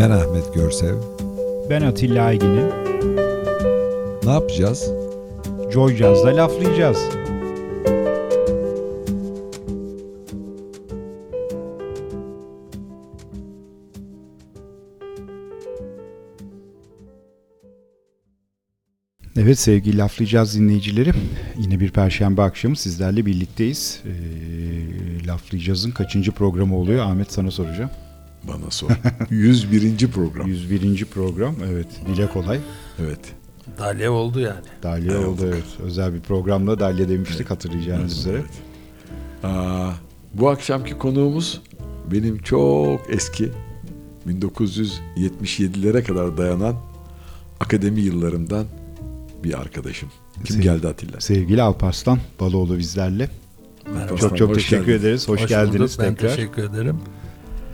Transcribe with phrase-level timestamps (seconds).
[0.00, 0.94] Ben Ahmet Görsev.
[1.70, 2.68] Ben Atilla Aygin'im.
[4.24, 4.90] Ne yapacağız?
[5.72, 6.98] Joy Jazz'da laflayacağız.
[19.36, 21.12] Evet sevgili laflayacağız dinleyicileri.
[21.58, 24.00] Yine bir perşembe akşamı sizlerle birlikteyiz.
[24.04, 27.04] Ee, laflayacağızın kaçıncı programı oluyor?
[27.04, 27.90] Ahmet sana soracağım.
[28.54, 28.90] Bana sor.
[29.30, 30.08] 101.
[30.08, 30.46] program.
[30.48, 31.04] 101.
[31.04, 31.54] program.
[31.70, 31.86] Evet.
[32.06, 32.60] Dile kolay.
[33.00, 33.20] Evet.
[33.78, 34.60] Dalya oldu yani.
[34.82, 35.26] Dalya Evet.
[35.26, 35.64] oldu evet.
[35.82, 38.36] Özel bir programda Dalya demiştik hatırlayacağınız üzere.
[38.36, 38.50] Evet.
[39.42, 39.90] Aa,
[40.34, 41.62] bu akşamki konuğumuz
[42.12, 43.48] benim çok eski
[44.28, 46.74] 1977'lere kadar dayanan
[47.60, 48.66] akademi yıllarımdan
[49.44, 50.08] bir arkadaşım.
[50.44, 51.20] Kim Sev- geldi Atilla?
[51.20, 53.30] Sevgili Alparslan Baloğlu bizlerle.
[53.94, 54.16] Merhaba.
[54.16, 55.00] Çok çok hoş teşekkür geldin.
[55.00, 55.28] ederiz.
[55.28, 55.98] Hoş, Hoş geldiniz bulduk.
[55.98, 56.36] Ben tekrar.
[56.36, 56.96] teşekkür ederim.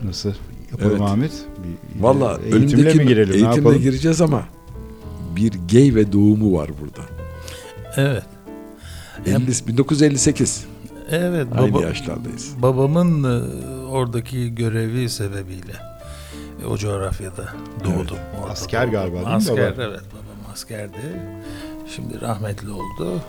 [0.03, 0.33] Nasıl
[0.71, 1.01] yapalım Evet.
[1.01, 1.31] Ahmet?
[1.63, 3.29] Bir, Valla eğitimle önümdeki mi girelim?
[3.33, 3.81] ne eğitimle yapalım?
[3.81, 4.43] gireceğiz ama
[5.35, 7.01] bir gay ve doğumu var burada.
[7.95, 8.23] Evet.
[9.25, 10.65] Hem- 50, 1958.
[11.09, 11.47] Evet.
[11.57, 12.53] Aynı baba- yaşlardayız.
[12.61, 15.73] Babamın e, oradaki görevi sebebiyle
[16.63, 17.45] e, o coğrafyada
[17.83, 18.17] doğdum.
[18.41, 18.91] Orada Asker doğdum.
[18.93, 19.83] galiba değil mi Asker baba?
[19.83, 21.21] evet babam askerdi.
[21.95, 23.21] Şimdi rahmetli oldu.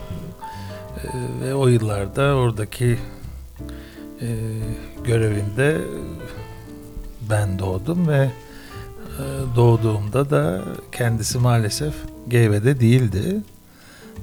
[1.05, 1.08] E,
[1.45, 2.98] ve o yıllarda oradaki
[4.20, 4.27] e,
[5.05, 5.77] görevinde
[7.30, 8.30] ben doğdum ve
[9.18, 9.22] e,
[9.56, 10.62] doğduğumda da
[10.92, 11.94] kendisi maalesef
[12.28, 13.40] Geyve'de değildi.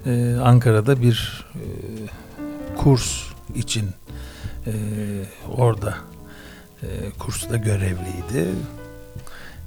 [0.05, 1.63] E, Ankara'da bir e,
[2.77, 3.23] kurs
[3.55, 3.89] için
[4.67, 4.73] e,
[5.57, 5.93] orada
[6.83, 6.87] e,
[7.19, 8.47] kursta görevliydi.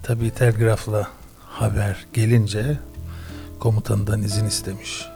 [0.03, 1.09] Tabii telgrafla
[1.47, 2.79] haber gelince
[3.61, 5.07] komutandan izin istemiş.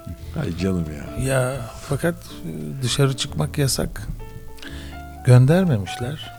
[0.41, 1.25] Ay canım ya.
[1.25, 2.15] Ya fakat
[2.83, 4.09] dışarı çıkmak yasak.
[5.27, 6.32] Göndermemişler.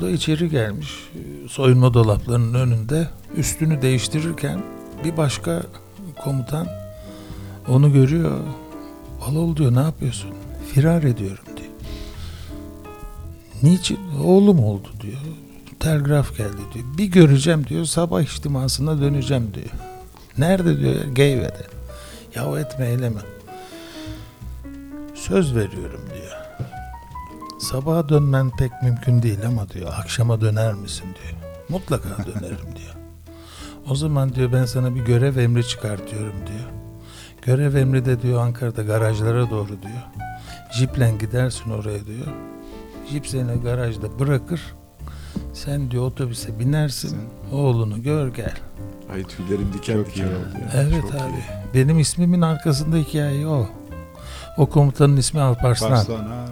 [0.00, 1.08] Da içeri gelmiş.
[1.48, 4.62] Soyunma dolaplarının önünde üstünü değiştirirken
[5.04, 5.62] bir başka
[6.24, 6.66] komutan
[7.68, 8.40] onu görüyor.
[9.20, 10.30] Balol diyor ne yapıyorsun?
[10.74, 11.68] Firar ediyorum diyor.
[13.62, 13.98] Niçin?
[14.24, 15.18] Oğlum oldu diyor.
[15.80, 16.84] Telgraf geldi diyor.
[16.98, 17.84] Bir göreceğim diyor.
[17.84, 19.70] Sabah içtimasına döneceğim diyor.
[20.38, 21.04] Nerede diyor?
[21.14, 21.66] Geyve'de.
[22.34, 23.20] Ya etme eyleme.
[25.14, 26.27] Söz veriyorum diyor.
[27.70, 29.92] Sabaha dönmen pek mümkün değil ama diyor.
[29.98, 31.42] Akşama döner misin diyor.
[31.68, 32.94] Mutlaka dönerim diyor.
[33.90, 36.70] O zaman diyor ben sana bir görev emri çıkartıyorum diyor.
[37.42, 40.02] Görev emri de diyor Ankara'da garajlara doğru diyor.
[40.72, 42.26] Jiple gidersin oraya diyor.
[43.10, 44.60] Jip seni garajda bırakır.
[45.52, 47.18] Sen diyor otobüse binersin.
[47.52, 48.54] Oğlunu gör gel.
[49.12, 50.82] Ay tüylerim diken diken oldu ya.
[50.82, 51.30] Evet Çok abi.
[51.30, 51.74] iyi.
[51.74, 53.68] Benim ismimin arkasında hikaye o.
[54.58, 55.90] O komutanın ismi Alparslan.
[55.90, 56.44] Alparslan, ha,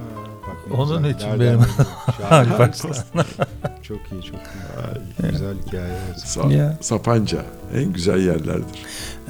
[0.75, 1.15] Onun güzel.
[1.17, 1.61] için Nereden benim-
[3.83, 5.31] çok iyi çok iyi.
[5.31, 5.99] Güzel hikaye.
[6.17, 6.79] Sa- Ya.
[6.81, 7.39] Sapanca
[7.75, 8.85] en güzel yerlerdir.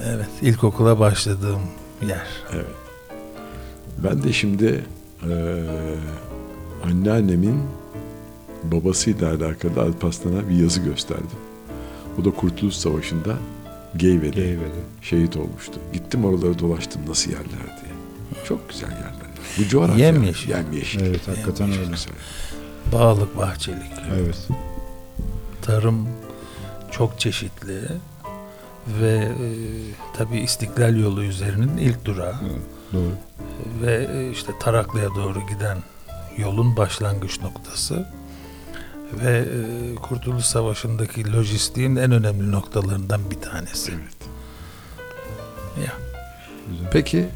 [0.07, 1.61] Evet, ilkokula başladığım
[2.09, 2.27] yer.
[2.55, 2.67] Evet.
[4.05, 4.85] Ben de şimdi
[5.23, 5.65] eee
[6.85, 7.63] anneannemin
[8.65, 11.27] babasıyla alakalı Alparslan'a bir yazı gösterdim.
[12.21, 13.37] O da Kurtuluş Savaşı'nda
[13.97, 14.81] Geyve'de Geyve'de.
[15.03, 15.73] şehit olmuştu.
[15.93, 17.47] Gittim oraları dolaştım nasıl yerler
[17.83, 17.95] diye.
[18.49, 19.26] Çok güzel yerler.
[19.59, 20.07] Bu coğrafya.
[20.07, 20.51] Yemyeşil.
[20.51, 21.01] Yemyeşil.
[21.01, 21.97] Evet hakikaten Çok öyle.
[22.93, 23.93] Bağlık, bahçelik.
[24.15, 24.49] Evet.
[25.63, 26.09] Tarım
[26.91, 27.81] çok çeşitli
[29.01, 29.49] ve e,
[30.17, 32.35] tabii İstiklal yolu üzerinin ilk durağı
[32.93, 33.11] Doğru.
[33.83, 35.79] ve e, işte Taraklı'ya doğru giden
[36.37, 38.07] yolun başlangıç noktası
[39.13, 43.93] ve e, Kurtuluş Savaşı'ndaki lojistiğin en önemli noktalarından bir tanesi.
[43.93, 44.17] Evet.
[45.87, 45.93] Ya.
[46.71, 46.91] Güzel.
[46.93, 47.29] Peki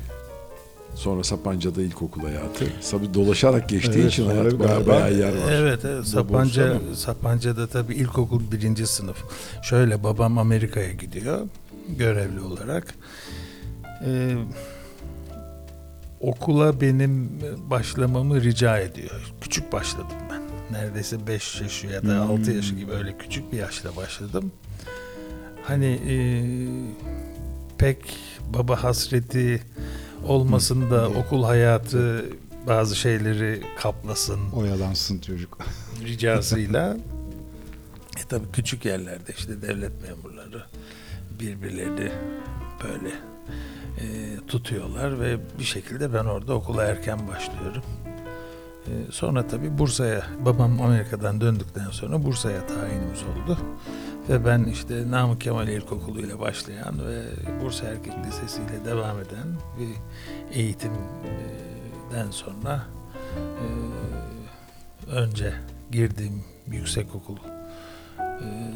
[1.00, 2.64] sonra Sapanca'da ilkokul hayatı.
[2.90, 5.52] Tabii dolaşarak geçtiği Evet, için hayat bayağı, galiba- bayağı yer var.
[5.52, 6.04] Evet, evet.
[6.06, 6.80] Sapanca?
[6.94, 9.16] Sapanca'da tabii ilkokul birinci sınıf.
[9.62, 11.38] Şöyle babam Amerika'ya gidiyor
[11.88, 12.94] görevli olarak.
[14.06, 14.34] Ee,
[16.20, 17.30] okula benim
[17.70, 19.32] başlamamı rica ediyor.
[19.40, 20.40] Küçük başladım ben.
[20.76, 22.30] Neredeyse 5 yaş ya da Hmm.
[22.40, 24.52] 6 yaş gibi öyle küçük bir yaşta başladım.
[25.62, 26.16] Hani e,
[27.78, 27.98] pek
[28.54, 29.62] baba hasreti
[30.26, 31.16] olmasın da Hmm.
[31.16, 32.24] okul hayatı
[32.66, 35.58] bazı şeyleri kaplasın Oyalansın çocuk.
[36.04, 36.96] ricasıyla
[38.20, 40.62] e tabi küçük yerlerde işte devlet memurları
[41.40, 42.12] birbirlerini
[42.84, 43.08] böyle
[44.00, 47.82] e, tutuyorlar ve bir şekilde ben orada okula erken başlıyorum.
[48.86, 53.58] E, sonra tabi Bursa'ya babam Amerika'dan döndükten sonra Bursa'ya tayinimiz oldu.
[54.30, 57.22] Ve ben işte Namık Kemal İlkokulu ile başlayan ve
[57.64, 59.46] Bursa Erkek Lisesi ile devam eden
[59.78, 59.88] bir
[60.58, 62.82] eğitimden sonra
[63.36, 65.54] e, önce
[65.92, 67.36] girdiğim yüksekokul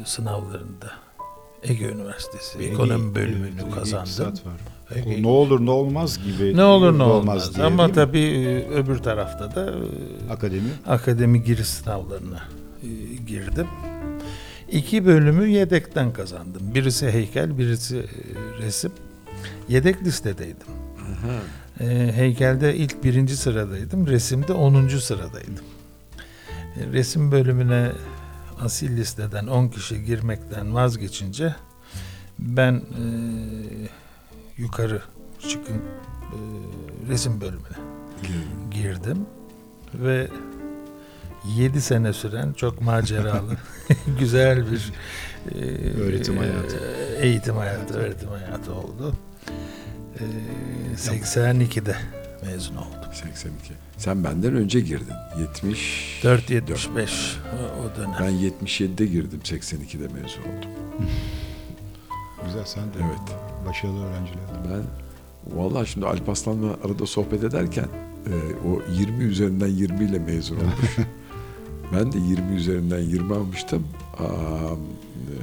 [0.05, 0.91] sınavlarında
[1.63, 4.25] Ege Üniversitesi Ege- ekonomi bölümünü Ege kazandım.
[4.25, 4.59] Var.
[4.95, 6.57] Ege- ne olur ne olmaz gibi.
[6.57, 7.55] ne olur ne olmaz.
[7.55, 10.69] diye, Ama tabii e, öbür tarafta da e, Akademi.
[10.87, 12.43] akademi giriş sınavlarına
[12.83, 12.87] e,
[13.27, 13.67] girdim.
[14.71, 16.75] İki bölümü yedekten kazandım.
[16.75, 18.05] Birisi heykel, birisi e,
[18.61, 18.91] resim.
[19.69, 20.67] Yedek listedeydim.
[21.79, 24.07] E, heykelde ilk birinci sıradaydım.
[24.07, 25.65] Resimde onuncu sıradaydım.
[26.79, 27.91] E, resim bölümüne
[28.61, 31.55] asil listeden 10 kişi girmekten vazgeçince
[32.39, 33.03] ben e,
[34.57, 35.01] yukarı
[35.49, 36.37] çıkın e,
[37.09, 37.77] resim bölümüne
[38.71, 39.25] girdim
[39.93, 40.27] ve
[41.57, 43.53] 7 sene süren çok maceralı
[44.19, 44.93] güzel bir
[45.55, 45.59] e,
[46.01, 46.75] Öğretim hayatı.
[47.19, 49.13] e, eğitim hayatı, öğretim hayatı oldu.
[50.19, 50.23] E,
[50.95, 51.95] 82'de
[52.45, 53.09] mezun oldum.
[53.13, 53.73] 82.
[53.97, 55.13] Sen benden önce girdin.
[55.39, 56.19] 70.
[56.23, 57.09] 4.75
[57.53, 58.15] o, o dönem.
[58.19, 59.39] Ben 77'de girdim.
[59.43, 60.69] 82'de mezun oldum.
[62.45, 63.37] Güzel sen de Evet.
[63.67, 64.63] başarılı öğrencilerden.
[64.71, 64.83] Ben
[65.57, 67.87] vallahi şimdi Alp Aslan'la arada sohbet ederken
[68.27, 68.33] e,
[68.67, 70.95] o 20 üzerinden 20 ile mezun olmuş.
[71.93, 73.87] ben de 20 üzerinden 20 almıştım.
[74.19, 74.25] Aa,
[75.15, 75.35] e,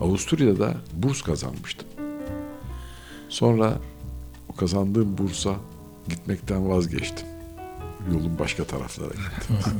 [0.00, 1.88] Avusturya'da burs kazanmıştım.
[3.28, 3.78] Sonra
[4.48, 5.54] o kazandığım bursa
[6.08, 7.26] gitmekten vazgeçtim.
[8.12, 9.56] Yolun başka taraflara gittim.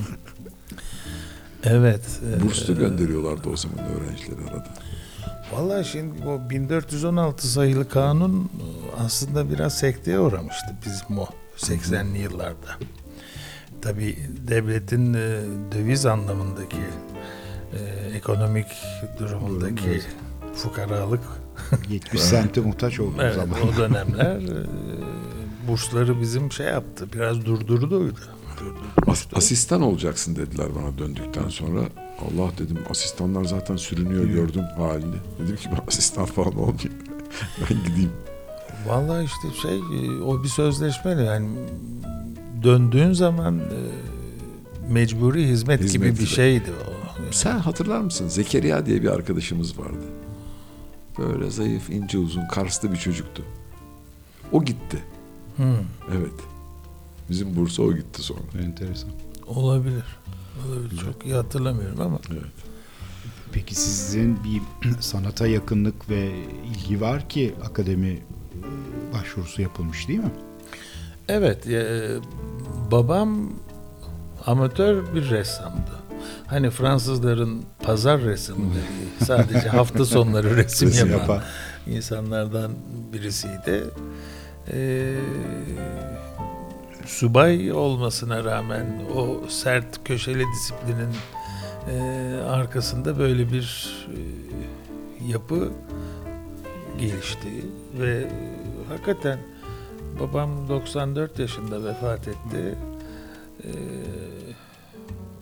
[1.64, 2.20] Evet.
[2.38, 4.68] e, Burs da gönderiyorlardı o zaman öğrencileri arada.
[5.52, 11.26] Vallahi şimdi o 1416 sayılı kanun e, aslında biraz sekteye uğramıştı bizim o
[11.56, 12.78] 80'li yıllarda.
[13.82, 14.16] Tabi
[14.48, 15.40] devletin e,
[15.72, 16.76] döviz anlamındaki
[17.72, 17.78] e,
[18.16, 18.66] ekonomik
[19.18, 20.08] durumundaki evet.
[20.54, 21.20] fukaralık
[21.88, 23.58] 70 sente muhtaç olduğu evet, zaman.
[23.62, 24.66] o dönemler e,
[25.68, 28.18] bursları bizim şey yaptı biraz durdurduydu.
[29.06, 31.80] As- asistan olacaksın dediler bana döndükten sonra.
[32.20, 35.16] Allah dedim asistanlar zaten sürünüyor gördüm halini.
[35.38, 36.92] Dedim ki ben asistan falan olmayayım.
[37.70, 38.12] ben gideyim.
[38.86, 41.48] Vallahi işte şey e, o bir sözleşmeyle yani
[42.64, 43.62] döndüğün zaman e,
[44.92, 46.26] mecburi hizmet, gibi Hizmet bir gibi.
[46.28, 46.92] şeydi o.
[47.32, 48.28] Sen hatırlar mısın?
[48.28, 50.04] Zekeriya diye bir arkadaşımız vardı.
[51.18, 53.42] Böyle zayıf, ince uzun, Karslı bir çocuktu.
[54.52, 54.98] O gitti.
[55.56, 55.74] Hı,
[56.18, 56.32] Evet.
[57.30, 58.40] Bizim Bursa o gitti sonra.
[58.62, 59.10] Enteresan.
[59.46, 60.04] olabilir.
[60.68, 61.00] Olabilir.
[61.00, 62.42] Çok iyi hatırlamıyorum ama Evet.
[63.52, 66.30] Peki sizin bir sanata yakınlık ve
[66.74, 68.20] ilgi var ki akademi e,
[69.14, 70.30] başvurusu yapılmış değil mi?
[71.32, 72.08] Evet e,
[72.90, 73.52] babam
[74.46, 75.90] amatör bir ressamdı.
[76.46, 78.82] Hani Fransızların pazar resimleri
[79.24, 81.42] sadece hafta sonları resim, Resim yapan yapan.
[81.86, 82.72] insanlardan
[83.12, 83.84] birisiydi.
[84.72, 85.14] Ee,
[87.06, 91.08] subay olmasına rağmen o sert köşeli disiplinin
[91.90, 92.00] e,
[92.42, 94.18] arkasında böyle bir e,
[95.32, 95.68] yapı
[96.98, 97.48] gelişti
[98.00, 98.28] ve e,
[98.88, 99.38] hakikaten
[100.20, 102.74] babam 94 yaşında vefat etti.
[103.64, 103.68] Ee,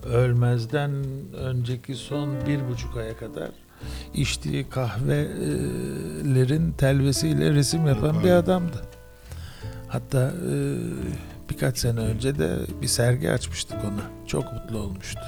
[0.09, 0.91] ölmezden
[1.37, 3.49] önceki son bir buçuk aya kadar
[4.15, 8.83] içtiği kahvelerin telvesiyle resim yapan bir adamdı.
[9.89, 10.77] Hatta e,
[11.51, 14.27] birkaç sene önce de bir sergi açmıştık ona.
[14.27, 15.21] Çok mutlu olmuştu.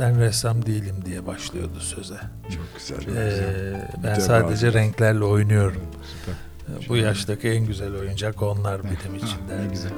[0.00, 2.18] Ben ressam değilim diye başlıyordu söze.
[2.50, 3.16] Çok güzel.
[3.16, 4.20] Ee, ben Mütevazı.
[4.26, 5.82] sadece renklerle oynuyorum.
[6.20, 6.34] Süper.
[6.88, 9.62] Bu yaştaki en güzel oyuncak onlar benim için Ha, derdi.
[9.68, 9.90] ne güzel.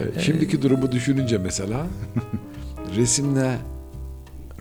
[0.00, 1.86] Evet, şimdiki durumu düşününce mesela
[2.96, 3.58] resimle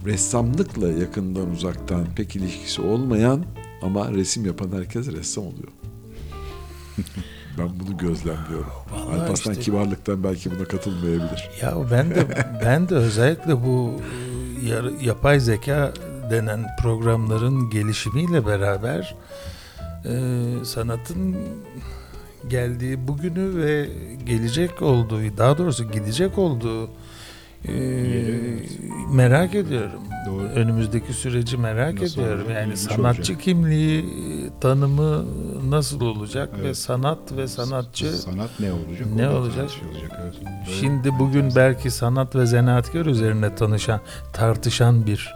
[0.06, 3.46] ressamlıkla yakından uzaktan pek ilişkisi olmayan
[3.82, 5.68] ama resim yapan herkes ressam oluyor.
[7.58, 8.72] ben bunu gözlemliyorum.
[8.94, 11.50] Vallahi Alparslan işte- kibarlıktan belki buna katılmayabilir.
[11.62, 12.28] Ya ben de
[12.66, 14.02] ben de özellikle bu
[15.02, 15.94] e, yapay zeka
[16.32, 19.16] denen programların gelişimiyle beraber
[20.06, 20.12] e,
[20.66, 21.36] sanatın
[22.50, 23.90] geldiği bugünü ve
[24.26, 26.90] gelecek olduğu, daha doğrusu gidecek olduğu
[27.68, 27.74] e,
[29.14, 30.02] merak ediyorum.
[30.28, 30.44] Doğru.
[30.44, 32.40] Önümüzdeki süreci merak Nasıl ediyorum.
[32.42, 32.56] olacak?
[32.58, 33.42] Yani İlginç sanatçı olacak.
[33.42, 34.06] kimliği,
[34.62, 35.26] tanımı
[35.70, 36.78] nasıl olacak ve Evet.
[36.78, 39.08] sanat ve sanatçı Sanat ne olacak?
[39.16, 39.56] Ne olacak?
[39.70, 40.34] tartışılacak, evet.
[40.46, 44.00] Böyle- Şimdi bugün belki sanat ve zanaatkar üzerine tanışan,
[44.34, 45.34] tartışan bir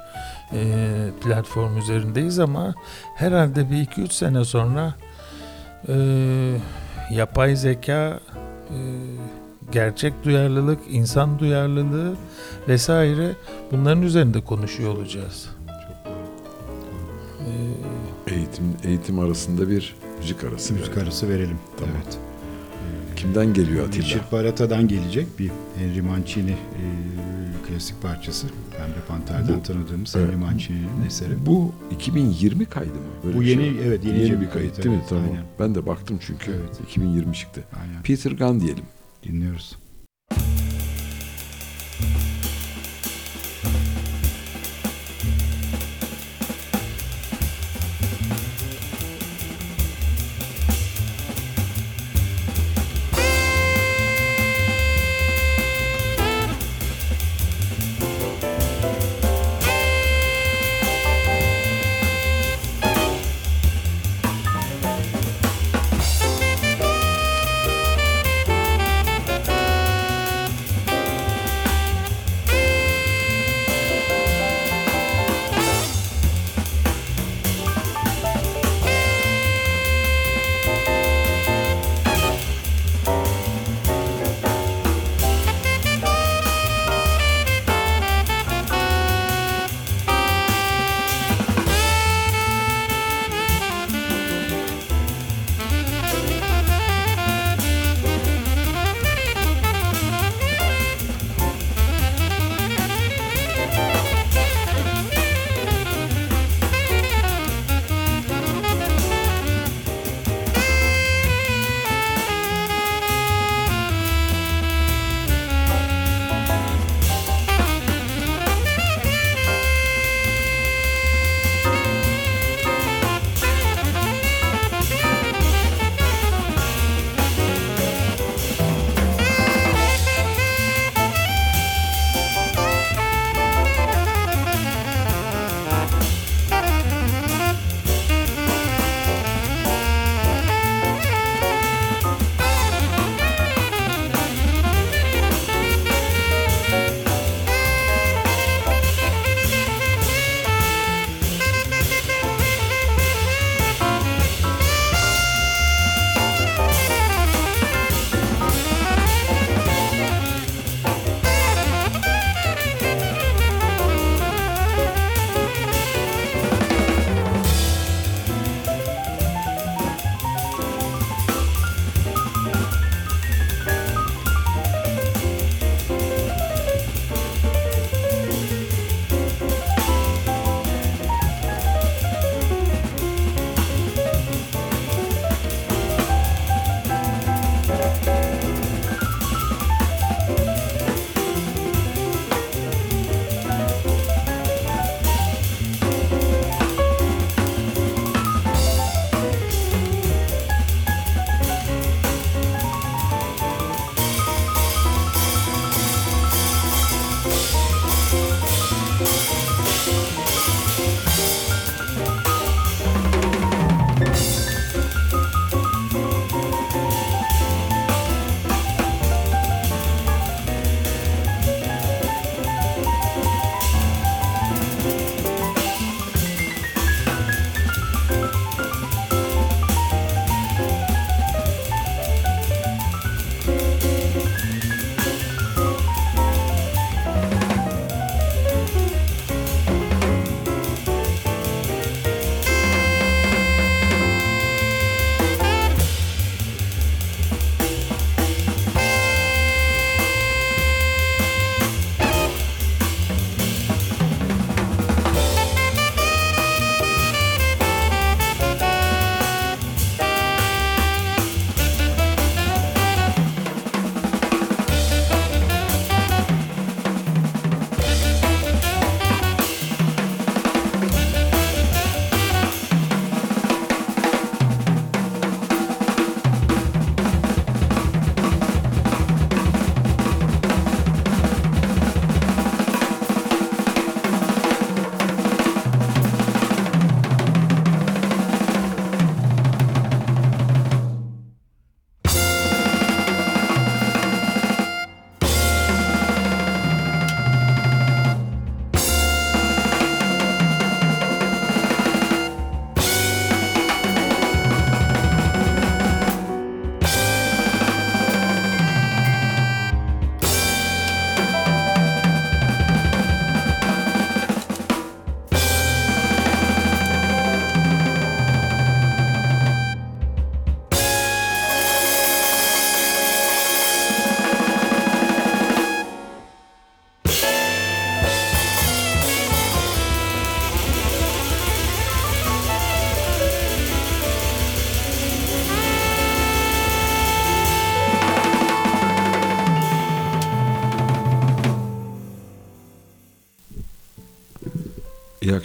[1.24, 2.74] platform üzerindeyiz ama
[3.15, 4.95] herhalde bir iki üç sene sonra
[5.88, 5.95] e,
[7.12, 8.19] yapay zeka,
[8.69, 8.77] e,
[9.71, 12.15] gerçek duyarlılık, insan duyarlılığı
[12.67, 13.31] vesaire
[13.71, 15.50] bunların üzerinde konuşuyor olacağız.
[15.67, 16.15] Çok doğru.
[18.31, 20.74] E, Eğitim eğitim arasında bir müzik arası.
[20.74, 21.03] Müzik verelim.
[21.07, 21.57] arası verelim.
[21.79, 21.95] Tamam.
[22.05, 22.17] Evet.
[23.15, 24.05] Kimden geliyor Atilla?
[24.05, 26.83] Richard Barata'dan gelecek bir Henry Mancini e,
[27.67, 28.47] klasik parçası.
[28.77, 30.27] Pembe Panter'den Bu- tanıdığımız Evet.
[30.27, 31.46] Henry Mancini'nin eseri.
[31.46, 33.00] Bu 2020 kaydı mı?
[33.25, 33.88] Böyle Bu yeni şey.
[33.88, 35.03] evet yeni, yeni bir kayıt değil mi?
[35.10, 35.24] Tamam.
[35.32, 35.44] Aynen.
[35.60, 36.51] Ben de baktım çünkü.
[36.51, 36.79] Evet.
[36.89, 37.63] 2020 çıktı.
[37.82, 38.01] aynen.
[38.03, 38.84] Peter Gunn diyelim.
[39.24, 39.75] Dinliyoruz.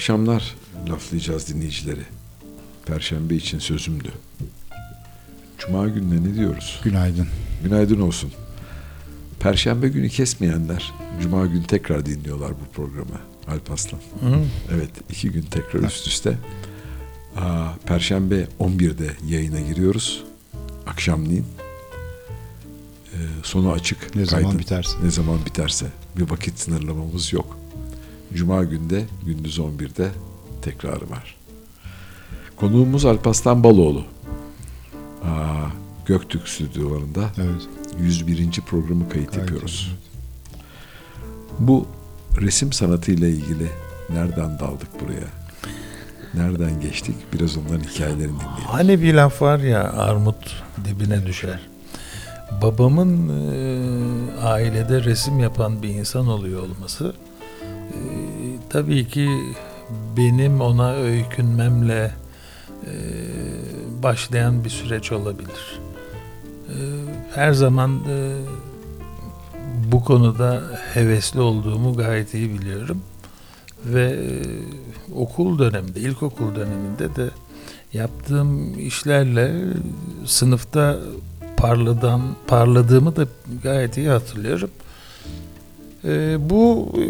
[0.00, 0.54] Akşamlar
[0.88, 2.00] laflayacağız dinleyicileri.
[2.86, 4.12] Perşembe için sözümdü.
[5.58, 6.80] Cuma gününe ne diyoruz?
[6.84, 7.26] Günaydın.
[7.64, 8.32] Günaydın olsun.
[9.40, 10.92] Perşembe günü kesmeyenler
[11.22, 13.20] Cuma günü tekrar dinliyorlar bu programı.
[13.48, 13.98] Alp Aslan.
[13.98, 14.44] Hı?
[14.74, 16.38] Evet iki gün tekrar üst üste.
[17.36, 20.24] Aa, Perşembe 11'de yayına giriyoruz.
[20.86, 21.46] Akşamleyin.
[23.12, 24.16] Ee, sonu açık.
[24.16, 24.58] Ne zaman kaydın.
[24.58, 24.98] biterse.
[25.02, 25.86] Ne zaman biterse.
[26.16, 27.49] Bir vakit sınırlamamız yok.
[28.40, 30.08] Cuma günde gündüz 11'de
[30.62, 31.36] tekrarı var.
[32.56, 34.04] Konuğumuz Alpaslan Baloğlu.
[35.24, 35.66] Aa,
[36.06, 37.62] Göktürk stüdyolarında Evet.
[38.00, 38.50] 101.
[38.60, 39.90] programı kayıt Gayet yapıyoruz.
[39.92, 39.96] iyi.
[41.58, 41.86] Bu
[42.40, 43.66] resim sanatıyla ilgili
[44.10, 45.26] nereden daldık buraya?
[46.34, 47.16] Nereden geçtik?
[47.32, 48.64] Biraz onların hikayelerini dinleyelim.
[48.66, 51.60] Hani bir laf var ya armut dibine düşer.
[52.62, 57.14] Babamın e, ailede resim yapan bir insan oluyor olması
[58.70, 59.28] tabii ki
[60.16, 62.14] benim ona öykünmemle
[62.86, 62.92] e,
[64.02, 65.80] başlayan bir süreç olabilir.
[66.68, 66.74] E,
[67.34, 68.36] her zaman e,
[69.92, 70.62] bu konuda
[70.94, 73.02] hevesli olduğumu gayet iyi biliyorum
[73.84, 74.28] ve e,
[75.14, 77.30] okul döneminde, ilkokul döneminde de
[77.92, 79.52] yaptığım işlerle
[80.26, 80.98] sınıfta
[81.56, 83.26] parladan parladığımı da
[83.62, 84.70] gayet iyi hatırlıyorum.
[86.04, 87.04] Ee, bu e,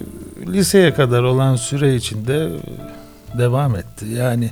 [0.46, 2.48] liseye kadar olan süre içinde
[3.38, 4.06] devam etti.
[4.06, 4.50] Yani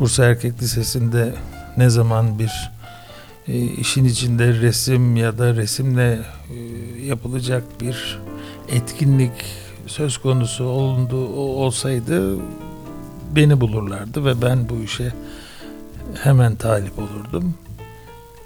[0.00, 1.34] Bursa Erkek Lisesi'nde
[1.76, 2.70] ne zaman bir
[3.48, 6.18] e, işin içinde resim ya da resimle
[6.54, 8.18] e, yapılacak bir
[8.68, 9.32] etkinlik
[9.86, 12.38] söz konusu olundu olsaydı
[13.36, 15.12] beni bulurlardı ve ben bu işe
[16.22, 17.54] hemen talip olurdum.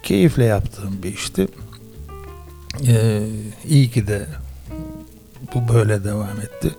[0.03, 1.49] Keyifle yaptığım bir işti.
[2.87, 3.23] Ee,
[3.68, 4.27] iyi ki de
[5.55, 6.75] bu böyle devam etti.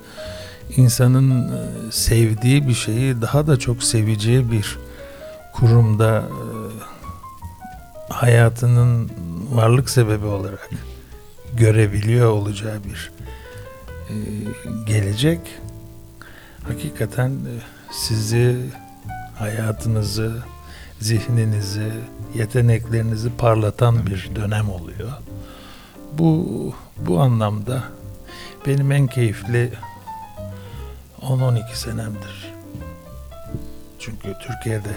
[0.77, 4.77] İnsanın e, sevdiği bir şeyi daha da çok seveceği bir
[5.53, 6.47] kurumda e,
[8.13, 9.11] hayatının
[9.51, 10.69] varlık sebebi olarak
[11.53, 13.11] görebiliyor olacağı bir
[14.09, 14.15] e,
[14.85, 15.39] gelecek
[16.67, 17.31] hakikaten
[17.91, 18.55] sizi
[19.35, 20.33] hayatınızı
[20.99, 21.91] zihninizi
[22.35, 25.11] yeteneklerinizi parlatan bir dönem oluyor.
[26.13, 26.45] Bu
[26.97, 27.83] bu anlamda
[28.67, 29.73] benim en keyifli
[31.21, 32.53] 10-12 senemdir.
[33.99, 34.89] Çünkü Türkiye'de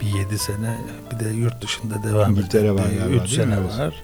[0.00, 0.78] bir 7 sene
[1.12, 3.28] bir de yurt dışında devam eden galiba, 3 değil mi?
[3.28, 3.78] sene Evet.
[3.78, 3.94] var.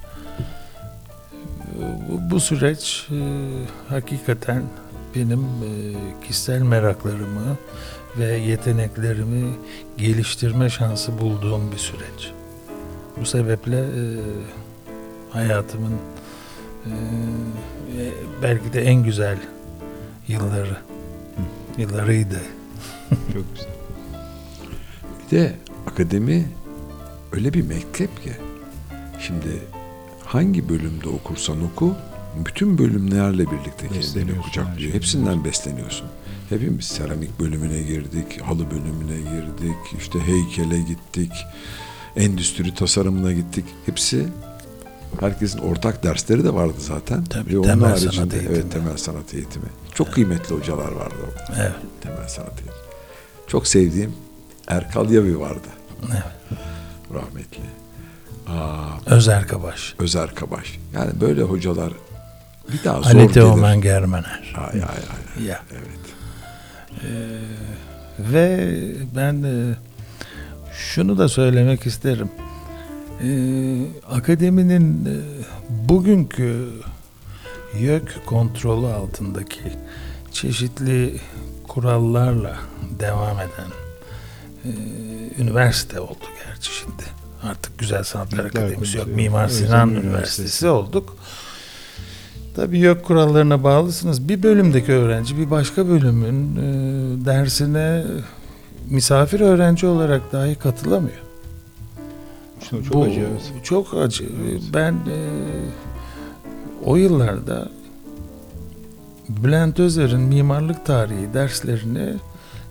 [2.09, 3.19] Bu, bu süreç e,
[3.89, 4.63] hakikaten
[5.17, 5.71] benim e,
[6.27, 7.57] kişisel meraklarımı
[8.19, 9.55] ve yeteneklerimi
[9.97, 12.33] geliştirme şansı bulduğum bir süreç.
[13.21, 14.03] Bu sebeple e,
[15.31, 15.95] hayatımın
[16.87, 19.39] e, e, belki de en güzel
[20.29, 20.77] yılları
[21.79, 22.41] yıllarıydı.
[23.33, 23.71] Çok güzel.
[25.27, 25.55] Bir de
[25.87, 26.47] akademi
[27.33, 28.33] öyle bir mektep ki
[29.21, 29.63] şimdi
[30.25, 31.95] hangi bölümde okursan oku
[32.45, 34.95] bütün bölümlerle birlikte kendini kucaklıyor.
[34.95, 36.07] Hepsinden besleniyorsun.
[36.49, 41.33] Hepimiz seramik bölümüne girdik, halı bölümüne girdik, işte heykele gittik,
[42.17, 43.65] endüstri tasarımına gittik.
[43.87, 44.27] Hepsi
[45.21, 47.25] herkesin ortak dersleri de vardı zaten.
[47.25, 48.55] Tabii, Ve onun temel haricinde- sanat eğitimi.
[48.57, 49.67] Evet, temel sanat eğitimi.
[49.95, 51.61] Çok kıymetli hocalar vardı orada.
[51.63, 51.73] Evet.
[52.01, 52.75] Temel sanat eğitimi.
[53.47, 54.13] Çok sevdiğim
[54.69, 55.69] Erkal Yavi vardı.
[56.13, 56.23] evet.
[57.15, 57.61] Rahmetli.
[58.49, 59.95] Aa, Özer Kabaş.
[59.99, 60.79] Özer Kabaş.
[60.95, 61.93] Yani böyle hocalar
[62.73, 63.33] bir daha zor Ali.
[63.33, 64.55] Teoman Germener.
[64.57, 64.89] Ay ay
[65.39, 65.45] ay.
[65.47, 65.63] Ya.
[65.73, 66.05] Evet.
[67.05, 67.09] Ee,
[68.19, 68.71] ve
[69.17, 69.75] ben e,
[70.73, 72.29] şunu da söylemek isterim.
[73.25, 73.77] Ee,
[74.11, 75.17] akademinin e,
[75.89, 76.69] bugünkü
[77.79, 79.61] YÖK kontrolü altındaki
[80.33, 81.21] çeşitli
[81.69, 82.57] kurallarla
[83.01, 83.71] devam eden
[84.65, 84.71] e,
[85.43, 87.03] üniversite oldu gerçi şimdi.
[87.43, 89.07] Artık Güzel Sanatlar Akademisi yok.
[89.07, 90.07] Mimar Özel Sinan Üniversitesi.
[90.09, 91.17] Üniversitesi olduk.
[92.57, 94.29] Tabii YÖK kurallarına bağlısınız.
[94.29, 98.05] Bir bölümdeki öğrenci bir başka bölümün e, dersine
[98.91, 101.24] misafir öğrenci olarak dahi katılamıyor.
[102.77, 103.21] Çok, çok Bu acı.
[103.21, 103.53] evet.
[103.63, 104.29] Çok acı.
[104.75, 105.19] Ben e,
[106.85, 107.69] o yıllarda
[109.29, 112.15] Bülent Özer'in mimarlık tarihi derslerini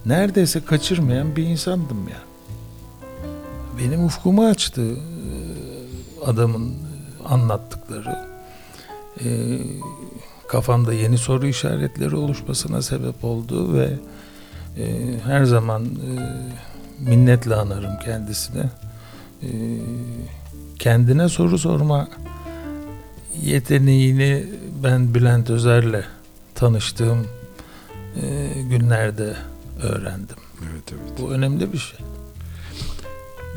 [0.06, 2.20] neredeyse kaçırmayan bir insandım ya.
[3.80, 4.96] Benim ufkumu açtı e,
[6.26, 6.74] adamın
[7.26, 8.18] anlattıkları.
[9.26, 9.60] E,
[10.48, 13.90] kafamda yeni soru işaretleri oluşmasına sebep oldu ve
[14.78, 14.86] e,
[15.24, 16.12] her zaman e,
[17.10, 18.70] minnetle anarım kendisine.
[19.44, 19.48] E,
[20.80, 22.10] kendine soru sorma
[23.42, 24.46] yeteneğini
[24.84, 26.04] ben Bülent Özer'le
[26.56, 27.28] tanıştığım
[28.22, 29.36] e, günlerde
[29.82, 30.38] öğrendim.
[30.72, 31.20] Evet evet.
[31.20, 32.00] Bu önemli bir şey.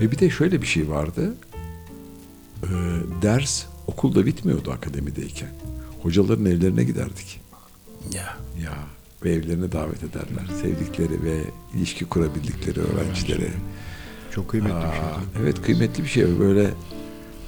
[0.01, 1.35] Ve bir de şöyle bir şey vardı.
[2.63, 2.69] Ee,
[3.23, 5.49] ders okulda bitmiyordu akademideyken.
[6.03, 7.41] Hocaların evlerine giderdik.
[8.15, 8.73] Ya Ya
[9.25, 10.47] ve evlerine davet ederler.
[10.63, 11.41] Sevdikleri ve
[11.75, 13.49] ilişki kurabildikleri öğrencilere.
[14.37, 14.89] Çok kıymetli bir şey.
[14.89, 16.39] Aa, evet kıymetli bir şey.
[16.39, 16.71] Böyle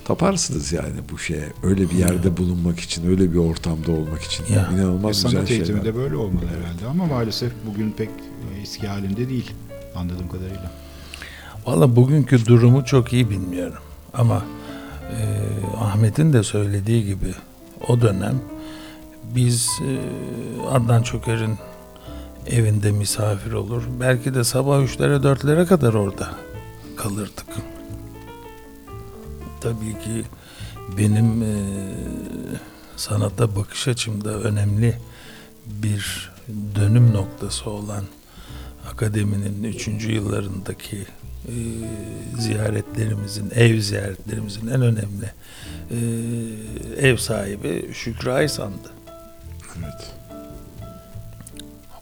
[0.05, 1.53] taparsınız yani bu şeye.
[1.63, 4.45] Öyle bir yerde bulunmak için, öyle bir ortamda olmak için.
[4.55, 4.69] Ya.
[4.73, 5.85] E, İnanılmaz güzel sanat eğitimi şeyler.
[5.85, 9.53] de böyle olmalı herhalde ama maalesef bugün pek e, eski halinde değil
[9.97, 10.71] anladığım kadarıyla.
[11.67, 13.83] Valla bugünkü durumu çok iyi bilmiyorum.
[14.15, 14.45] Ama
[15.11, 15.19] e,
[15.81, 17.35] Ahmet'in de söylediği gibi
[17.89, 18.41] o dönem
[19.35, 19.91] biz e,
[20.71, 21.59] Adnan Çöker'in
[22.47, 23.83] evinde misafir olur.
[24.01, 26.29] Belki de sabah üçlere dörtlere kadar orada
[26.99, 27.47] kalırdık.
[29.61, 30.25] Tabii ki
[30.99, 31.55] benim e,
[32.97, 34.99] sanata bakış açımda önemli
[35.67, 36.31] bir
[36.75, 38.05] dönüm noktası olan
[38.93, 41.07] akademinin üçüncü yıllarındaki
[41.47, 41.55] e,
[42.39, 45.33] ziyaretlerimizin, ev ziyaretlerimizin en önemli
[45.91, 45.99] e,
[47.09, 48.91] ev sahibi Şükrü Aysan'dı.
[49.79, 50.15] Evet.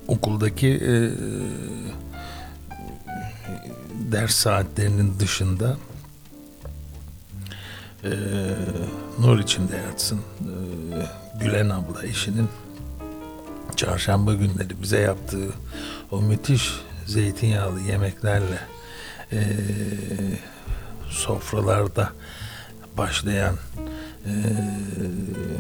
[0.09, 1.11] Okuldaki e,
[4.13, 5.77] ders saatlerinin dışında
[8.05, 8.11] e,
[9.19, 10.53] nur içinde yatsın e,
[11.41, 12.49] Gülen abla eşinin
[13.77, 15.51] çarşamba günleri bize yaptığı
[16.11, 16.73] o müthiş
[17.07, 18.59] zeytinyağlı yemeklerle
[19.33, 19.41] e,
[21.09, 22.13] sofralarda
[22.99, 23.55] başlayan
[24.27, 24.33] e,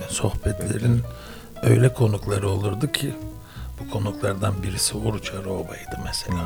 [0.08, 1.02] sohbetlerin
[1.62, 3.14] öyle konukları olurdu ki
[3.80, 6.44] bu konuklardan birisi Oruç Arıoba'ydı mesela.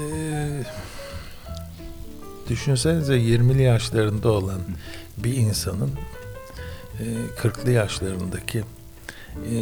[0.00, 0.62] Ee,
[2.48, 4.60] düşünsenize 20'li yaşlarında olan
[5.16, 5.90] bir insanın
[7.00, 7.04] e,
[7.42, 9.56] 40'lı yaşlarındaki e,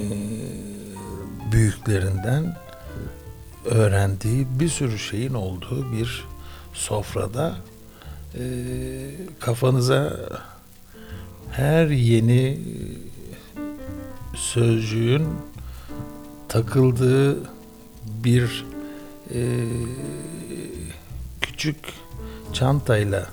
[1.53, 2.57] büyüklerinden
[3.65, 6.25] öğrendiği bir sürü şeyin olduğu bir
[6.73, 7.57] sofrada
[8.35, 8.43] e,
[9.41, 10.17] kafanıza
[11.51, 12.59] her yeni
[14.37, 15.29] sözcüğün
[16.49, 17.37] takıldığı
[18.25, 18.65] bir
[19.35, 19.41] e,
[21.41, 21.77] küçük
[22.53, 23.27] çantayla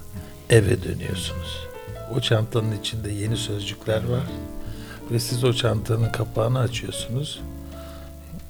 [0.49, 1.65] eve dönüyorsunuz.
[2.15, 4.23] O çantanın içinde yeni sözcükler var
[5.12, 7.41] ve siz o çantanın kapağını açıyorsunuz,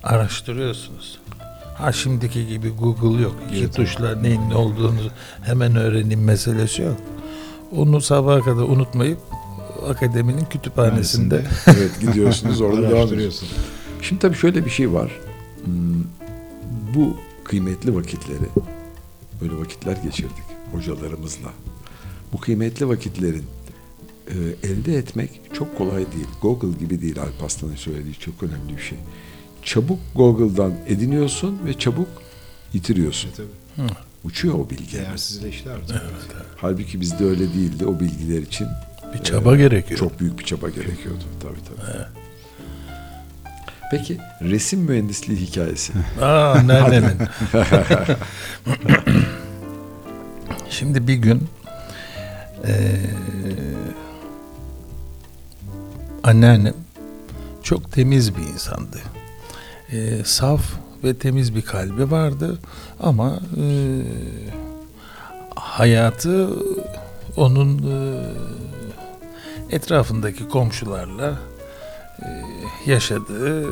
[0.04, 1.20] araştırıyorsunuz.
[1.78, 3.36] Ha şimdiki gibi Google yok.
[3.52, 5.00] İki Evet, tuşla neyin ne olduğunu
[5.44, 6.98] hemen öğrenim meselesi yok.
[7.76, 9.20] Onu sabaha kadar unutmayıp
[9.90, 13.54] akademinin kütüphanesinde evet gidiyorsunuz orada devam ediyorsunuz.
[14.02, 15.12] Şimdi tabii şöyle bir şey var.
[15.66, 16.04] Hmm,
[16.96, 18.50] Bu kıymetli vakitleri,
[19.42, 21.50] böyle vakitler geçirdik hocalarımızla.
[22.34, 23.44] Bu kıymetli vakitlerin
[24.28, 24.34] e,
[24.68, 26.28] elde etmek çok kolay değil.
[26.42, 28.98] Google gibi değil Alparslan'ın söylediği çok önemli bir şey.
[29.64, 32.08] Çabuk Google'dan ediniyorsun ve çabuk
[32.74, 33.32] yitiriyorsun.
[33.38, 33.88] Tabii.
[34.24, 34.98] Uçuyor o bilgi.
[34.98, 36.02] Değersizleşti artık.
[36.58, 37.86] Halbuki bizde öyle değildi.
[37.86, 38.68] O bilgiler için
[39.14, 40.00] bir çaba gerekiyor.
[40.00, 41.24] çok büyük bir çaba gerekiyordu.
[41.40, 42.25] Tabii tabii.
[43.92, 45.94] Peki resim mühendisliği hikayesi.
[46.22, 47.18] Aa neredenin?
[50.70, 51.48] Şimdi bir gün
[52.68, 53.00] eee
[56.24, 56.74] anneannem
[57.64, 58.98] çok temiz bir insandı.
[59.92, 60.62] Eee, saf
[61.04, 62.60] ve temiz bir kalbi vardı
[63.00, 64.04] ama eee,
[65.56, 66.50] hayatı
[67.38, 68.26] onun eee,
[69.70, 71.40] etrafındaki komşularla
[72.22, 72.45] eee,
[72.88, 73.70] yaşadığı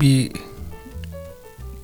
[0.00, 0.32] bir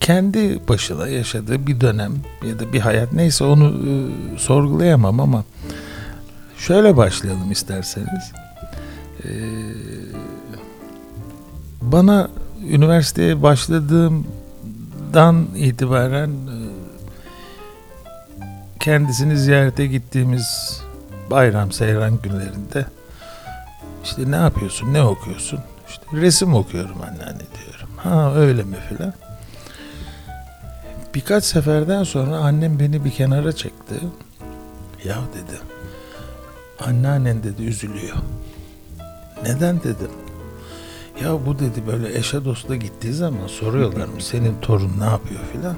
[0.00, 2.12] kendi başına yaşadığı bir dönem
[2.48, 3.92] ya da bir hayat neyse onu e,
[4.38, 5.44] sorgulayamam ama
[6.58, 8.32] şöyle başlayalım isterseniz.
[9.24, 9.30] E,
[11.82, 12.28] bana
[12.68, 16.58] üniversiteye başladığımdan itibaren e,
[18.80, 20.80] kendisini ziyarete gittiğimiz
[21.30, 22.86] bayram seyran günlerinde
[24.04, 25.60] işte ne yapıyorsun, ne okuyorsun?
[25.88, 27.88] İşte resim okuyorum anneanne diyorum.
[27.96, 29.12] Ha öyle mi filan.
[31.14, 33.94] Birkaç seferden sonra annem beni bir kenara çekti.
[35.04, 35.58] Ya dedi.
[36.80, 38.16] Anneannen dedi üzülüyor.
[39.42, 40.10] Neden dedim.
[41.22, 45.76] Ya bu dedi böyle eşe dosta gittiği zaman soruyorlar mı senin torun ne yapıyor filan.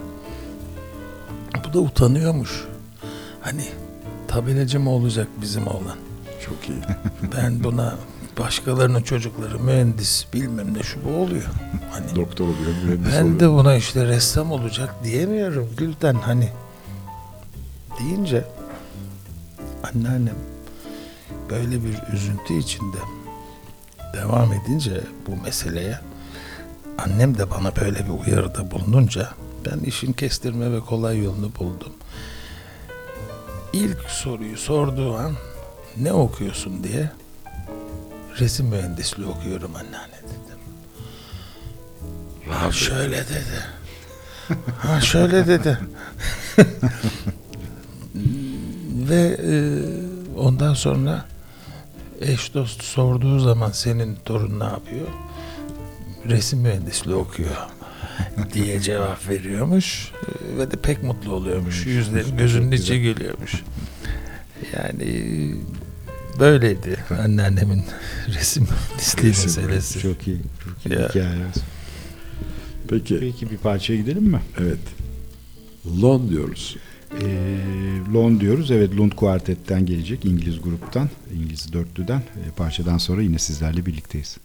[1.68, 2.64] Bu da utanıyormuş.
[3.40, 3.64] Hani
[4.28, 5.96] tabelacı mı olacak bizim oğlan?
[6.46, 6.82] Çok iyi.
[7.36, 7.94] Ben buna
[8.38, 11.44] başkalarının çocukları mühendis bilmem ne şu bu oluyor.
[11.90, 13.40] Hani Doktor oluyor, mühendis ben oluyor.
[13.40, 16.48] de buna işte ressam olacak diyemiyorum Gülten hani
[18.00, 18.44] deyince
[19.84, 20.36] anneannem
[21.50, 22.96] böyle bir üzüntü içinde
[24.14, 25.98] devam edince bu meseleye
[26.98, 29.28] annem de bana böyle bir uyarıda bulununca
[29.66, 31.92] ben işin kestirme ve kolay yolunu buldum.
[33.72, 35.32] İlk soruyu sorduğu an
[35.96, 37.10] ne okuyorsun diye
[38.40, 40.58] resim mühendisliği okuyorum anneanne dedim.
[42.50, 43.64] Ha şöyle dedi.
[44.78, 45.78] Ha şöyle dedi.
[49.08, 49.54] Ve e,
[50.38, 51.24] ondan sonra
[52.20, 55.06] eş dost sorduğu zaman senin torun ne yapıyor?
[56.28, 57.56] Resim mühendisliği okuyor
[58.52, 61.86] diye cevap veriyormuş E, ve de pek mutlu oluyormuş.
[61.86, 63.62] Yüzleri gözünün içi gülüyormuş.
[64.72, 65.54] Yani
[66.40, 67.82] böyleydi anneannemin
[68.28, 68.66] resim
[68.98, 70.00] Resim meselesi.
[70.00, 70.38] Çok iyi.
[70.64, 71.08] Çok iyi Ya.
[71.08, 71.26] hikaye.
[72.88, 74.40] Peki Peki bir parçaya gidelim mi?
[74.60, 74.78] evet.
[76.02, 76.76] Lon diyoruz.
[77.22, 77.56] Ee,
[78.14, 78.70] Lon diyoruz.
[78.70, 80.24] Evet Lund Kuartet'ten gelecek.
[80.24, 82.18] İngiliz gruptan, İngiliz dörtlüden.
[82.18, 84.36] Ee, parçadan sonra yine sizlerle birlikteyiz.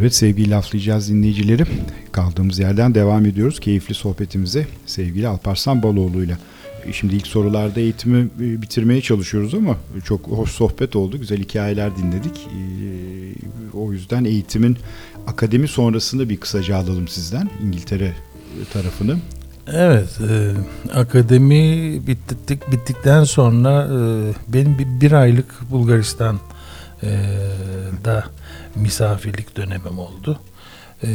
[0.00, 1.64] Evet sevgili laflayacağız dinleyicileri.
[2.12, 6.38] Kaldığımız yerden devam ediyoruz keyifli sohbetimize sevgili Alparslan Baloğlu'yla.
[6.92, 11.18] Şimdi ilk sorularda eğitimi e, bitirmeye çalışıyoruz ama çok hoş sohbet oldu.
[11.18, 12.36] Güzel hikayeler dinledik.
[12.36, 14.76] Ee, O yüzden eğitimin
[15.26, 18.12] akademi sonrasında bir kısaca alalım sizden İngiltere
[18.72, 19.16] tarafını.
[19.72, 20.52] Evet, e,
[20.94, 21.62] akademi
[22.06, 23.98] bittik bittikten sonra e,
[24.52, 26.40] benim bir, bir aylık Bulgaristan
[27.02, 27.08] e,
[28.74, 30.40] misafirlik dönemim oldu.
[31.02, 31.06] E,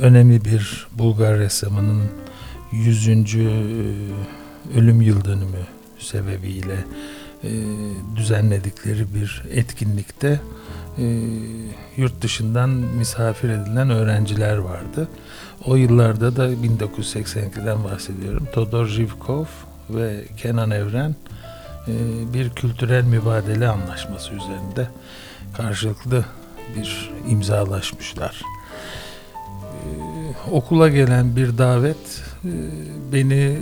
[0.00, 2.02] önemli bir Bulgar ressamının
[2.72, 3.08] 100.
[3.08, 3.14] e,
[4.76, 5.66] ölüm yıl dönümü
[5.98, 6.84] sebebiyle
[7.44, 7.50] e,
[8.16, 10.40] düzenledikleri bir etkinlikte
[10.98, 11.04] e,
[11.96, 15.08] yurt dışından misafir edilen öğrenciler vardı.
[15.64, 18.48] O yıllarda da 1982'den bahsediyorum.
[18.52, 19.44] Todor Zhivkov
[19.90, 21.14] ve Kenan Evren
[21.88, 21.92] e,
[22.34, 24.88] bir kültürel mübadele anlaşması üzerinde
[25.56, 26.24] karşılıklı
[26.76, 28.42] bir imzalaşmışlar.
[29.64, 32.50] E, okula gelen bir davet e,
[33.12, 33.58] beni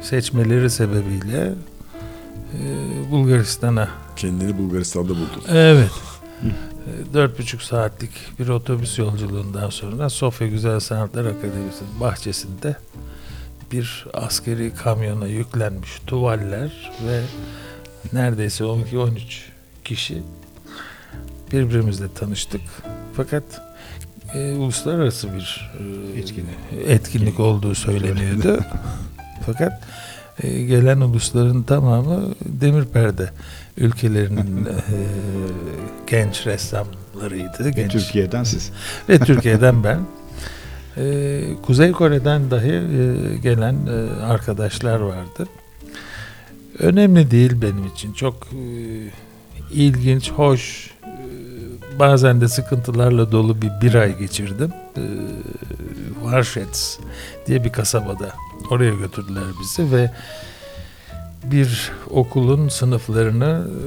[0.00, 1.52] seçmeleri sebebiyle
[2.54, 5.42] e, Bulgaristan'a Kendini Bulgaristan'da buldun.
[5.48, 5.90] Evet.
[6.42, 12.76] E, Dört buçuk saatlik bir otobüs yolculuğundan sonra Sofya Güzel Sanatlar Akademisi'nin bahçesinde
[13.72, 17.20] bir askeri kamyona yüklenmiş tuvaller ve
[18.12, 19.10] neredeyse 12-13
[19.84, 20.22] kişi
[21.52, 22.60] birbirimizle tanıştık.
[23.16, 23.42] Fakat
[24.34, 25.70] e, uluslararası bir
[26.14, 26.54] e, Etkinlik.
[26.86, 28.60] etkinlik olduğu söyleniyordu.
[29.46, 29.82] Fakat
[30.42, 33.30] e, gelen ulusların tamamı demir perde
[33.76, 34.74] ülkelerinin e,
[36.06, 37.64] genç ressamlarıydı.
[37.64, 37.92] Ve Genç.
[37.92, 38.70] Türkiye'den siz.
[39.08, 40.00] Ve Türkiye'den ben.
[40.96, 45.48] E, Kuzey Kore'den dahi e, gelen e, arkadaşlar vardı.
[46.78, 48.12] Önemli değil benim için.
[48.12, 48.64] Çok e,
[49.72, 50.90] ilginç, hoş,
[51.98, 54.72] bazen de sıkıntılarla dolu bir bir ay geçirdim.
[54.96, 55.02] E,
[56.22, 56.98] Varşets
[57.46, 58.32] diye bir kasabada.
[58.70, 60.10] Oraya götürdüler bizi ve
[61.44, 63.86] bir okulun sınıflarını e,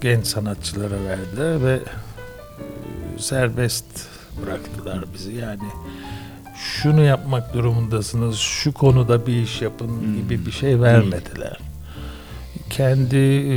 [0.00, 3.84] genç sanatçılara verdiler ve e, serbest
[4.42, 5.32] bıraktılar bizi.
[5.34, 5.62] Yani
[6.56, 10.16] şunu yapmak durumundasınız, şu konuda bir iş yapın Hmm.
[10.16, 11.58] gibi bir şey vermediler.
[12.70, 13.56] Kendi e,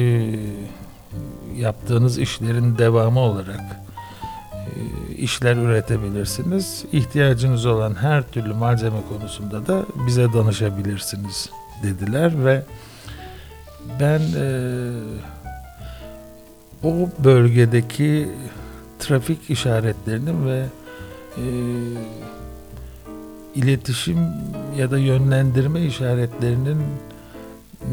[1.58, 3.80] yaptığınız işlerin devamı olarak
[4.54, 6.86] e, işler üretebilirsiniz.
[6.92, 11.50] İhtiyacınız olan her türlü malzeme konusunda da bize danışabilirsiniz
[11.84, 12.64] dediler ve
[14.00, 14.92] ben e,
[16.84, 18.30] o bölgedeki
[19.00, 20.66] trafik işaretlerinin ve
[21.38, 21.44] e,
[23.56, 24.18] iletişim
[24.78, 26.78] ya da yönlendirme işaretlerinin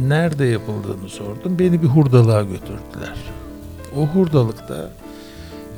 [0.00, 1.58] nerede yapıldığını sordum.
[1.58, 3.41] Beni bir hurdalığa götürdüler.
[3.97, 4.90] O hurdalıkta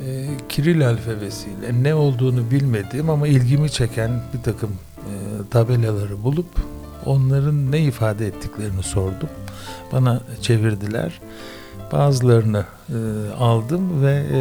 [0.07, 5.11] e, Kiril alfabesiyle ne olduğunu bilmediğim ama ilgimi çeken bir takım e,
[5.51, 6.47] tabelaları bulup
[7.05, 9.29] onların ne ifade ettiklerini sordum.
[9.91, 11.21] Bana çevirdiler.
[11.91, 12.95] Bazılarını e,
[13.39, 14.39] aldım ve e,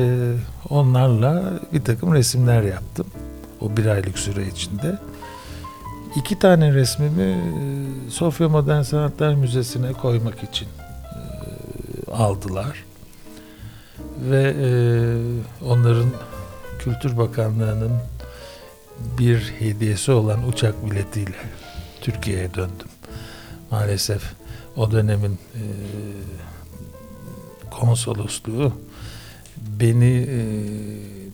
[0.70, 3.06] onlarla bir takım resimler yaptım.
[3.60, 4.98] O bir aylık süre içinde.
[6.16, 12.84] İki tane resmimi e, Sofya Modern Sanatlar Müzesi'ne koymak için e, aldılar.
[14.30, 14.68] Ve e,
[15.64, 16.10] onların
[16.78, 17.92] Kültür Bakanlığı'nın
[19.18, 21.36] bir hediyesi olan uçak biletiyle
[22.00, 22.88] Türkiye'ye döndüm.
[23.70, 24.22] Maalesef
[24.76, 25.62] o dönemin e,
[27.70, 28.72] konsolosluğu
[29.56, 30.40] beni e,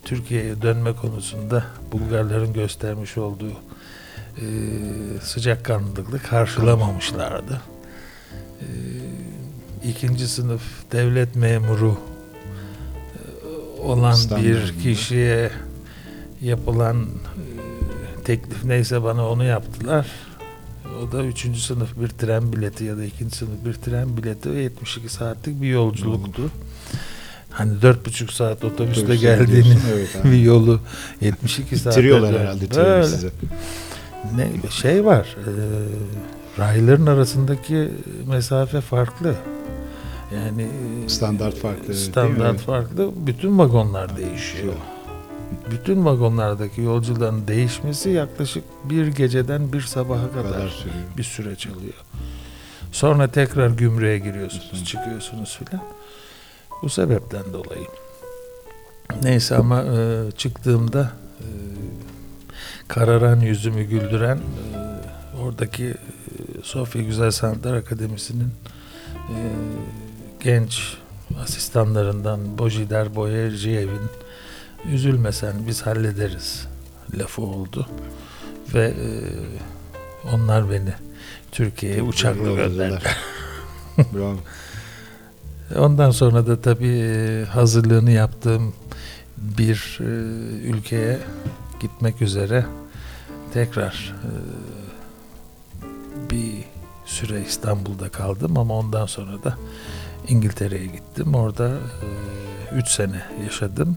[0.04, 3.52] Türkiye'ye dönme konusunda Bulgarların göstermiş olduğu
[4.36, 4.44] e,
[5.22, 7.60] sıcakkanlılıkla karşılamamışlardı.
[8.60, 8.66] E,
[9.88, 11.98] ikinci sınıf devlet memuru
[13.82, 15.50] olan bir kişiye
[16.40, 20.06] yapılan e, teklif neyse bana onu yaptılar.
[21.02, 24.62] O da üçüncü sınıf bir tren bileti ya da ikinci sınıf bir tren bileti ve
[24.62, 26.50] 72 saatlik bir yolculuktu.
[27.50, 29.30] Hani dört buçuk saat otobüsle Otobüsle
[29.94, 30.30] evet abi.
[30.32, 30.80] bir yolu
[31.20, 33.30] 72 saat Bitiriyorlar herhalde treni size.
[34.36, 35.36] Ne şey var.
[35.46, 35.52] E,
[36.58, 37.90] rayların arasındaki
[38.28, 39.34] mesafe farklı.
[40.34, 40.66] Yani
[41.04, 41.94] e, Standart farklı?
[41.94, 43.10] Standart farklı.
[43.16, 44.74] Bütün vagonlar değişiyor.
[45.70, 50.96] Bütün vagonlardaki yolcuların değişmesi yaklaşık bir geceden bir sabaha kadar, kadar sürüyor.
[51.16, 52.04] bir süreç alıyor.
[52.92, 55.84] Sonra tekrar gümrüğe giriyorsunuz, çıkıyorsunuz filan.
[56.82, 57.86] Bu sebepten dolayı.
[59.22, 61.46] Neyse ama e, çıktığımda e,
[62.88, 65.94] kararan yüzümü güldüren e, oradaki e,
[66.62, 68.52] Sofya Güzel Sanatlar Akademisi'nin
[69.14, 69.38] e,
[70.40, 70.96] genç
[71.42, 74.10] asistanlarından Bojider Boyerjiyev'in
[74.92, 76.66] üzülme sen biz hallederiz
[77.18, 77.86] lafı oldu.
[78.74, 79.08] Ve e,
[80.34, 80.92] onlar beni
[81.52, 83.08] Türkiye'ye uçakla gönderdi.
[84.14, 84.36] Bravo.
[85.76, 88.74] Ondan sonra da tabii e, hazırlığını yaptığım
[89.36, 90.04] bir e,
[90.68, 91.18] ülkeye
[91.80, 92.66] gitmek üzere
[93.54, 94.30] tekrar e,
[96.30, 96.64] bir
[97.06, 99.56] süre İstanbul'da kaldım ama ondan sonra da
[100.30, 101.34] İngiltere'ye gittim.
[101.34, 101.70] Orada
[102.74, 103.96] 3 sene yaşadım.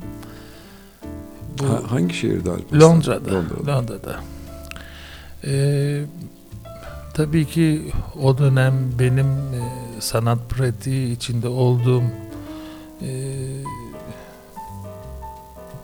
[1.60, 2.80] Bu Ha- hangi şehirde Alparslan?
[2.80, 3.32] Londra'da.
[3.34, 3.72] Londra'da.
[3.78, 4.16] Londra'da.
[5.46, 6.04] Ee,
[7.14, 9.62] tabii ki o dönem benim e,
[10.00, 12.04] sanat pratiği içinde olduğum
[13.02, 13.10] e,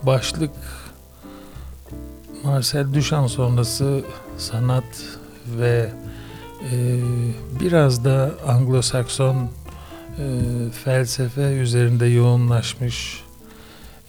[0.02, 0.50] başlık
[2.44, 4.00] Marcel Duchamp sonrası
[4.38, 4.84] sanat
[5.58, 5.92] ve
[6.72, 7.00] e,
[7.60, 9.46] biraz da Anglo-Sakson
[10.20, 13.24] e, felsefe üzerinde yoğunlaşmış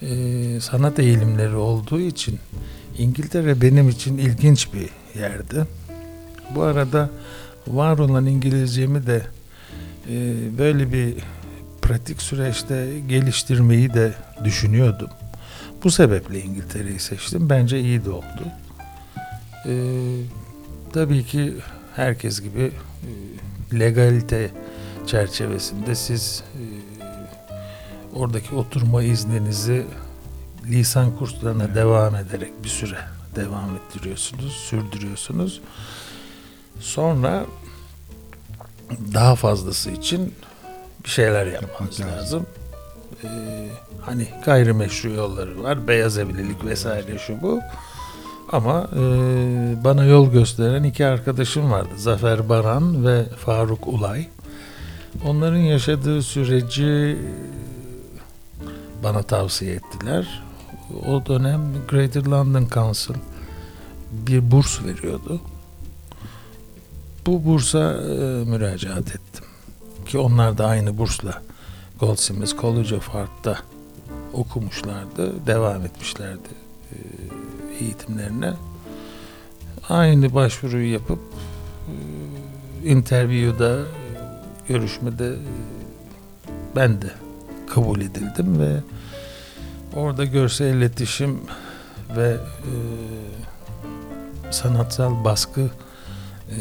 [0.02, 2.38] e, sanat eğilimleri olduğu için
[2.98, 4.88] İngiltere benim için ilginç bir
[5.20, 5.66] yerdi.
[6.54, 7.10] Bu arada
[7.66, 9.22] var olan İngilizcemi de
[10.10, 11.14] e, böyle bir
[11.82, 14.12] pratik süreçte geliştirmeyi de
[14.44, 15.08] düşünüyordum.
[15.84, 17.50] Bu sebeple İngiltere'yi seçtim.
[17.50, 18.44] Bence iyi de oldu.
[19.66, 19.74] E,
[20.92, 21.54] tabii ki
[21.96, 22.70] herkes gibi
[23.72, 24.50] e, legalite
[25.06, 26.62] çerçevesinde siz e,
[28.14, 29.86] oradaki oturma izninizi
[30.66, 32.98] lisan kurslarına devam ederek bir süre
[33.36, 35.60] devam ettiriyorsunuz, sürdürüyorsunuz.
[36.80, 37.44] Sonra
[39.14, 40.34] daha fazlası için
[41.04, 42.46] bir şeyler yapmanız Yapmak lazım.
[43.24, 43.28] Ee,
[44.00, 47.60] hani gayrimeşru yolları var, beyaz evlilik vesaire şu bu.
[48.52, 49.04] Ama e,
[49.84, 51.90] bana yol gösteren iki arkadaşım vardı.
[51.96, 54.28] Zafer Baran ve Faruk Ulay.
[55.26, 57.18] Onların yaşadığı süreci
[59.02, 60.42] bana tavsiye ettiler.
[61.06, 63.14] O dönem Greater London Council
[64.12, 65.40] bir burs veriyordu.
[67.26, 69.44] Bu bursa e, müracaat ettim.
[70.06, 71.42] Ki onlar da aynı bursla
[72.00, 73.58] Goldsmiths College of Art'ta
[74.32, 76.48] okumuşlardı, devam etmişlerdi
[76.92, 76.96] e,
[77.84, 78.52] eğitimlerine.
[79.88, 81.18] Aynı başvuruyu yapıp
[82.82, 83.78] e, interview'da,
[84.68, 85.36] görüşmede e,
[86.76, 87.10] ben de
[87.74, 88.76] kabul edildim ve
[89.96, 91.40] orada görsel iletişim
[92.16, 92.72] ve e,
[94.50, 96.58] sanatsal baskı e,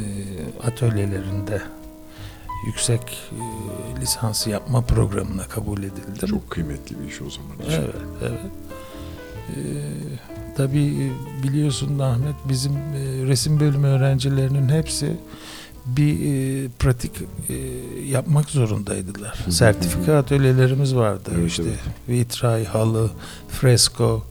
[0.68, 1.62] atölyelerinde
[2.66, 6.28] yüksek e, lisans yapma programına kabul edildim.
[6.28, 7.82] Çok kıymetli bir iş o zaman için.
[7.82, 8.52] Evet, evet.
[9.49, 9.54] Ee,
[10.58, 11.12] tabii
[11.43, 15.18] biliyorsun Ahmet bizim e, resim bölümü öğrencilerinin hepsi
[15.86, 17.12] bir e, pratik
[17.50, 17.54] e,
[18.08, 19.40] yapmak zorundaydılar.
[19.46, 19.52] hı.
[19.52, 21.30] Sertifika atölyelerimiz vardı.
[21.36, 21.80] Evet, işte evet.
[22.10, 23.10] vitray, halı,
[23.50, 24.24] fresko,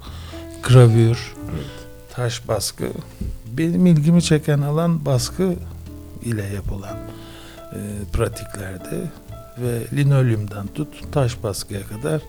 [0.62, 1.64] gravür, Evet.
[2.14, 2.84] taş baskı.
[3.52, 5.54] Benim ilgimi çeken alan baskı
[6.24, 6.96] ile yapılan
[7.72, 7.78] e,
[8.12, 9.10] pratiklerdi
[9.58, 12.22] ve linoleumdan tut taş baskıya kadar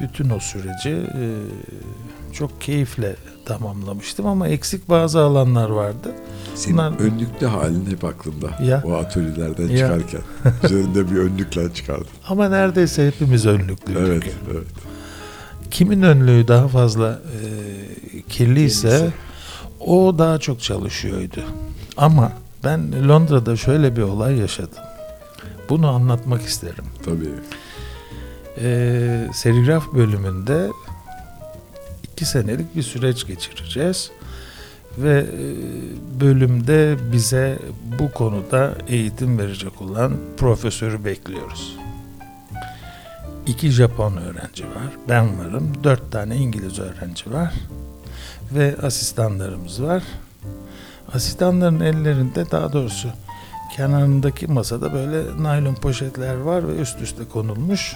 [0.00, 1.24] bütün o süreci e,
[2.38, 6.12] çok keyifle tamamlamıştım ama eksik bazı alanlar vardı.
[6.54, 8.50] Senin Bunlar- önlüklü halin hep aklımda.
[8.62, 8.82] Ya.
[8.86, 9.76] O atölyelerden Ya.
[9.78, 10.20] çıkarken.
[10.64, 12.06] Üzerinde bir önlükle çıkardın.
[12.28, 14.02] Ama neredeyse hepimiz önlüklüydük.
[14.06, 14.32] Evet, yani.
[14.52, 14.66] evet.
[15.70, 19.10] Kimin önlüğü daha fazla e, kirliyse Kirliyse.
[19.80, 21.40] o daha çok çalışıyordu.
[21.96, 22.32] Ama
[22.64, 24.78] ben Londra'da şöyle bir olay yaşadım.
[25.68, 26.84] Bunu anlatmak isterim.
[27.04, 27.28] Tabii.
[28.60, 30.68] Ee, serigraf bölümünde
[32.18, 34.10] iki senelik bir süreç geçireceğiz
[34.98, 35.40] ve e,
[36.20, 37.58] bölümde bize
[37.98, 41.76] bu konuda eğitim verecek olan profesörü bekliyoruz.
[43.46, 47.52] İki Japon öğrenci var, ben varım, dört tane İngiliz öğrenci var
[48.52, 50.02] ve asistanlarımız var.
[51.12, 53.08] Asistanların ellerinde daha doğrusu
[53.76, 57.94] kenarındaki masada böyle naylon poşetler var ve üst üste konulmuş.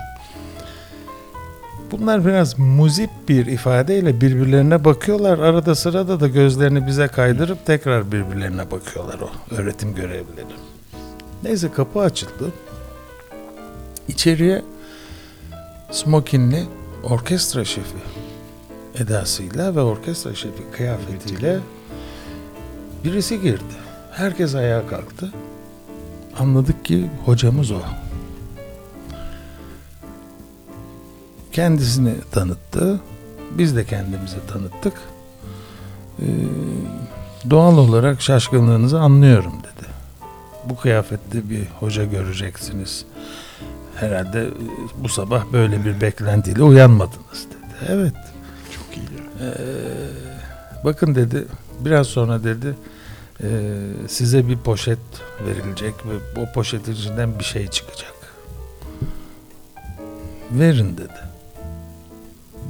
[1.92, 5.38] Bunlar biraz muzip bir ifadeyle birbirlerine bakıyorlar.
[5.38, 10.54] Arada sırada da gözlerini bize kaydırıp tekrar birbirlerine bakıyorlar o öğretim görevlileri.
[11.42, 12.52] Neyse kapı açıldı.
[14.08, 14.62] İçeriye
[15.90, 16.64] smokinli
[17.02, 17.96] orkestra şefi
[18.98, 21.58] edasıyla ve orkestra şefi kıyafetiyle
[23.04, 23.74] birisi girdi.
[24.10, 25.32] Herkes ayağa kalktı.
[26.38, 27.80] Anladık ki hocamız o.
[31.52, 33.00] kendisini tanıttı.
[33.50, 34.94] Biz de kendimizi tanıttık.
[36.18, 36.24] Ee,
[37.50, 39.88] doğal olarak şaşkınlığınızı anlıyorum dedi.
[40.64, 43.04] Bu kıyafette bir hoca göreceksiniz.
[43.96, 44.52] Herhalde e,
[44.98, 47.88] bu sabah böyle bir beklentiyle uyanmadınız dedi.
[47.88, 48.14] Evet.
[48.70, 49.08] Çok iyi.
[49.40, 49.54] Ee,
[50.84, 51.44] bakın dedi
[51.80, 52.74] biraz sonra dedi
[53.42, 53.48] e,
[54.08, 54.98] size bir poşet
[55.46, 58.14] verilecek ve o poşetin içinden bir şey çıkacak.
[60.50, 61.21] Verin dedi.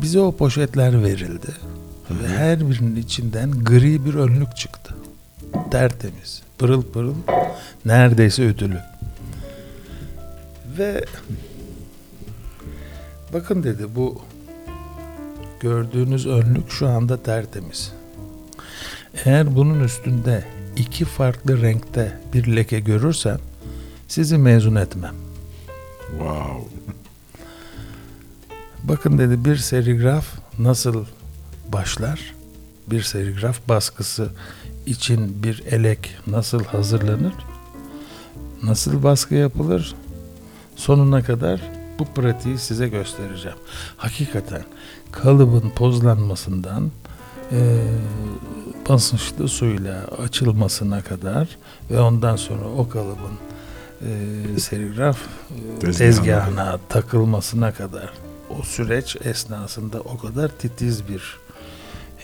[0.03, 1.49] Bize o poşetler verildi.
[2.11, 4.95] Ve her birinin içinden gri bir önlük çıktı.
[5.71, 7.15] Tertemiz, pırıl pırıl,
[7.85, 8.81] neredeyse ödülü.
[10.79, 11.05] Ve
[13.33, 14.23] bakın dedi bu
[15.61, 17.93] gördüğünüz önlük şu anda tertemiz.
[19.25, 20.45] Eğer bunun üstünde
[20.77, 23.39] iki farklı renkte bir leke görürsem
[24.09, 25.15] sizi mezun etmem.
[26.11, 26.69] Wow.
[28.85, 30.27] Bakın dedi bir serigraf
[30.59, 31.05] nasıl
[31.73, 32.35] başlar?
[32.91, 34.29] Bir serigraf baskısı
[34.87, 37.35] için bir elek nasıl hazırlanır?
[38.63, 39.95] Nasıl baskı yapılır?
[40.77, 41.61] Sonuna kadar
[41.99, 43.59] bu pratiği size göstereceğim.
[43.97, 44.63] Hakikaten
[45.13, 46.91] kalıbın pozlanmasından
[47.53, 47.59] eee
[48.89, 51.49] basınçlı suyla açılmasına kadar
[51.91, 53.39] ve ondan sonra o kalıbın
[54.03, 55.19] eee serigraf
[55.81, 55.99] Tezgahına.
[55.99, 58.13] tezgahına takılmasına kadar
[58.61, 61.39] o süreç esnasında o kadar titiz bir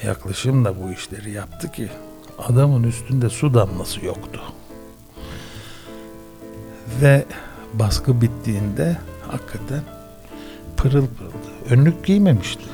[0.04, 1.90] yaklaşımla bu işleri yaptı ki
[2.38, 4.40] adamın üstünde su damlası yoktu.
[7.02, 7.24] Ve
[7.74, 8.96] baskı bittiğinde
[9.28, 9.82] hakikaten
[10.76, 11.70] pırıl pırıldı.
[11.70, 12.64] Önlük giymemişti.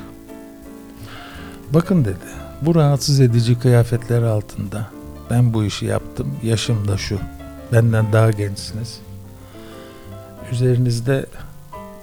[1.73, 2.25] Bakın dedi,
[2.61, 4.87] bu rahatsız edici kıyafetler altında
[5.29, 7.19] ben bu işi yaptım, yaşım da şu.
[7.71, 8.99] Benden daha gençsiniz.
[10.51, 11.25] Üzerinizde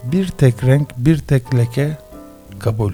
[0.05, 1.99] bir tek renk, bir tek leke
[2.59, 2.93] kabul.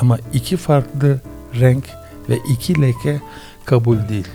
[0.00, 1.20] Ama iki farklı
[1.60, 1.84] renk
[2.28, 3.20] ve iki leke
[3.64, 4.28] kabul değil.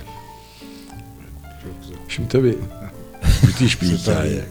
[2.07, 2.57] Şimdi tabii
[3.43, 4.41] müthiş bir hikaye.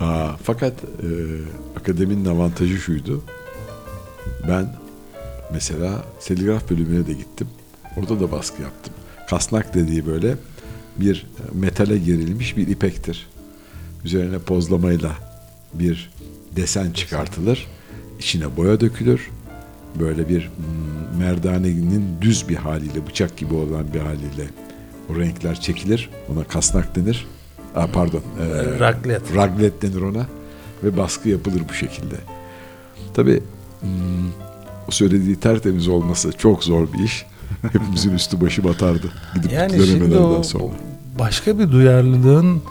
[0.00, 1.08] Aa, fakat e,
[1.80, 3.22] akademinin avantajı şuydu.
[4.48, 4.76] Ben
[5.52, 7.48] mesela seligraf bölümüne de gittim.
[7.96, 8.94] Orada da baskı yaptım.
[9.28, 10.36] Kasnak dediği böyle
[10.96, 13.26] bir metale gerilmiş bir ipektir.
[14.04, 15.12] Üzerine pozlamayla
[15.74, 16.10] bir
[16.56, 17.66] desen çıkartılır.
[18.18, 19.30] İçine boya dökülür.
[20.00, 24.50] Böyle bir mm, merdanenin düz bir haliyle, bıçak gibi olan bir haliyle
[25.10, 26.10] o renkler çekilir.
[26.32, 27.26] Ona kasnak denir.
[27.74, 28.22] Aa, pardon.
[28.40, 29.36] e, Raglet.
[29.36, 30.26] Raglet denir ona.
[30.84, 32.14] Ve baskı yapılır bu şekilde.
[33.14, 33.42] Tabii
[33.80, 34.28] hmm,
[34.88, 37.26] o söylediği tertemiz olması çok zor bir iş.
[37.62, 39.12] Hepimizin üstü başı batardı.
[39.34, 40.72] Gidip Yani şimdi o sonra.
[41.18, 42.62] başka bir duyarlılığın,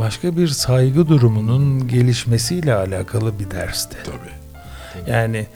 [0.00, 3.96] başka bir saygı durumunun gelişmesiyle alakalı bir dersti.
[4.04, 5.10] Tabii.
[5.10, 5.46] Yani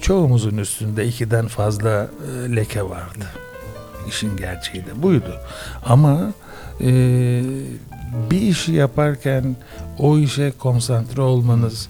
[0.00, 2.08] çoğumuzun üstünde ikiden fazla
[2.50, 3.24] e, leke vardı.
[4.08, 5.40] İşin gerçeği de buydu.
[5.84, 6.32] Ama
[6.80, 6.90] e,
[8.30, 9.56] bir işi yaparken
[9.98, 11.88] o işe konsantre olmanız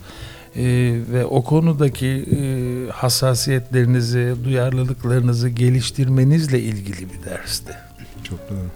[0.56, 0.64] e,
[1.12, 2.40] ve o konudaki e,
[2.90, 7.72] hassasiyetlerinizi, duyarlılıklarınızı geliştirmenizle ilgili bir dersti.
[8.24, 8.68] Çok doğru.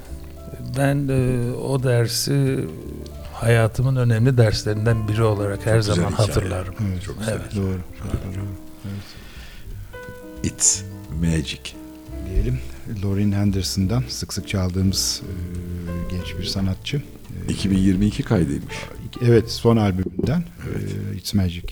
[0.79, 2.59] Ben e, o dersi
[3.41, 6.75] hayatımın önemli derslerinden biri olarak her güzel zaman hatırlarım.
[6.91, 7.03] Evet.
[7.03, 7.33] Çok güzel.
[7.41, 7.57] Evet.
[7.57, 7.79] Doğru.
[7.99, 8.45] Çok doğru.
[8.85, 10.53] Evet.
[10.53, 10.83] It's
[11.21, 11.61] magic.
[12.29, 12.59] Diyelim
[13.05, 17.03] Lauren Henderson'dan sık sık çaldığımız e, genç bir sanatçı.
[17.49, 18.75] E, 2022 kaydıymış.
[19.25, 20.91] Evet son albümünden Evet.
[21.13, 21.63] e, It's Magic.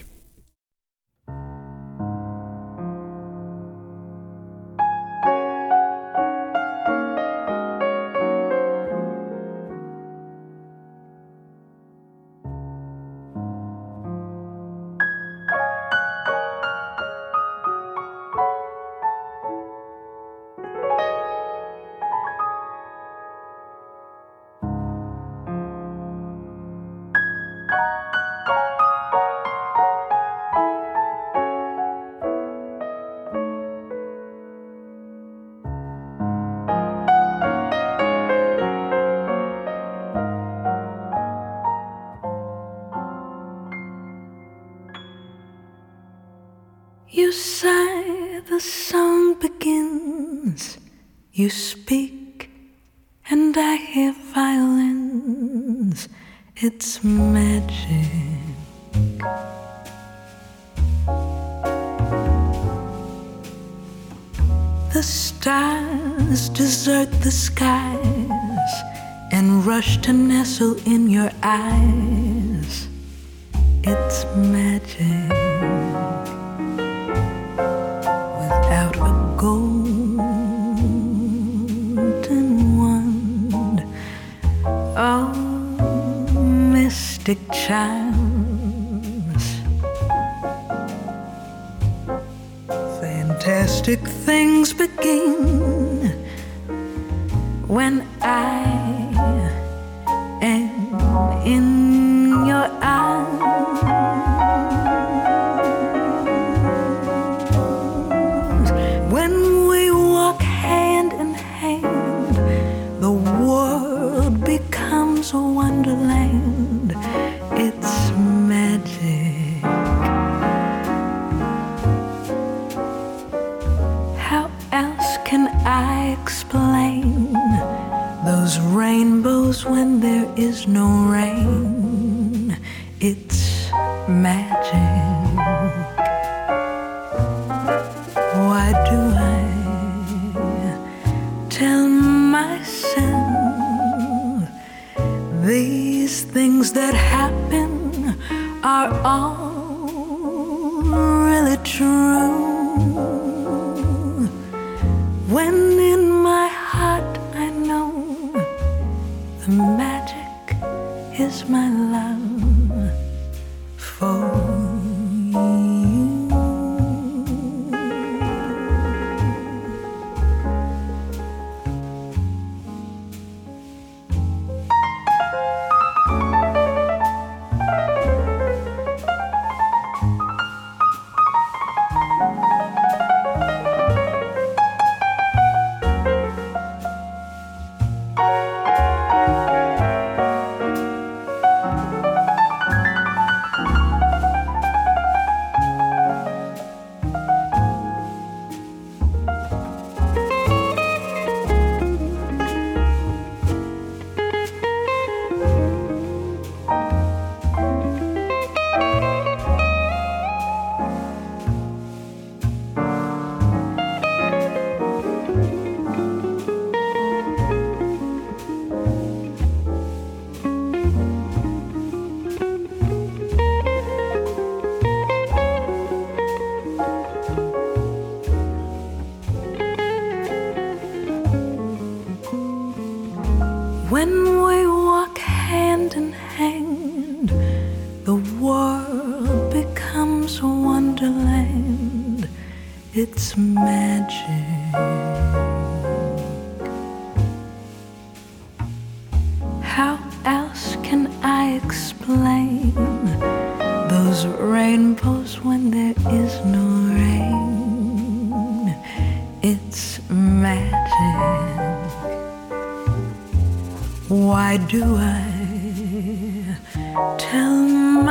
[267.38, 267.62] Tell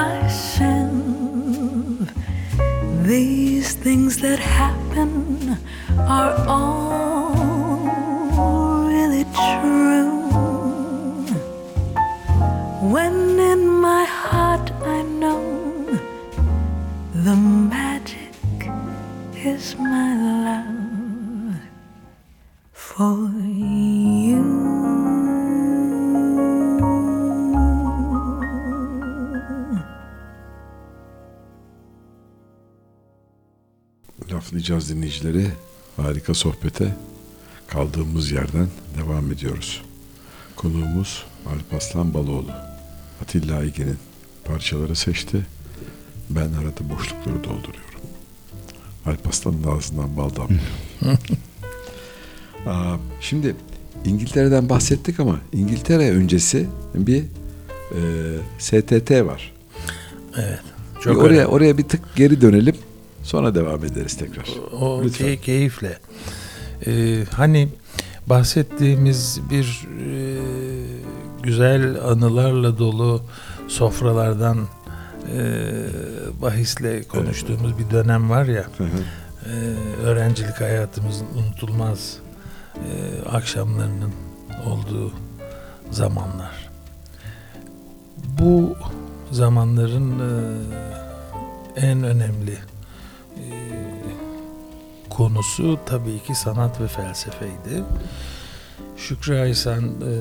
[0.01, 0.93] myself
[3.11, 5.57] these things that happen
[6.19, 7.27] are all
[8.93, 10.21] really true?
[12.93, 13.17] When
[13.53, 14.67] in my heart
[14.97, 15.43] I know
[17.25, 17.35] the
[17.75, 18.35] magic
[19.51, 20.06] is my
[34.67, 35.47] Laflayacağız dinleyicileri.
[35.97, 36.95] Harika sohbete
[37.67, 39.81] kaldığımız yerden devam ediyoruz.
[40.55, 42.51] Konuğumuz Alparslan Baloğlu.
[43.21, 43.97] Atilla Aygen'in
[44.45, 45.45] parçaları seçti.
[46.29, 48.01] Ben arada boşlukları dolduruyorum.
[49.05, 50.61] Alparslan'ın ağzından bal damlıyor.
[52.65, 53.55] Aa, şimdi
[54.05, 57.23] İngiltere'den bahsettik ama İngiltere öncesi bir
[57.91, 57.99] e,
[58.59, 59.53] STT var.
[60.37, 60.59] Evet.
[60.95, 61.45] Bir Çok oraya önemli.
[61.47, 62.75] oraya bir tık geri dönelim.
[63.27, 64.45] Sonra devam ederiz tekrar.
[64.81, 65.27] O Lütfen.
[65.27, 65.97] key- keyifle.
[66.87, 67.69] Ee, hani
[68.27, 70.39] bahsettiğimiz bir e,
[71.43, 73.21] güzel anılarla dolu
[73.67, 74.57] sofralardan
[75.35, 75.61] e,
[76.41, 78.65] bahisle konuştuğumuz bir dönem var ya.
[78.77, 78.87] Hı hı.
[79.45, 79.53] e,
[80.03, 82.17] öğrencilik hayatımızın unutulmaz
[82.75, 84.11] e, akşamlarının
[84.65, 85.11] olduğu
[85.91, 86.69] zamanlar.
[88.39, 88.75] Bu
[89.31, 90.31] zamanların e,
[91.75, 92.57] en önemli
[93.37, 93.57] e,
[95.09, 97.83] konusu tabii ki sanat ve felsefeydi.
[98.97, 100.13] Şükrü Aysan e,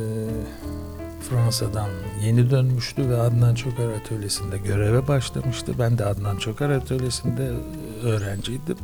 [1.31, 1.91] Fransa'dan
[2.23, 5.73] yeni dönmüştü ve Adnan Çokar Atölyesi'nde göreve başlamıştı.
[5.79, 7.53] Ben de Adnan Çokar Atölyesi'nde
[8.03, 8.77] öğrenciydim.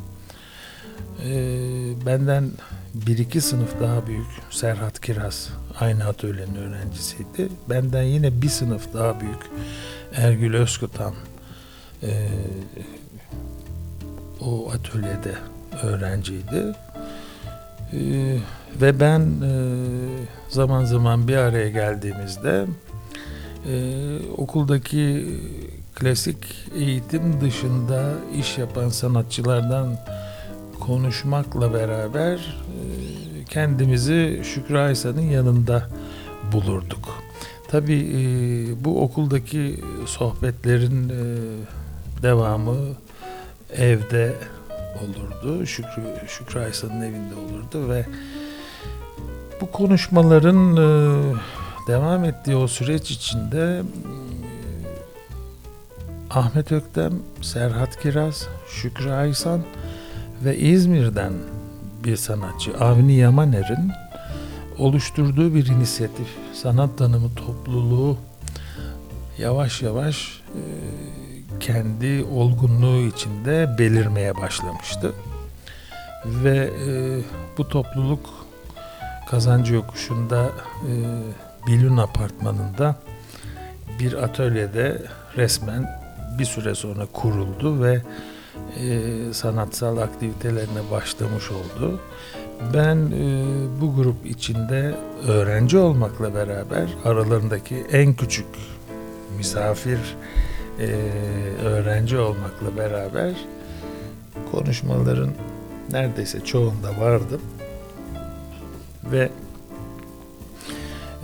[1.25, 2.51] Ee, benden
[2.95, 5.49] bir iki sınıf daha büyük Serhat Kiraz
[5.81, 7.49] aynı atölyenin öğrencisiydi.
[7.71, 9.51] Benden yine bir sınıf daha büyük
[10.15, 11.15] Ergül Özkutan
[12.03, 12.29] ee,
[14.47, 15.35] o atölyede
[15.83, 16.75] öğrenciydi.
[17.93, 18.39] Ee,
[18.81, 19.53] ve ben e,
[20.49, 22.67] zaman zaman bir araya geldiğimizde
[23.69, 23.75] e,
[24.37, 25.27] okuldaki
[25.95, 26.37] klasik
[26.75, 29.97] eğitim dışında iş yapan sanatçılardan
[30.81, 35.89] konuşmakla beraber e, kendimizi Şükrü Aysa'nın yanında
[36.53, 37.09] bulurduk.
[37.69, 38.21] Tabii e,
[38.85, 41.23] bu okuldaki sohbetlerin e,
[42.23, 42.77] devamı
[43.77, 44.35] evde
[45.03, 45.67] olurdu.
[45.67, 48.07] Şükrü, Şükrü Aysa'nın evinde olurdu ve
[49.61, 51.35] bu konuşmaların e,
[51.89, 54.13] devam ettiği o süreç içinde e,
[56.31, 57.13] Ahmet Öktem,
[57.43, 59.61] Serhat Kiraz, Şükrü Aysan
[60.45, 61.33] ve İzmir'den
[62.05, 63.93] bir sanatçı Avni Yamaner'in
[64.79, 68.17] oluşturduğu bir inisiyatif, sanat tanımı topluluğu
[69.39, 70.61] yavaş yavaş e,
[71.63, 75.13] kendi olgunluğu içinde belirmeye başlamıştı.
[76.27, 76.91] Ve e,
[77.59, 78.31] bu topluluk
[79.31, 80.51] Kazancı Yokuşu'nda
[80.89, 80.93] e,
[81.67, 82.97] Bilun Apartmanı'nda
[84.01, 85.03] bir atölyede
[85.37, 86.03] resmen
[86.39, 88.03] bir süre sonra kuruldu ve
[88.81, 92.01] e, sanatsal aktivitelerine başlamış oldu.
[92.75, 93.45] Ben e,
[93.81, 94.95] bu grup içinde
[95.29, 98.47] öğrenci olmakla beraber aralarındaki en küçük
[99.37, 99.99] misafir
[100.79, 100.87] e,
[101.65, 103.35] öğrenci olmakla beraber
[104.53, 105.31] konuşmaların
[105.91, 107.41] neredeyse çoğunda vardım
[109.05, 109.31] ve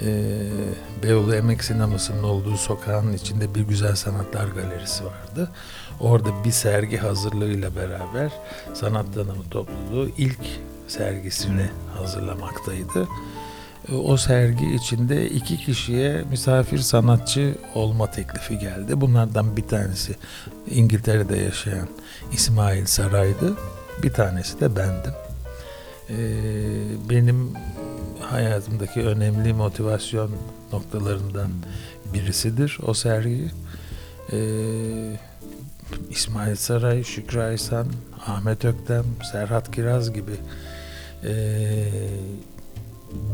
[0.03, 0.39] e,
[1.03, 5.51] Beyoğlu Emek Sineması'nın olduğu sokağın içinde bir Güzel Sanatlar Galerisi vardı.
[6.01, 8.33] Orada bir sergi hazırlığıyla beraber
[8.75, 10.41] sanat tanımı topluluğu ilk
[10.89, 13.09] sergisini hazırlamaktaydı.
[13.93, 19.01] E, O sergi içinde iki kişiye misafir sanatçı olma teklifi geldi.
[19.01, 20.17] Bunlardan bir tanesi
[20.71, 21.89] İngiltere'de yaşayan
[22.33, 23.57] İsmail Saray'dı.
[24.03, 25.13] Bir tanesi de bendim.
[26.11, 26.17] Ee,
[27.11, 27.53] benim
[28.21, 30.31] hayatımdaki önemli motivasyon
[30.73, 31.51] noktalarından
[32.15, 33.51] birisidir o sergi.
[34.33, 34.39] Ee,
[36.11, 37.87] İsmail Saray, Şükrü Aysan,
[38.27, 40.33] Ahmet Öktem, Serhat Kiraz gibi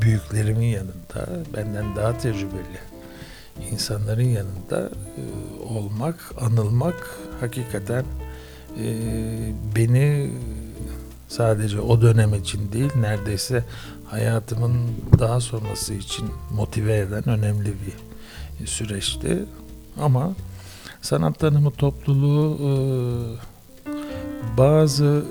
[0.00, 2.94] büyüklerimin yanında, benden daha tecrübeli
[3.70, 5.22] insanların yanında e,
[5.74, 8.04] olmak, anılmak hakikaten
[8.80, 8.86] e,
[9.76, 10.30] beni
[11.28, 13.64] sadece o dönem için değil, neredeyse
[14.04, 14.74] hayatımın
[15.18, 19.44] daha sonrası için motive eden önemli bir süreçti.
[20.00, 20.32] Ama
[21.02, 22.70] sanat tanımı topluluğu e,
[24.58, 25.24] bazı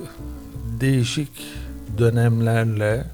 [0.79, 1.29] değişik
[1.97, 3.05] dönemlerle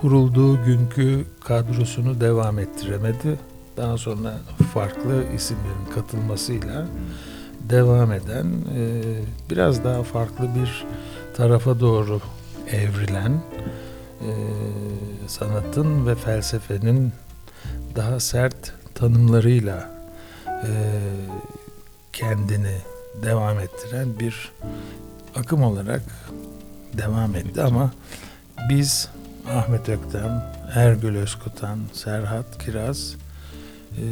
[0.00, 3.38] kurulduğu günkü kadrosunu devam ettiremedi.
[3.76, 4.34] Daha sonra
[4.74, 6.86] farklı isimlerin katılmasıyla
[7.60, 8.46] devam eden
[8.76, 9.02] e,
[9.50, 10.86] biraz daha farklı bir
[11.36, 12.20] tarafa doğru
[12.70, 14.30] evrilen e,
[15.26, 17.12] sanatın ve felsefenin
[17.96, 19.90] daha sert tanımlarıyla
[20.46, 20.70] e,
[22.12, 22.76] kendini
[23.22, 24.52] devam ettiren bir
[25.36, 26.02] akım olarak
[26.98, 27.90] devam etti ama
[28.70, 29.08] biz
[29.48, 33.16] Ahmet Öktem, Ergül Özkutan, Serhat Kiraz
[33.98, 34.04] e,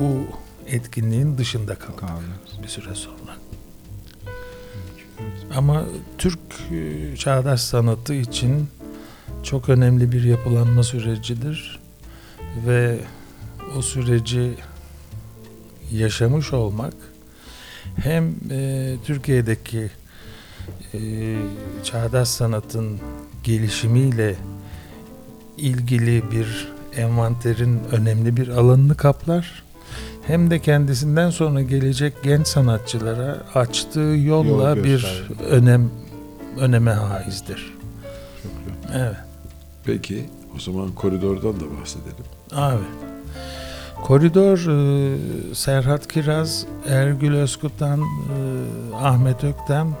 [0.00, 0.26] bu
[0.66, 2.62] etkinliğin dışında kaldık Kaldı.
[2.62, 3.36] bir süre sonra.
[5.54, 5.84] Ama
[6.18, 6.38] Türk
[6.72, 8.68] e, çağdaş sanatı için
[9.42, 11.80] çok önemli bir yapılanma sürecidir
[12.66, 12.98] ve
[13.76, 14.54] o süreci
[15.92, 16.94] yaşamış olmak
[17.96, 19.90] hem e, Türkiye'deki
[20.94, 20.98] e,
[21.84, 23.00] çağdaş sanatın
[23.44, 24.34] gelişimiyle
[25.56, 29.62] ilgili bir envanterin önemli bir alanını kaplar
[30.26, 35.90] hem de kendisinden sonra gelecek genç sanatçılara açtığı yolla Yol bir önem
[36.58, 37.74] öneme haizdir.
[38.42, 38.52] Çok
[38.84, 39.00] güzel.
[39.00, 39.16] Evet.
[39.84, 40.26] Peki
[40.56, 42.24] o zaman koridordan da bahsedelim.
[42.52, 42.84] Abi.
[44.02, 48.04] Koridor e, Serhat Kiraz, Ergül Özkutan, e,
[48.96, 49.96] Ahmet Öktem,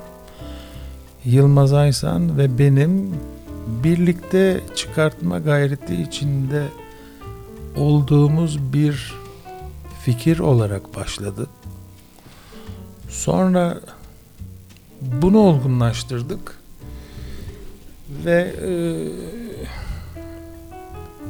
[1.24, 3.14] Yılmaz Aysan ve benim
[3.84, 6.62] birlikte çıkartma gayreti içinde
[7.76, 9.14] olduğumuz bir
[10.04, 11.46] fikir olarak başladı.
[13.08, 13.80] Sonra
[15.00, 16.58] bunu olgunlaştırdık
[18.24, 18.72] ve e,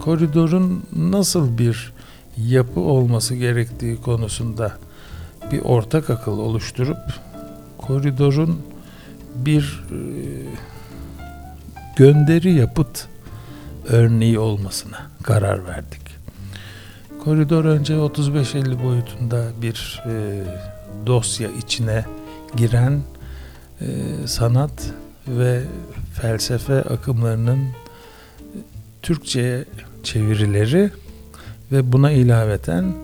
[0.01, 1.93] koridorun nasıl bir
[2.36, 4.72] yapı olması gerektiği konusunda
[5.53, 6.99] bir ortak akıl oluşturup
[7.78, 8.62] koridorun
[9.35, 9.99] bir e,
[11.97, 13.07] gönderi yapıt
[13.89, 16.01] örneği olmasına karar verdik.
[17.24, 20.43] Koridor önce 35-50 boyutunda bir e,
[21.07, 22.05] dosya içine
[22.57, 23.01] giren
[23.81, 23.87] e,
[24.26, 24.93] sanat
[25.29, 25.62] ve
[26.14, 27.68] felsefe akımlarının
[29.03, 29.64] Türkçe'ye
[30.03, 30.91] çevirileri
[31.72, 32.95] ve buna ilaveten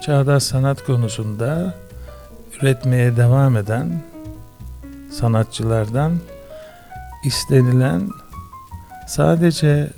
[0.00, 1.74] çağdaş sanat konusunda
[2.60, 4.02] üretmeye devam eden
[5.20, 6.18] sanatçılardan
[7.24, 8.08] istenilen
[9.06, 9.90] sadece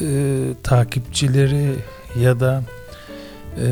[0.00, 0.06] e,
[0.62, 1.76] takipçileri
[2.18, 2.62] ya da
[3.58, 3.68] e,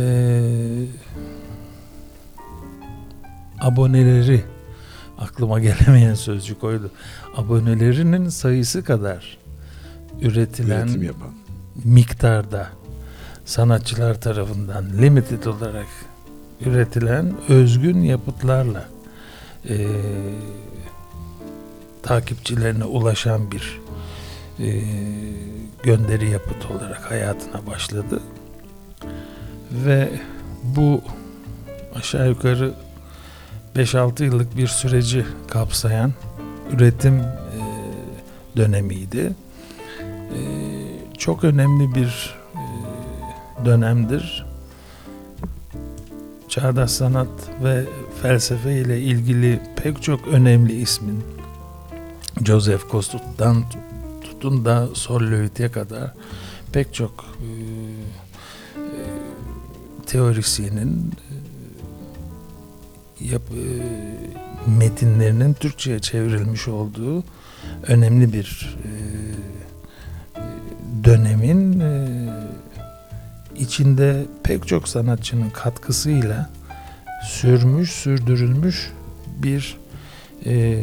[3.61, 4.45] aboneleri
[5.18, 6.91] aklıma gelemeyen sözcük oydu.
[7.37, 9.39] Abonelerinin sayısı kadar
[10.20, 11.30] üretilen Üretim yapan.
[11.84, 12.68] miktarda
[13.45, 15.87] sanatçılar tarafından limited olarak
[16.61, 18.88] üretilen özgün yapıtlarla
[19.68, 19.76] e,
[22.02, 23.80] takipçilerine ulaşan bir
[24.61, 24.82] e,
[25.82, 28.20] gönderi yapıt olarak hayatına başladı
[29.72, 30.11] ve
[30.62, 31.02] bu
[31.94, 32.74] aşağı yukarı
[33.76, 36.12] 5-6 yıllık bir süreci kapsayan
[36.72, 37.26] üretim e,
[38.57, 39.32] dönemiydi.
[40.00, 40.40] E,
[41.18, 44.45] çok önemli bir e, dönemdir.
[46.61, 47.28] Çağdaş sanat
[47.64, 47.84] ve
[48.22, 51.24] felsefe ile ilgili pek çok önemli ismin
[52.44, 53.64] Joseph Kostut'tan
[54.22, 56.14] tutun da Solloit'e kadar
[56.72, 57.48] pek çok e,
[58.80, 59.00] e,
[60.07, 61.12] teorisyenin
[63.20, 63.64] e, yap, e,
[64.70, 67.24] metinlerinin Türkçe'ye çevrilmiş olduğu
[67.86, 68.90] önemli bir e,
[71.04, 72.18] dönemin e,
[73.59, 76.50] içinde pek çok sanatçının katkısıyla
[77.28, 78.92] sürmüş, sürdürülmüş
[79.42, 79.76] bir
[80.46, 80.82] e,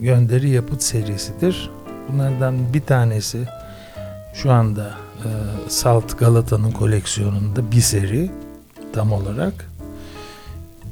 [0.00, 1.70] gönderi yapıt serisidir.
[2.08, 3.38] Bunlardan bir tanesi
[4.34, 5.28] şu anda e,
[5.68, 8.30] Salt Galata'nın koleksiyonunda bir seri
[8.92, 9.72] tam olarak.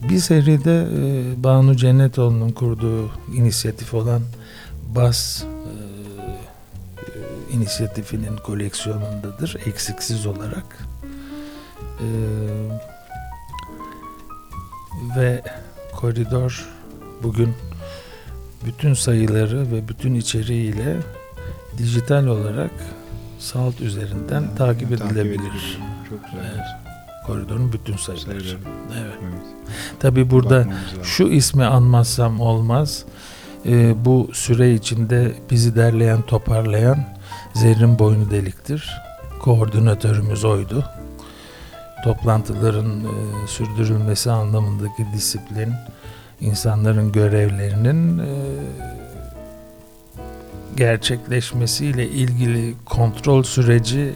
[0.08, 4.22] Bir seride e, Banu Cennetoğlu'nun kurduğu inisiyatif olan
[4.94, 5.46] Bas e,
[6.98, 10.90] e, inisiyatifinin koleksiyonundadır eksiksiz olarak.
[12.00, 12.06] E,
[15.16, 15.42] ve
[15.96, 16.68] koridor
[17.22, 17.54] bugün
[18.66, 20.96] bütün sayıları ve bütün içeriğiyle
[21.78, 22.70] dijital olarak
[23.38, 25.20] Salt üzerinden takip edilebilir.
[25.20, 25.78] edilebilir.
[26.08, 26.52] Çok güzel.
[26.54, 26.64] Evet.
[27.26, 28.38] Koridorun bütün sayıları.
[28.38, 29.18] Evet.
[29.22, 29.42] Evet.
[30.00, 30.66] Tabii burada
[31.02, 33.04] şu ismi anmazsam olmaz.
[33.66, 37.04] Ee, bu süre içinde bizi derleyen, toparlayan
[37.54, 38.90] Zerrin Boynu Delik'tir.
[39.42, 40.84] Koordinatörümüz oydu.
[42.04, 45.72] Toplantıların e, sürdürülmesi anlamındaki disiplin,
[46.40, 48.24] insanların görevlerinin e,
[50.76, 54.12] gerçekleşmesiyle ilgili kontrol süreci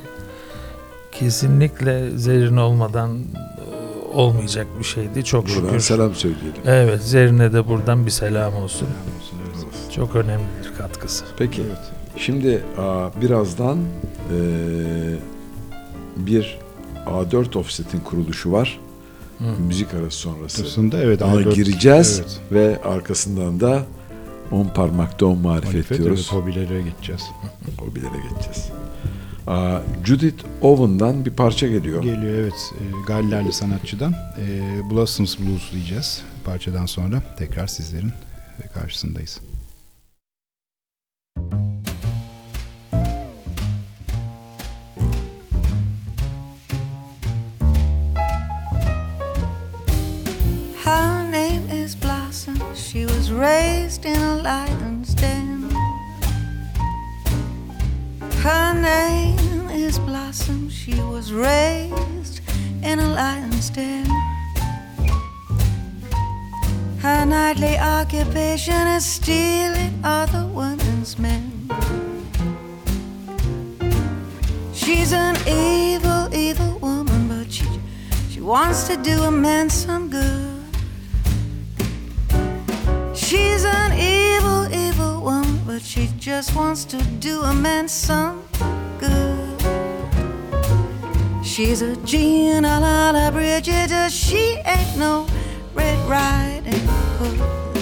[1.12, 5.24] kesinlikle Zerrin olmadan e, olmayacak bir şeydi.
[5.24, 5.80] Çok Buradan şükür.
[5.80, 6.52] selam söyleyelim.
[6.66, 8.86] Evet, Zerrin'e de buradan bir selam olsun.
[9.18, 9.92] Olsun, evet.
[9.92, 11.24] Çok önemlidir katkısı.
[11.38, 11.78] Peki Evet.
[12.16, 14.38] şimdi aa, birazdan eee,
[16.16, 16.58] bir
[17.06, 18.80] A4 offset'in kuruluşu var.
[19.38, 19.44] Hı.
[19.66, 20.64] Müzik arası sonrası.
[20.66, 21.22] Aslında evet.
[21.22, 22.40] Ona A4 gireceğiz Evet.
[22.52, 23.82] ve arkasından da
[24.52, 26.30] on parmakta on marifet, Marifet, diyoruz.
[26.32, 27.22] evet, hobilere geçeceğiz.
[27.78, 28.68] Hobilere geçeceğiz.
[29.46, 32.02] Aa, Judith Owen'dan bir parça geliyor.
[32.02, 32.72] Geliyor evet.
[32.80, 34.12] E, Gallerli sanatçıdan.
[34.12, 36.22] E, Blossoms Blues diyeceğiz.
[36.44, 38.12] Parçadan sonra tekrar sizlerin
[38.74, 39.40] karşısındayız.
[53.44, 55.68] Raised in a lion's den.
[58.46, 60.70] Her name is Blossom.
[60.70, 62.40] She was raised
[62.82, 64.06] in a lion's den.
[67.04, 71.44] Her nightly occupation is stealing other women's men.
[74.72, 77.68] She's an evil, evil woman, but she
[78.30, 80.53] she wants to do a man some good.
[83.34, 88.44] She's an evil, evil one, but she just wants to do a man some
[89.00, 89.60] good.
[91.44, 95.26] She's a Gina la la Bridget, she ain't no
[95.74, 96.86] Red Riding
[97.18, 97.73] Hood.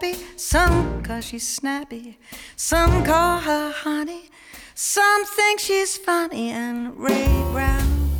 [0.00, 2.18] Happy, some cause she's snappy,
[2.56, 4.30] some call her honey,
[4.74, 6.50] some think she's funny.
[6.50, 8.10] And Ray Brown,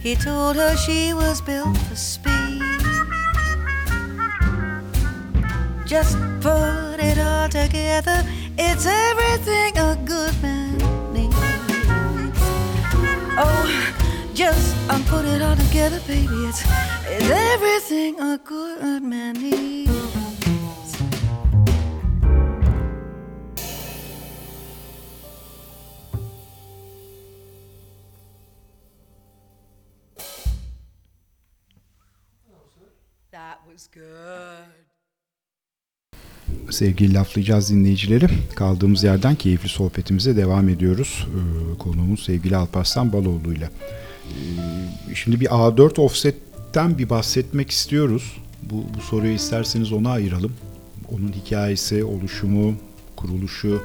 [0.00, 2.62] he told her she was built for speed.
[5.84, 8.22] Just put it all together,
[8.56, 10.78] it's everything a good man
[11.12, 11.34] needs.
[13.40, 13.94] Oh,
[14.34, 16.28] just um, put it all together, baby.
[16.46, 16.62] It's,
[17.06, 19.97] it's everything a good man needs.
[36.70, 38.28] Sevgili laflayacağız dinleyicileri.
[38.54, 41.26] Kaldığımız yerden keyifli sohbetimize devam ediyoruz.
[41.26, 43.68] Ee, konuğumuz sevgili Alparslan Baloğlu'yla.
[43.68, 48.36] Ee, şimdi bir A4 offset'ten bir bahsetmek istiyoruz.
[48.62, 50.52] Bu, bu soruyu isterseniz ona ayıralım.
[51.12, 52.74] Onun hikayesi, oluşumu,
[53.16, 53.82] kuruluşu,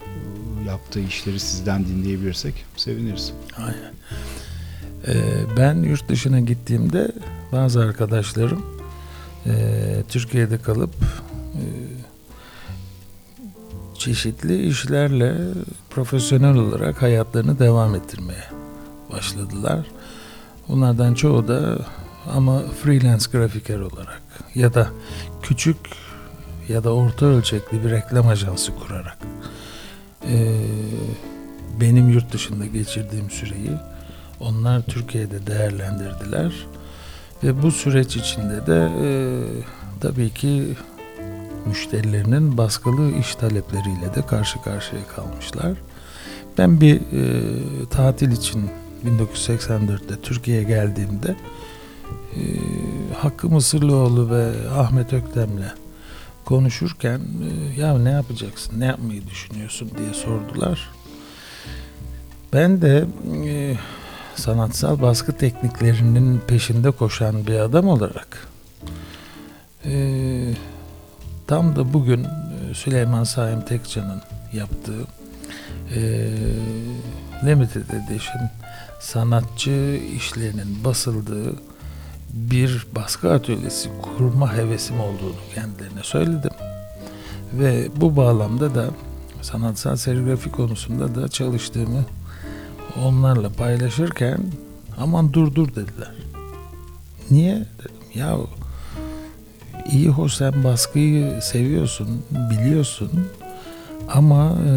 [0.00, 0.10] e,
[0.66, 3.32] yaptığı işleri sizden dinleyebilirsek seviniriz.
[3.56, 3.94] Aynen.
[5.08, 5.14] Ee,
[5.56, 7.12] ben yurt dışına gittiğimde
[7.52, 8.75] bazı arkadaşlarım
[9.46, 10.94] e, Türkiye'de kalıp
[11.54, 11.62] e,
[13.98, 15.34] çeşitli işlerle
[15.90, 18.44] profesyonel olarak hayatlarını devam ettirmeye
[19.12, 19.86] başladılar.
[20.68, 21.78] Bunlardan çoğu da
[22.34, 24.22] ama freelance grafiker olarak
[24.54, 24.88] ya da
[25.42, 25.76] küçük
[26.68, 29.18] ya da orta ölçekli bir reklam ajansı kurarak
[30.28, 30.64] e,
[31.80, 33.70] benim yurt dışında geçirdiğim süreyi
[34.40, 36.52] onlar Türkiye'de değerlendirdiler
[37.46, 39.08] ve bu süreç içinde de e,
[40.00, 40.62] tabii ki
[41.66, 45.72] müşterilerinin baskılı iş talepleriyle de karşı karşıya kalmışlar.
[46.58, 47.42] Ben bir e,
[47.90, 48.70] tatil için
[49.04, 51.36] 1984'te Türkiye'ye geldiğimde
[52.36, 52.40] e,
[53.14, 55.72] Hakkı Mısırlıoğlu ve Ahmet Öktem'le
[56.44, 60.90] konuşurken e, ya ne yapacaksın, ne yapmayı düşünüyorsun diye sordular.
[62.52, 63.04] Ben de
[63.46, 63.76] e,
[64.36, 68.48] sanatsal baskı tekniklerinin peşinde koşan bir adam olarak
[69.84, 70.54] e,
[71.46, 74.22] tam da bugün e, Süleyman Saim Tekcan'ın
[74.52, 75.04] yaptığı
[75.94, 76.30] e,
[77.44, 78.50] Limited Edition
[79.00, 81.54] sanatçı işlerinin basıldığı
[82.32, 86.50] bir baskı atölyesi kurma hevesim olduğunu kendilerine söyledim.
[87.52, 88.90] Ve bu bağlamda da
[89.42, 92.04] sanatsal serigrafi konusunda da çalıştığımı
[93.04, 94.38] onlarla paylaşırken
[94.98, 96.12] aman dur dur dediler.
[97.30, 97.54] Niye?
[97.54, 98.36] Dedim ya
[99.92, 103.10] iyi hoş sen baskıyı seviyorsun, biliyorsun
[104.08, 104.72] ama e,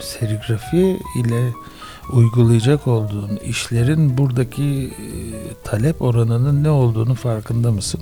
[0.00, 1.52] serigrafi ile
[2.12, 5.12] uygulayacak olduğun işlerin buradaki e,
[5.64, 8.00] talep oranının ne olduğunu farkında mısın?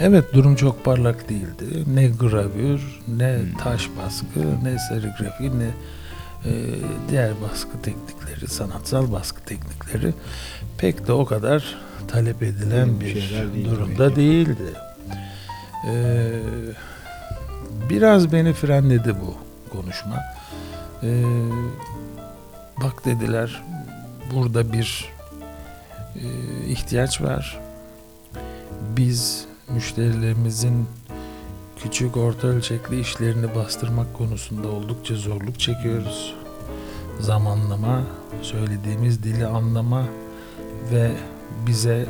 [0.00, 1.84] Evet durum çok parlak değildi.
[1.94, 5.70] Ne gravür, ne taş baskı, ne serigrafi, ne
[6.44, 6.50] e,
[7.10, 10.14] diğer baskı teknikleri, sanatsal baskı teknikleri
[10.78, 11.76] pek de o kadar
[12.08, 14.16] talep edilen Bir bir değil durumda ki.
[14.16, 14.72] değildi.
[15.90, 16.30] E,
[17.90, 19.34] biraz beni frenledi bu
[19.76, 20.16] konuşma.
[21.02, 21.24] E,
[22.82, 23.62] bak dediler
[24.34, 25.12] burada bir
[26.14, 26.24] e,
[26.66, 27.60] ihtiyaç var.
[28.96, 30.88] Biz müşterilerimizin
[31.82, 36.34] küçük orta ölçekli işlerini bastırmak konusunda oldukça zorluk çekiyoruz.
[37.20, 38.02] Zamanlama,
[38.42, 40.04] söylediğimiz dili anlama
[40.92, 41.10] ve
[41.66, 42.06] bize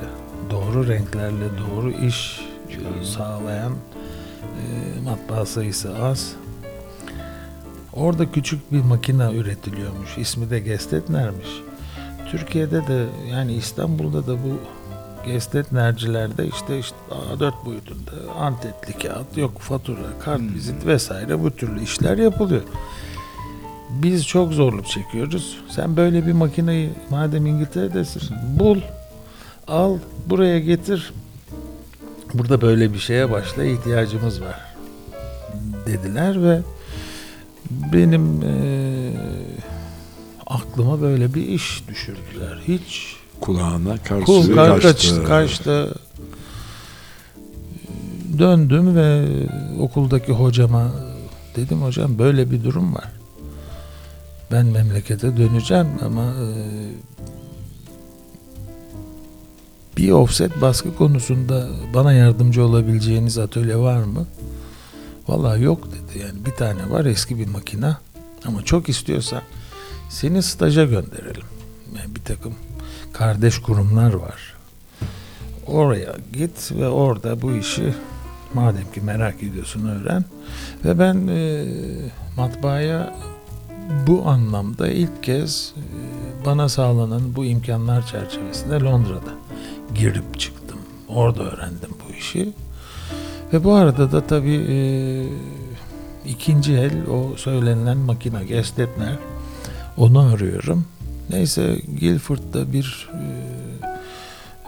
[0.50, 2.40] doğru renklerle doğru iş
[2.70, 6.32] e, sağlayan e, matbaa sayısı az.
[7.92, 10.18] Orada küçük bir makine üretiliyormuş.
[10.18, 11.48] İsmi de Gestetner'miş.
[12.30, 14.60] Türkiye'de de yani İstanbul'da da bu
[15.32, 22.18] Gestetner'cilerde işte, işte A4 boyutunda antetli kağıt yok fatura, kart vizit vesaire bu türlü işler
[22.18, 22.62] yapılıyor.
[23.90, 25.58] Biz çok zorluk çekiyoruz.
[25.70, 28.80] Sen böyle bir makineyi madem İngiltere'desin bul,
[29.68, 31.12] al, buraya getir.
[32.34, 34.68] Burada böyle bir şeye başla ihtiyacımız var
[35.86, 36.60] dediler ve
[37.92, 39.20] benim eee,
[40.46, 42.58] aklıma böyle bir iş düşürdüler.
[42.68, 45.24] Hiç Kulağına Kul karşı kaçtı.
[45.24, 45.94] kaçtı.
[48.38, 49.26] Döndüm ve
[49.80, 50.90] okuldaki hocama
[51.56, 53.12] dedim hocam böyle bir durum var.
[54.52, 56.46] Ben memlekete döneceğim ama e,
[59.96, 64.26] bir offset baskı konusunda bana yardımcı olabileceğiniz atölye var mı?
[65.28, 66.22] Vallahi yok dedi.
[66.22, 68.00] Yani bir tane var eski bir makina
[68.44, 69.42] ama çok istiyorsan
[70.10, 71.42] seni staja gönderelim.
[71.96, 72.54] Yani bir takım
[73.12, 74.54] kardeş kurumlar var.
[75.66, 77.94] Oraya git ve orada bu işi
[78.54, 80.24] madem ki merak ediyorsun öğren.
[80.84, 81.64] Ve ben e,
[82.36, 83.14] matbaaya
[84.06, 85.82] bu anlamda ilk kez e,
[86.46, 89.32] bana sağlanan bu imkanlar çerçevesinde Londra'da
[89.94, 90.78] girip çıktım.
[91.08, 92.52] Orada öğrendim bu işi.
[93.52, 94.78] Ve bu arada da tabii e,
[96.30, 99.18] ikinci el o söylenilen makine Gestetner
[99.96, 100.84] onu arıyorum.
[101.30, 103.24] Neyse Guildford'da bir e,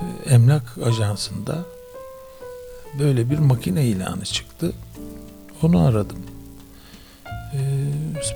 [0.00, 1.58] e, emlak ajansında
[2.98, 4.72] böyle bir makine ilanı çıktı.
[5.62, 6.18] Onu aradım.
[7.26, 7.60] E,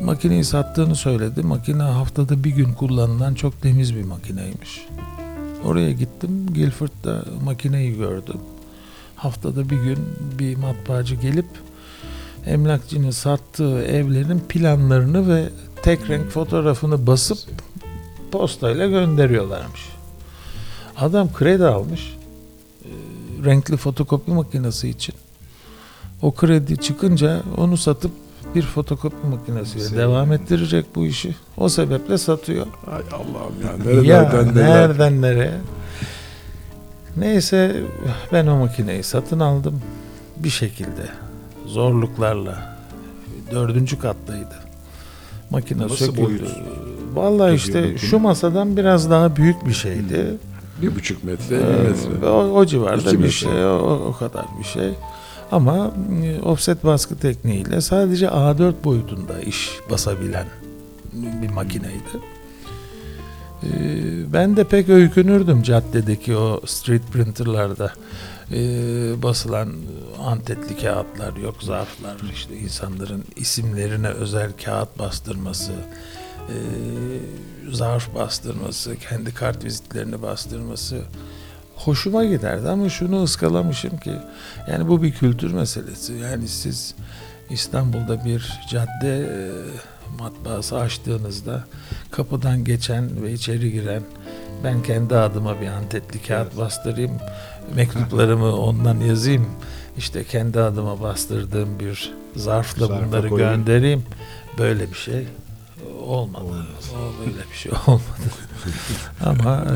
[0.01, 1.43] makineyi sattığını söyledi.
[1.43, 4.87] Makine haftada bir gün kullanılan çok temiz bir makineymiş.
[5.65, 6.47] Oraya gittim.
[6.55, 8.41] Guildford'da makineyi gördüm.
[9.17, 9.99] Haftada bir gün
[10.39, 11.47] bir matbaacı gelip
[12.47, 15.49] emlakçının sattığı evlerin planlarını ve
[15.83, 17.39] tek renk fotoğrafını basıp
[18.39, 19.89] postayla gönderiyorlarmış.
[20.97, 22.17] Adam kredi almış
[22.85, 22.89] e,
[23.45, 25.15] renkli fotokopi makinesi için.
[26.23, 28.11] O kredi çıkınca onu satıp
[28.55, 31.35] bir fotokopi makinesiyle Şey- devam ettirecek bu işi.
[31.57, 32.67] O sebeple satıyor.
[32.87, 33.93] Ay Allah'ım ya.
[34.03, 34.69] Ya Nerelerden neler.
[34.89, 35.53] nereden nereye?
[37.17, 37.83] Neyse
[38.33, 39.81] ben o makineyi satın aldım.
[40.37, 41.09] Bir şekilde
[41.67, 42.77] zorluklarla
[43.51, 44.55] dördüncü kattaydı.
[45.51, 46.23] Makine Nasıl söküldü.
[46.23, 46.43] boyut?
[47.15, 47.99] Vallahi Tabii işte makine.
[47.99, 50.27] şu masadan biraz daha büyük bir şeydi.
[50.83, 52.27] Bir buçuk metre, Ee, bir metre.
[52.29, 53.31] o, o civarda İki bir metre.
[53.33, 53.79] şey, o,
[54.09, 54.91] o kadar bir şey.
[55.53, 55.91] Ama
[56.25, 60.47] e, offset baskı tekniğiyle sadece A4 boyutunda iş basabilen
[61.13, 62.19] bir makineydi.
[63.63, 63.69] Ee,
[64.33, 67.93] ben de pek öykünürdüm caddedeki o street printerlarda
[68.53, 68.57] ee,
[69.23, 69.69] basılan
[70.27, 76.24] antetli kağıtlar yok zarflar işte insanların isimlerine özel kağıt bastırması ee,
[77.73, 81.03] zarf bastırması kendi kart vizitlerini bastırması
[81.77, 84.13] hoşuma giderdi ama şunu ıskalamışım ki
[84.71, 86.95] yani bu bir kültür meselesi yani siz
[87.51, 89.51] İstanbul'da bir cadde e,
[90.19, 91.65] matbaası açtığınızda
[92.11, 94.03] kapıdan geçen ve içeri giren
[94.65, 97.13] ben kendi adıma bir antetli kağıt bastırayım
[97.75, 99.47] mektuplarımı ondan yazayım
[99.99, 103.57] işte kendi adıma bastırdığım bir zarfla Zarfa bunları koyayım.
[103.57, 104.03] göndereyim
[104.59, 105.27] böyle bir şey
[106.07, 108.31] olmadı o böyle bir şey olmadı
[109.25, 109.75] ama e,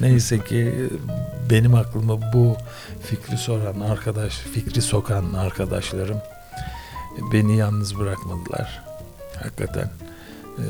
[0.00, 0.88] neyse ki
[1.50, 2.56] benim aklıma bu
[3.02, 6.18] fikri soran arkadaş fikri sokan arkadaşlarım
[7.32, 8.82] beni yalnız bırakmadılar
[9.42, 9.90] hakikaten
[10.58, 10.64] e,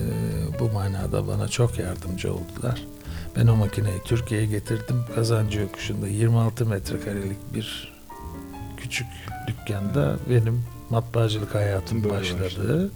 [0.60, 2.82] bu manada bana çok yardımcı oldular.
[3.36, 5.04] Ben o makineyi Türkiye'ye getirdim.
[5.14, 7.92] Kazancı yokuşunda 26 metrekarelik bir
[8.76, 9.06] küçük
[9.46, 12.44] dükkanda benim matbaacılık hayatım Böyle başladı.
[12.44, 12.90] başladı.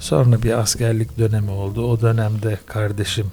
[0.00, 1.86] Sonra bir askerlik dönemi oldu.
[1.86, 3.26] O dönemde kardeşim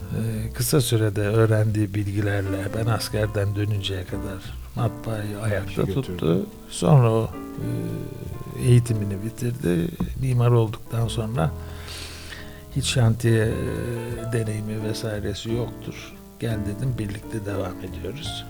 [0.00, 6.46] e, kısa sürede öğrendiği bilgilerle ben askerden dönünceye kadar matbaayı ayakta tuttu.
[6.70, 7.30] Sonra o
[8.58, 9.88] e, eğitimini bitirdi.
[10.20, 11.50] Mimar olduktan sonra
[12.76, 16.12] hiç şantiye e, deneyimi vesairesi yoktur.
[16.40, 18.44] Gel dedim birlikte devam ediyoruz.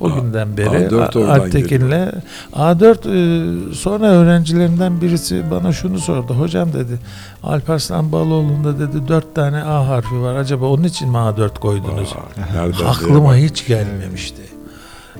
[0.00, 2.12] O A- günden beri A4 A- oradan Alptekin'le
[2.52, 6.34] A4 e, sonra öğrencilerimden birisi bana şunu sordu.
[6.34, 6.98] Hocam dedi
[7.42, 10.34] Alparslan Baloğlu'nda dedi dört tane A harfi var.
[10.34, 12.12] Acaba onun için mi A4 koydunuz?
[12.12, 14.42] Aa, Aklıma hiç gelmemişti.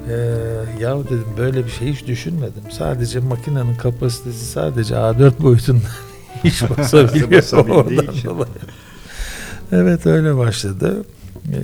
[0.08, 0.12] Ee,
[0.80, 2.62] ya dedim böyle bir şey hiç düşünmedim.
[2.70, 5.80] Sadece makinenin kapasitesi sadece A4 boyutunda
[6.44, 7.52] iş basabiliyor.
[7.52, 7.86] Oradan
[8.24, 8.48] dolayı.
[9.72, 11.04] Evet öyle başladı.
[11.52, 11.58] Ee,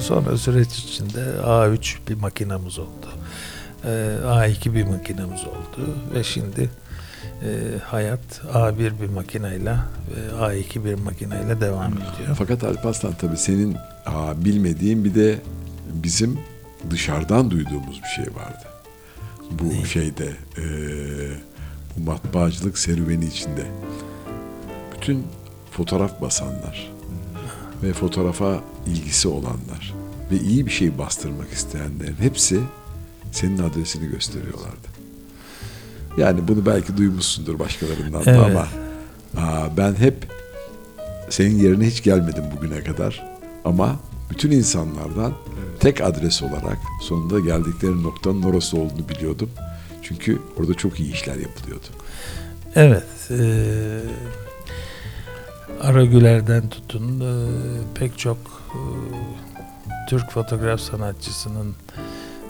[0.00, 3.06] sonra süreç içinde A3 bir makinamız oldu.
[3.84, 3.88] Ee,
[4.24, 6.70] A2 bir makinamız oldu ve şimdi
[7.42, 9.86] e, hayat A1 bir makinayla
[10.16, 12.36] ve A2 bir makinayla devam ediyor.
[12.38, 13.76] Fakat Alparslan tabii senin
[14.06, 15.38] aa, bilmediğin bir de
[15.94, 16.38] bizim
[16.90, 18.64] dışarıdan duyduğumuz bir şey vardı.
[19.50, 19.84] Bu Ne?
[19.84, 20.64] şeyde eee,
[21.96, 23.64] bu matbaacılık serüveni içinde.
[24.96, 25.26] bütün
[25.70, 26.92] fotoğraf basanlar
[27.84, 29.94] ve fotoğrafa ilgisi olanlar
[30.30, 32.60] ve iyi bir şey bastırmak isteyenlerin hepsi
[33.32, 34.88] senin adresini gösteriyorlardı.
[36.18, 38.40] Yani bunu belki duymuşsundur başkalarından da Evet.
[38.40, 38.68] ama
[39.42, 40.26] aa, ben hep
[41.30, 43.26] senin yerine hiç gelmedim bugüne kadar
[43.64, 43.96] ama
[44.30, 45.32] bütün insanlardan
[45.80, 49.50] tek adres olarak sonunda geldikleri noktanın orası olduğunu biliyordum.
[50.02, 51.86] Çünkü orada çok iyi işler yapılıyordu.
[52.74, 53.30] Evet.
[53.30, 53.36] E,
[55.84, 57.32] Aragüler'den tutun e,
[57.94, 58.36] pek çok
[58.74, 58.80] e,
[60.08, 61.74] Türk fotoğraf sanatçısının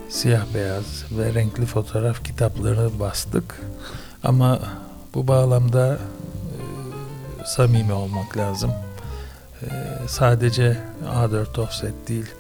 [0.09, 3.61] siyah beyaz ve renkli fotoğraf kitaplarını bastık.
[4.24, 4.59] Ama
[5.15, 5.98] bu bağlamda e,
[7.47, 8.70] samimi olmak lazım.
[9.62, 9.69] E,
[10.06, 12.31] sadece A4 offset değil,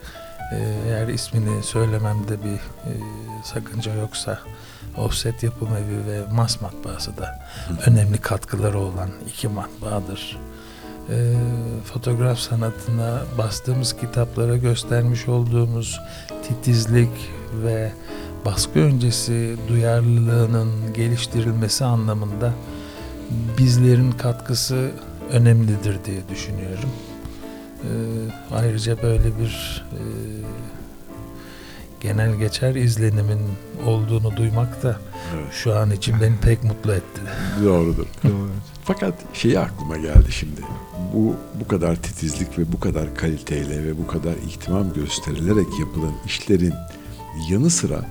[0.52, 0.56] e,
[0.86, 2.54] eğer ismini söylememde bir
[2.90, 2.92] e,
[3.44, 4.38] sakınca yoksa
[4.96, 7.46] Offset Yapım Evi ve Mas Matbaası da
[7.86, 10.38] önemli katkıları olan iki matbaadır.
[11.10, 11.32] E,
[11.84, 16.00] fotoğraf sanatına bastığımız kitaplara göstermiş olduğumuz
[16.48, 17.10] titizlik
[17.64, 17.92] ve
[18.44, 22.52] baskı öncesi duyarlılığının geliştirilmesi anlamında
[23.58, 24.90] bizlerin katkısı
[25.32, 26.90] önemlidir diye düşünüyorum.
[27.82, 27.90] E,
[28.54, 30.00] ayrıca böyle bir e,
[32.00, 33.40] genel geçer izlenimin
[33.86, 34.96] olduğunu duymak da
[35.34, 35.52] Evet.
[35.52, 37.20] şu an için beni pek mutlu etti.
[37.64, 38.06] Doğrudur.
[38.24, 38.50] Doğru.
[38.84, 40.60] Fakat şeyi aklıma geldi şimdi.
[41.14, 46.74] Bu bu kadar titizlik ve bu kadar kaliteyle ve bu kadar ihtimam gösterilerek yapılan işlerin
[47.50, 48.04] yanı sıra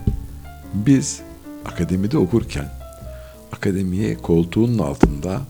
[0.74, 1.22] biz
[1.66, 2.70] akademide okurken
[3.52, 5.42] akademiye koltuğunun altında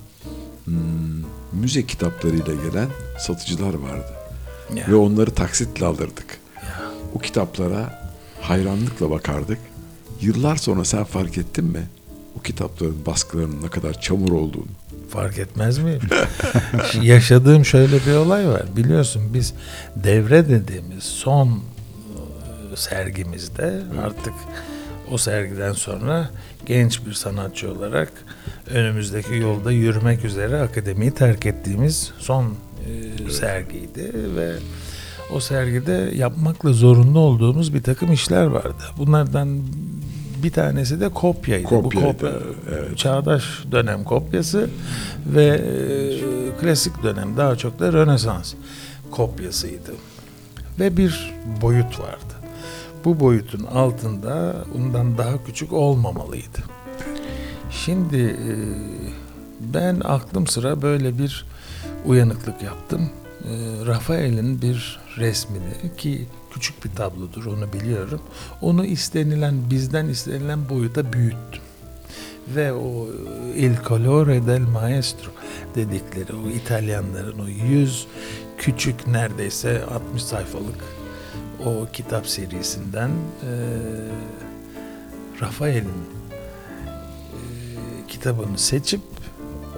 [0.65, 1.23] hmm,
[1.53, 2.89] müze kitaplarıyla gelen
[3.19, 4.13] satıcılar vardı.
[4.75, 4.87] Ya.
[4.87, 6.39] Ve onları taksitle alırdık.
[6.55, 6.81] Ya.
[7.15, 9.59] O kitaplara hayranlıkla bakardık.
[10.21, 11.83] Yıllar sonra sen fark ettin mi?
[12.39, 14.82] O kitapların baskılarının ne kadar çamur olduğunu.
[15.13, 16.01] Fark etmez miyim?
[17.01, 18.63] Yaşadığım şöyle bir olay var.
[18.75, 19.53] Biliyorsun biz
[19.95, 24.33] devre dediğimiz son e, sergimizde artık
[25.11, 26.29] o sergiden sonra
[26.65, 28.11] genç bir sanatçı olarak
[28.69, 34.53] önümüzdeki yolda yürümek üzere akademiyi terk ettiğimiz son e, sergiydi ve
[35.33, 38.83] o sergide yapmakla zorunlu olduğumuz bir takım işler vardı.
[38.97, 39.61] Bunlardan
[40.43, 41.67] bir tanesi de kopyaydı.
[41.67, 42.31] Kopyaydı, Bu kopya,
[42.71, 42.97] evet.
[42.97, 44.69] çağdaş dönem kopyası
[45.25, 48.53] ve e, klasik dönem daha çok da Rönesans
[49.11, 49.91] kopyasıydı.
[50.79, 52.33] Ve bir boyut vardı.
[53.05, 56.59] Bu boyutun altında ondan daha küçük olmamalıydı.
[57.71, 58.53] Şimdi e,
[59.73, 61.45] ben aklım sıra böyle bir
[62.05, 63.09] uyanıklık yaptım.
[63.43, 66.25] E, Rafael'in bir resmini ki
[66.63, 68.21] küçük bir tablodur onu biliyorum.
[68.61, 71.61] Onu istenilen bizden istenilen boyuta büyüttüm.
[72.55, 73.07] Ve o
[73.55, 75.31] e, Il colore del maestro
[75.75, 78.07] dedikleri o İtalyanların o yüz
[78.57, 80.83] küçük neredeyse 60 sayfalık
[81.65, 83.51] o kitap serisinden e,
[85.41, 85.87] Rafael'in e,
[88.07, 89.01] kitabını seçip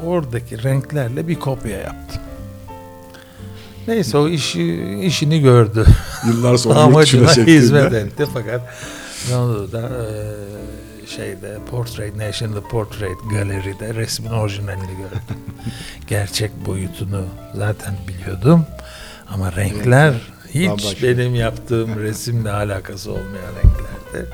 [0.05, 2.24] oradaki renklerle bir kopya yaptım.
[3.87, 5.85] Neyse o işi işini gördü.
[6.27, 8.61] Yıllar sonra Amacına hizmet etti fakat
[9.31, 15.37] Londra'da e, şeyde Portrait National Portrait Gallery'de resmin orijinalini gördüm.
[16.07, 17.25] Gerçek boyutunu
[17.55, 18.65] zaten biliyordum
[19.29, 20.13] ama renkler
[20.49, 24.29] hiç benim yaptığım resimle alakası olmayan renklerdi.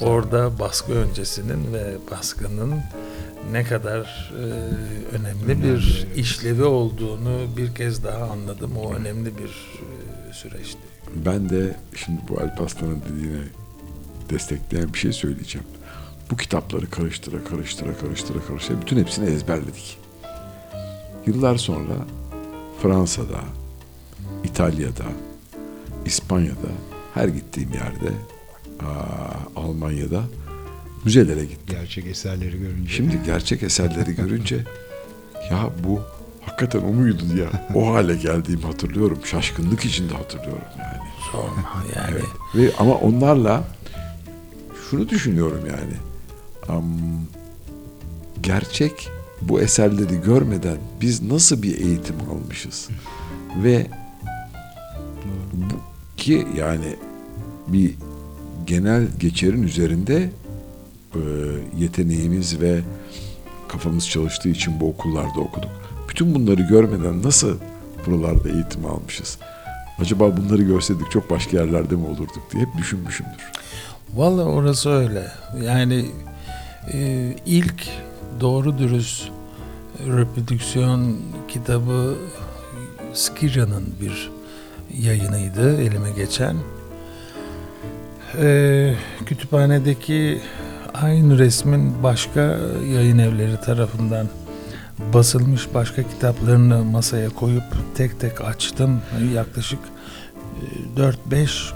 [0.00, 2.74] Orada baskı öncesinin ve baskının
[3.52, 4.42] ne kadar e,
[5.16, 8.76] önemli bir işlevi olduğunu bir kez daha anladım.
[8.76, 9.78] O önemli bir
[10.30, 10.78] e, süreçti.
[11.26, 13.42] Ben de şimdi bu Alparslan'ın dediğine
[14.30, 15.66] destekleyen bir şey söyleyeceğim.
[16.30, 19.98] Bu kitapları karıştıra karıştıra karıştıra karıştıra bütün hepsini ezberledik.
[21.26, 21.94] Yıllar sonra
[22.82, 23.40] Fransa'da,
[24.44, 25.04] İtalya'da,
[26.04, 26.70] İspanya'da,
[27.14, 28.12] her gittiğim yerde,
[28.86, 30.22] aa, Almanya'da
[31.04, 31.76] müzelere gittim.
[31.80, 32.92] Gerçek eserleri görünce.
[32.92, 34.64] Şimdi gerçek eserleri görünce
[35.50, 36.00] ya bu
[36.40, 39.18] hakikaten o muydu diye o hale geldiğimi hatırlıyorum.
[39.24, 41.08] Şaşkınlık içinde hatırlıyorum yani.
[41.32, 42.10] Sorma yani.
[42.12, 42.24] Evet.
[42.54, 43.64] Ve ama onlarla
[44.90, 45.94] şunu düşünüyorum yani.
[46.68, 46.84] am,
[48.40, 49.08] gerçek
[49.42, 52.88] bu eserleri görmeden biz nasıl bir eğitim almışız?
[53.62, 53.86] Ve
[55.52, 55.74] bu,
[56.16, 56.96] ki yani
[57.68, 57.94] bir
[58.66, 60.30] genel geçerin üzerinde
[61.16, 61.22] e,
[61.78, 62.80] yeteneğimiz ve
[63.68, 65.70] kafamız çalıştığı için bu okullarda okuduk.
[66.08, 67.58] Bütün bunları görmeden nasıl
[68.06, 69.38] buralarda eğitim almışız?
[70.00, 73.52] Acaba bunları görseydik çok başka yerlerde mi olurduk diye hep düşünmüşümdür.
[74.14, 75.26] Vallahi orası öyle.
[75.64, 76.06] Yani
[76.92, 77.88] e, ilk
[78.40, 79.28] doğru dürüst
[80.06, 81.16] reprodüksiyon
[81.48, 82.14] kitabı
[83.14, 84.30] Skira'nın bir
[84.98, 86.56] yayınıydı elime geçen.
[88.38, 88.94] Ee,
[89.26, 90.40] kütüphanedeki
[90.94, 92.40] aynı resmin başka
[92.92, 94.28] yayın evleri tarafından
[95.14, 97.64] basılmış başka kitaplarını masaya koyup
[97.94, 99.00] tek tek açtım.
[99.34, 99.78] Yaklaşık
[100.96, 101.74] e, 4-5 e,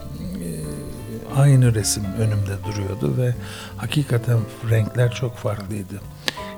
[1.36, 3.34] aynı resim önümde duruyordu ve
[3.76, 4.38] hakikaten
[4.70, 6.00] renkler çok farklıydı.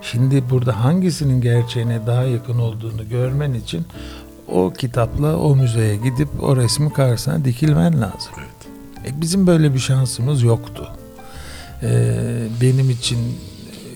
[0.03, 3.87] Şimdi burada hangisinin gerçeğine daha yakın olduğunu görmen için
[4.49, 8.33] o kitapla o müzeye gidip o resmi karşısına dikilmen lazım.
[8.39, 9.15] Evet.
[9.15, 10.93] E, bizim böyle bir şansımız yoktu.
[11.83, 12.13] E,
[12.61, 13.19] benim için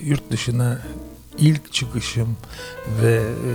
[0.03, 0.79] yurt dışına
[1.37, 2.37] ilk çıkışım
[3.01, 3.51] ve e,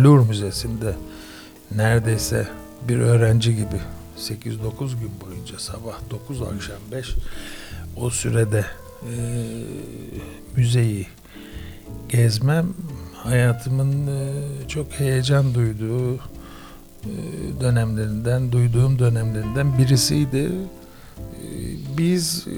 [0.00, 0.94] Louvre Müzesi'nde
[1.76, 2.48] neredeyse
[2.88, 3.80] bir öğrenci gibi
[4.18, 7.14] 8-9 gün boyunca sabah 9 akşam 5
[7.96, 8.64] o sürede
[9.02, 9.14] e,
[10.56, 11.06] müzeyi
[12.08, 12.74] gezmem
[13.14, 16.20] hayatımın e, çok heyecan duyduğu e,
[17.60, 20.50] dönemlerinden, duyduğum dönemlerinden birisiydi.
[21.98, 22.56] Biz e,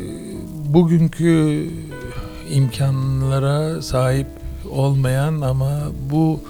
[0.75, 1.67] bugünkü
[2.51, 4.27] imkanlara sahip
[4.71, 5.81] olmayan ama
[6.11, 6.41] bu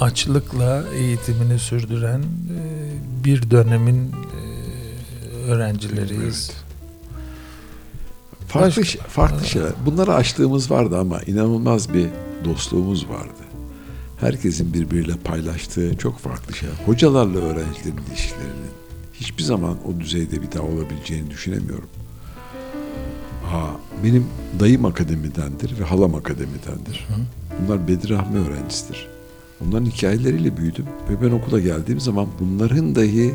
[0.00, 2.24] açlıkla eğitimini sürdüren e,
[3.24, 6.50] bir dönemin e, öğrencileriyiz.
[6.52, 6.64] Evet.
[8.48, 9.72] Farklı, Başka- farklı şeyler.
[9.86, 12.06] Bunları açtığımız vardı ama inanılmaz bir
[12.44, 13.30] dostluğumuz vardı.
[14.20, 16.74] Herkesin birbiriyle paylaştığı çok farklı şeyler.
[16.86, 18.70] Hocalarla öğrencilerin ilişkilerinin
[19.24, 21.88] hiçbir zaman o düzeyde bir daha olabileceğini düşünemiyorum.
[23.44, 23.70] Ha,
[24.04, 24.26] benim
[24.60, 27.08] dayım akademidendir ve halam akademidendir.
[27.60, 29.08] Bunlar Bedir Rahmi öğrencisidir.
[29.64, 33.34] Onların hikayeleriyle büyüdüm ve ben okula geldiğim zaman bunların dahi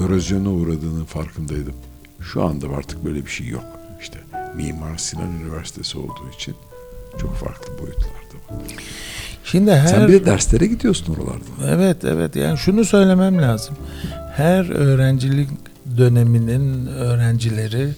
[0.00, 1.74] erozyona uğradığının farkındaydım.
[2.20, 3.64] Şu anda artık böyle bir şey yok.
[4.00, 4.18] İşte
[4.56, 6.54] Mimar Sinan Üniversitesi olduğu için
[7.20, 8.64] çok farklı boyutlarda.
[9.44, 11.78] Şimdi her Sen bir de derslere gidiyorsun oralardan.
[11.78, 13.76] Evet evet yani şunu söylemem lazım.
[14.36, 15.48] Her öğrencilik
[15.96, 17.88] döneminin öğrencileri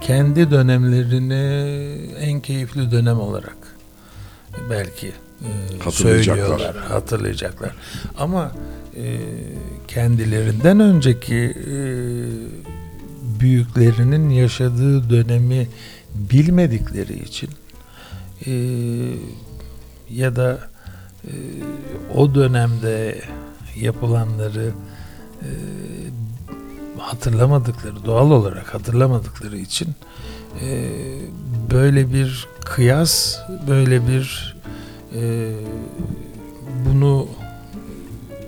[0.00, 1.34] kendi dönemlerini
[2.18, 3.56] en keyifli dönem olarak
[4.70, 6.46] belki e, Hatırlayacaklar.
[6.46, 7.70] söylüyorlar, hatırlayacaklar.
[8.18, 8.52] Ama
[8.96, 9.20] e,
[9.88, 11.76] kendilerinden önceki e,
[13.40, 15.68] büyüklerinin yaşadığı dönemi
[16.14, 17.50] bilmedikleri için
[18.46, 18.52] e,
[20.10, 20.58] ya da
[21.24, 21.32] e,
[22.14, 23.20] o dönemde
[23.80, 24.72] yapılanları
[25.42, 25.50] e,
[26.98, 29.88] hatırlamadıkları doğal olarak hatırlamadıkları için
[30.62, 30.90] e,
[31.70, 33.38] böyle bir kıyas
[33.68, 34.56] böyle bir
[35.14, 35.52] e,
[36.86, 37.28] bunu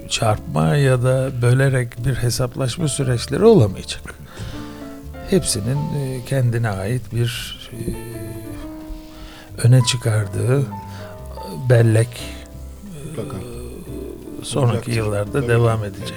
[0.09, 4.15] çarpma ya da bölerek bir hesaplaşma süreçleri olamayacak.
[5.31, 7.79] Hepsinin e, kendine ait bir e,
[9.67, 10.67] öne çıkardığı
[11.71, 12.09] bellek
[13.07, 13.37] Mutlaka.
[14.43, 14.93] sonraki Olacaktır.
[14.93, 15.49] yıllarda Tabii.
[15.49, 16.15] devam edecek.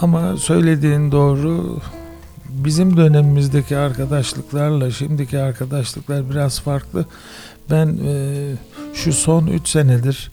[0.00, 1.80] Ama söylediğin doğru.
[2.48, 7.04] Bizim dönemimizdeki arkadaşlıklarla şimdiki arkadaşlıklar biraz farklı.
[7.70, 8.52] Ben e,
[8.94, 10.30] şu son 3 senedir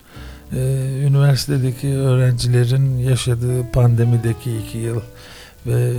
[0.52, 0.58] e,
[1.06, 5.00] üniversitedeki öğrencilerin yaşadığı pandemideki 2 yıl
[5.66, 5.96] ve e,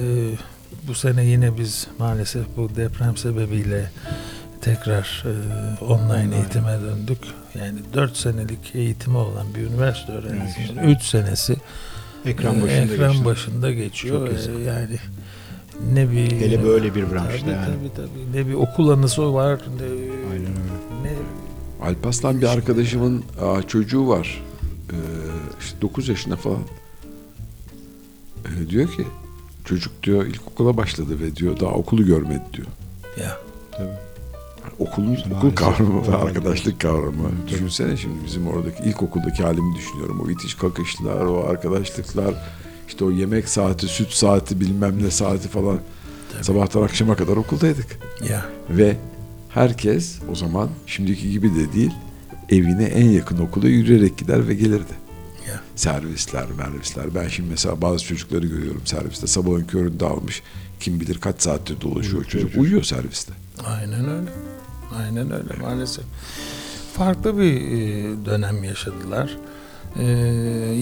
[0.87, 3.91] bu sene yine biz maalesef bu deprem sebebiyle
[4.61, 7.19] tekrar e, online eğitime döndük.
[7.59, 11.57] Yani 4 senelik eğitimi olan bir üniversite öğrencisinin 3 senesi
[12.25, 13.25] Ekran e, başında ekran geçti.
[13.25, 14.19] başında geçiyor.
[14.19, 14.53] Çok E, yazık.
[14.67, 14.97] yani
[15.93, 17.65] ne bir Hele böyle bir branşta tabii, yani.
[17.65, 19.83] tabii tabii ne bir okul anısı var ne,
[20.31, 20.49] Aynen öyle.
[21.03, 21.11] ne
[21.87, 24.43] Alparslan bir arkadaşımın aa, çocuğu var.
[24.91, 24.95] Ee,
[25.61, 26.61] işte 9 yaşında falan.
[28.45, 29.07] Ee, diyor ki
[29.65, 32.67] çocuk diyor ilkokula başladı ve diyor daha okulu görmedi diyor.
[33.19, 33.37] ya
[33.71, 33.89] Tabii.
[34.79, 37.31] Okulun okul kavramı ve arkadaşlık kavramı.
[37.47, 40.21] Düşünsene şimdi bizim oradaki ilkokuldaki halimi düşünüyorum.
[40.25, 42.35] O itiş kakışlar, o arkadaşlıklar,
[42.87, 45.79] işte o yemek saati, süt saati, bilmem ne saati falan.
[46.33, 46.43] Tabii.
[46.43, 47.99] Sabahtan akşama kadar okuldaydık.
[48.29, 48.97] ya Ve
[49.49, 51.91] herkes o zaman şimdiki gibi de değil
[52.49, 54.93] evine en yakın okula yürüyerek gider ve gelirdi.
[55.47, 57.15] ya Servisler, mervisler.
[57.15, 59.27] Ben şimdi mesela bazı çocukları görüyorum serviste.
[59.27, 60.43] Sabahın köründe almış.
[60.79, 62.57] Kim bilir kaç saattir dolaşıyor çocuk.
[62.57, 63.33] Uyuyor serviste.
[63.65, 64.29] Aynen öyle.
[64.97, 66.05] Aynen öyle maalesef.
[66.93, 69.37] Farklı bir e, dönem yaşadılar.
[69.99, 70.05] E,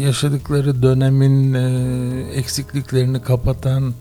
[0.06, 3.94] yaşadıkları dönemin e, eksikliklerini kapatan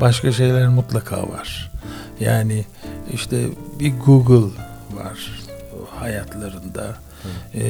[0.00, 1.72] başka şeyler mutlaka var.
[2.20, 2.64] Yani
[3.12, 3.46] işte
[3.80, 4.54] bir Google
[4.92, 5.44] var
[5.90, 6.96] hayatlarında.
[7.54, 7.64] E,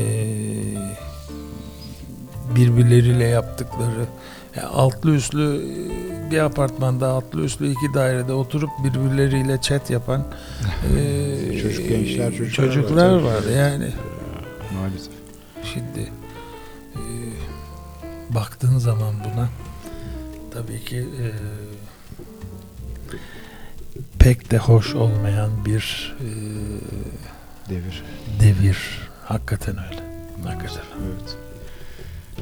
[2.56, 4.06] birbirleriyle yaptıkları
[4.56, 10.24] yani altlı üstlü e, bir apartmanda altlı üstlü iki dairede oturup birbirleriyle chat yapan
[10.98, 13.42] e, Çocuk gençler, çocuklar var, çocuklar var.
[13.56, 13.88] Yani
[14.74, 15.12] Maalesef.
[15.74, 16.10] Şimdi
[16.94, 17.02] e,
[18.34, 19.48] baktığın zaman buna
[20.54, 21.26] tabii ki e,
[24.18, 26.28] pek de hoş olmayan bir e,
[27.70, 28.02] Devir.
[28.40, 28.78] devir.
[29.24, 30.02] Hakikaten öyle.
[30.44, 30.82] Hakikaten.
[31.02, 31.36] Evet.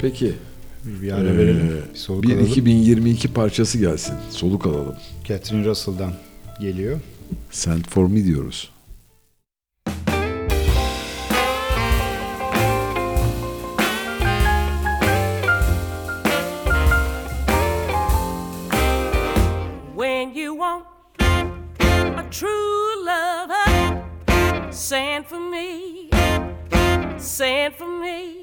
[0.01, 0.35] Peki.
[0.85, 1.83] Bir, bir ara verelim.
[1.91, 2.47] Ee, Bir soluk bir alalım.
[2.47, 4.15] 2022 parçası gelsin.
[4.31, 4.95] Soluk alalım.
[5.29, 6.13] Catherine Russell'dan
[6.61, 7.01] geliyor.
[7.51, 8.71] Send for me diyoruz.
[19.95, 20.85] when you want
[21.21, 24.03] a true lover.
[24.71, 26.09] Send for me,
[27.19, 28.42] send for me.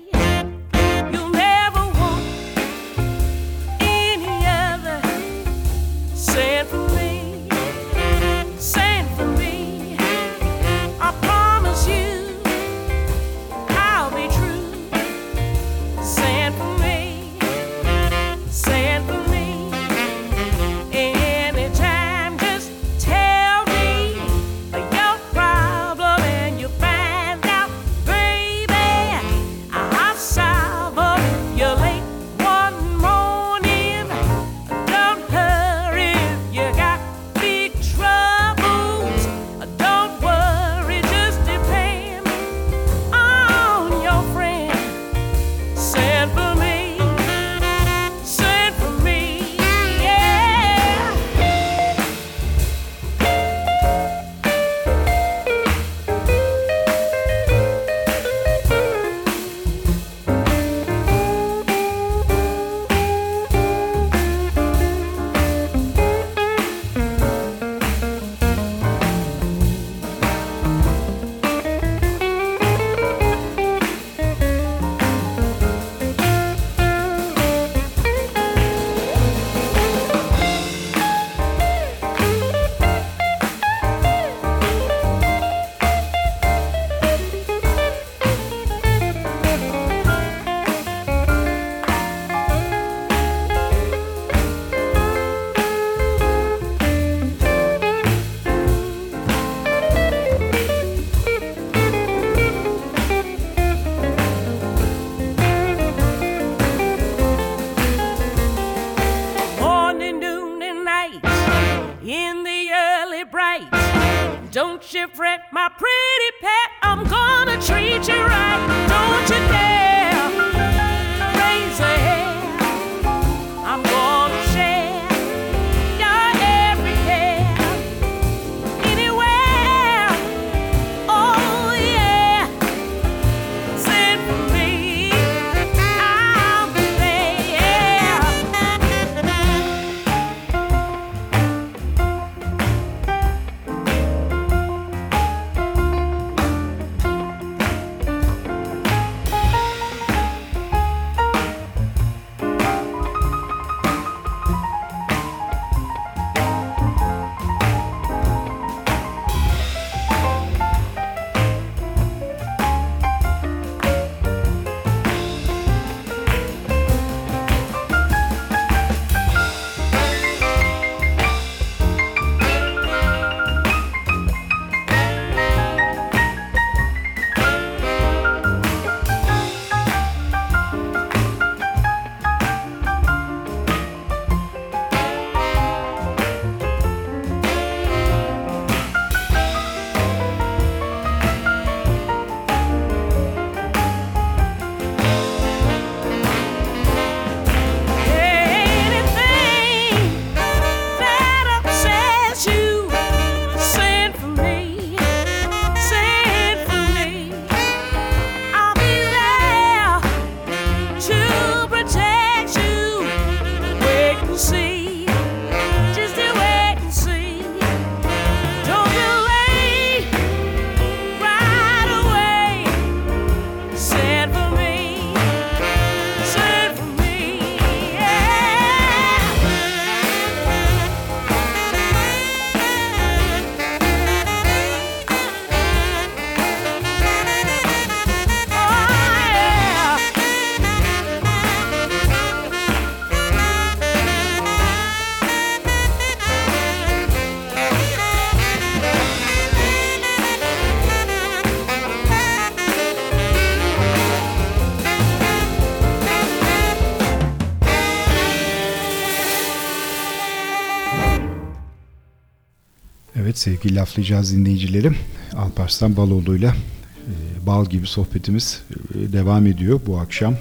[263.39, 264.95] Sevgili laflayacağız dinleyicilerim.
[265.35, 268.61] Alparslan Baloğlu'yla e, bal gibi sohbetimiz
[268.95, 270.33] e, devam ediyor bu akşam.
[270.33, 270.37] E,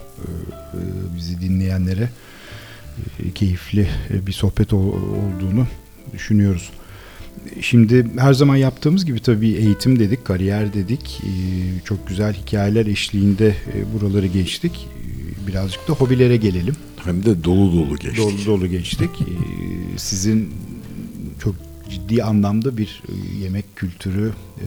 [1.17, 2.09] bizi dinleyenlere
[3.35, 3.89] keyifli
[4.27, 5.67] bir sohbet ol- olduğunu
[6.13, 6.71] düşünüyoruz.
[7.61, 11.21] Şimdi her zaman yaptığımız gibi tabii eğitim dedik, kariyer dedik.
[11.85, 13.55] Çok güzel hikayeler eşliğinde
[13.95, 14.89] buraları geçtik.
[15.47, 16.75] Birazcık da hobilere gelelim.
[17.05, 18.19] Hem de dolu dolu geçtik.
[18.19, 19.11] Dolu dolu geçtik.
[19.97, 20.51] Sizin
[22.09, 24.67] ciddi anlamda bir e, yemek kültürü e,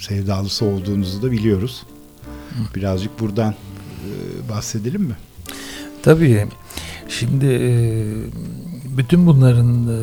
[0.00, 1.86] sevdalısı olduğunuzu da biliyoruz.
[2.74, 5.16] Birazcık buradan e, bahsedelim mi?
[6.02, 6.46] Tabii.
[7.08, 7.70] Şimdi e,
[8.96, 9.98] bütün bunların e,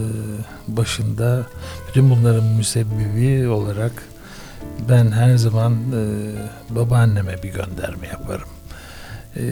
[0.67, 1.45] başında,
[1.87, 4.03] bütün bunların müsebbibi olarak
[4.89, 8.49] ben her zaman e, babaanneme bir gönderme yaparım.
[9.35, 9.43] E,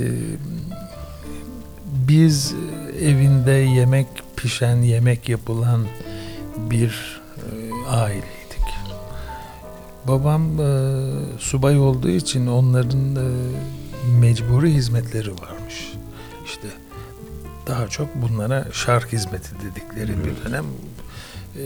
[2.08, 2.54] Biz
[3.02, 4.08] evinde yemek
[4.38, 5.86] pişen, yemek yapılan
[6.70, 8.30] bir e, aileydik.
[10.08, 11.00] Babam e,
[11.40, 13.28] subay olduğu için onların e,
[14.20, 15.94] mecburi hizmetleri varmış.
[16.46, 16.68] İşte
[17.68, 20.66] daha çok bunlara şark hizmeti dedikleri bir dönem
[21.58, 21.64] e,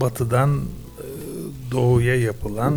[0.00, 1.06] batıdan e,
[1.70, 2.76] doğuya yapılan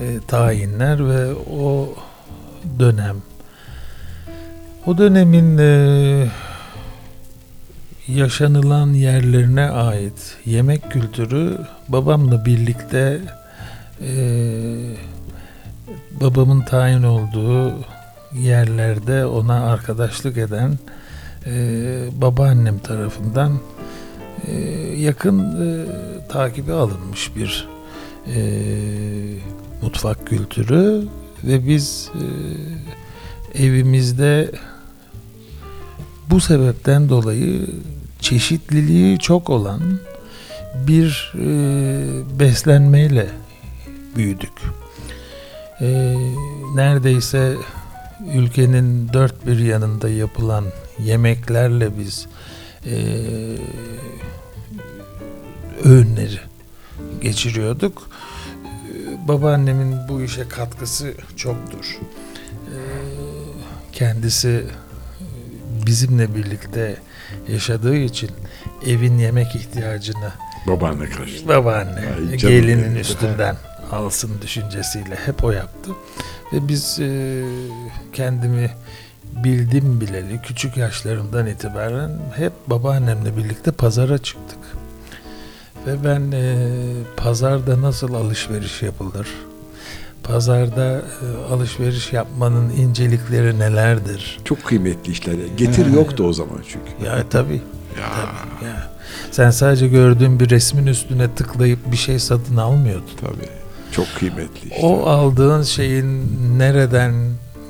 [0.00, 1.94] e, tayinler ve o
[2.78, 3.16] dönem
[4.86, 6.28] o dönemin e,
[8.14, 11.58] yaşanılan yerlerine ait yemek kültürü
[11.88, 13.20] babamla birlikte
[14.02, 14.12] e,
[16.20, 17.74] babamın tayin olduğu
[18.38, 20.78] yerlerde ona arkadaşlık eden
[21.46, 21.52] e,
[22.12, 23.58] babaannem tarafından
[24.46, 24.54] e,
[24.96, 25.86] yakın e,
[26.28, 27.68] takibe alınmış bir
[28.34, 28.40] e,
[29.82, 31.08] mutfak kültürü
[31.44, 32.10] ve biz
[33.54, 34.50] e, evimizde
[36.30, 37.66] bu sebepten dolayı
[38.20, 39.80] çeşitliliği çok olan
[40.74, 43.28] bir e, beslenmeyle
[44.16, 44.52] büyüdük.
[45.80, 46.14] E,
[46.74, 47.56] neredeyse
[48.34, 50.64] ülkenin dört bir yanında yapılan
[50.98, 52.26] yemeklerle biz
[52.86, 52.96] e,
[55.84, 56.40] öğünleri
[57.20, 58.10] geçiriyorduk.
[58.94, 61.98] E, babaannemin bu işe katkısı çoktur.
[62.52, 62.78] E,
[63.92, 66.96] kendisi e, bizimle birlikte
[67.48, 68.30] yaşadığı için
[68.86, 70.32] evin yemek ihtiyacını
[70.66, 71.48] Babaanne karıştı.
[71.48, 72.00] babaanne
[72.30, 72.96] Ay gelinin benim.
[72.96, 73.56] üstünden
[73.92, 75.90] alsın düşüncesiyle hep o yaptı.
[76.52, 77.42] Ve biz e,
[78.12, 78.70] kendimi
[79.44, 84.58] bildim bileli küçük yaşlarımdan itibaren hep babaannemle birlikte pazara çıktık.
[85.86, 86.66] Ve ben e,
[87.16, 89.28] pazarda nasıl alışveriş yapılır?
[90.22, 94.38] Pazarda e, alışveriş yapmanın incelikleri nelerdir?
[94.44, 95.34] Çok kıymetli işler.
[95.56, 97.06] Getir yoktu o zaman çünkü.
[97.06, 97.54] Ya tabii.
[98.00, 98.08] Ya.
[98.14, 98.90] tabii ya.
[99.30, 103.10] Sen sadece gördüğün bir resmin üstüne tıklayıp bir şey satın almıyordun.
[103.20, 103.48] Tabii.
[103.92, 104.78] Çok kıymetli işler.
[104.82, 106.22] O aldığın şeyin
[106.58, 107.12] nereden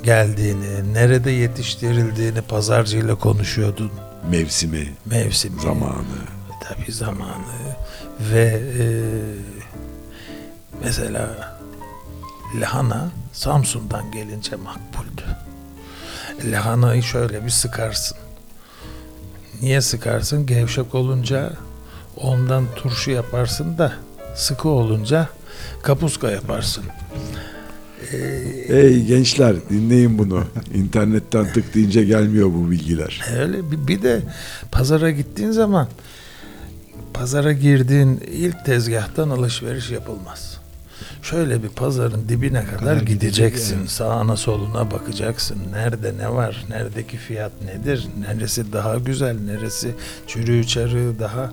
[0.03, 3.91] geldiğini, nerede yetiştirildiğini pazarcıyla konuşuyordun.
[4.31, 6.03] Mevsimi, Mevsimi, zamanı.
[6.63, 7.45] tabii zamanı
[8.33, 8.85] ve e,
[10.85, 11.59] mesela
[12.55, 15.23] lahana Samsun'dan gelince makbuldü.
[16.45, 18.19] Lahanayı şöyle bir sıkarsın.
[19.63, 20.47] Niye sıkarsın?
[20.47, 21.53] Gevşek olunca
[22.17, 23.93] ondan turşu yaparsın da
[24.35, 25.29] sıkı olunca
[25.83, 26.85] kapuska yaparsın.
[28.69, 30.45] Ey gençler dinleyin bunu.
[30.75, 33.21] İnternetten tık deyince gelmiyor bu bilgiler.
[33.39, 34.23] Öyle bir, bir de
[34.73, 35.89] pazara gittiğin zaman
[37.15, 40.50] pazara girdiğin ilk tezgahtan alışveriş yapılmaz.
[41.23, 43.79] Şöyle bir pazarın dibine kadar, Kadar gidecek, gideceksin.
[43.81, 43.91] evet.
[43.91, 45.59] Sağına soluna bakacaksın.
[45.73, 46.65] Nerede ne var?
[46.69, 48.07] Neredeki fiyat nedir?
[48.21, 49.37] Neresi daha güzel?
[49.41, 49.95] Neresi
[50.27, 51.51] çürüğü çarığı daha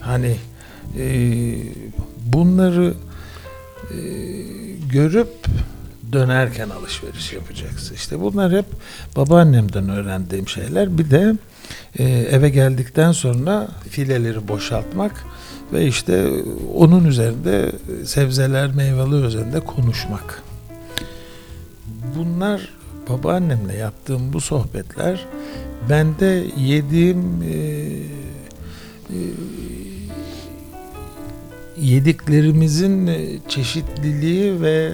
[0.00, 0.36] hani
[0.98, 1.06] e,
[2.26, 2.94] bunları
[3.90, 3.96] e,
[4.92, 5.28] görüp
[6.12, 7.94] dönerken alışveriş yapacaksın.
[7.94, 8.66] İşte bunlar hep
[9.16, 10.98] babaannemden öğrendiğim şeyler.
[10.98, 11.34] Bir de
[11.98, 15.24] e, eve geldikten sonra fileleri boşaltmak
[15.74, 16.30] ve işte
[16.74, 17.72] onun üzerinde
[18.04, 20.42] sebzeler, meyveler üzerinde konuşmak.
[22.16, 22.68] Bunlar
[23.08, 25.26] babaannemle yaptığım bu sohbetler
[25.90, 27.56] bende yediğim e,
[29.10, 29.18] e,
[31.80, 33.10] yediklerimizin
[33.48, 34.92] çeşitliliği ve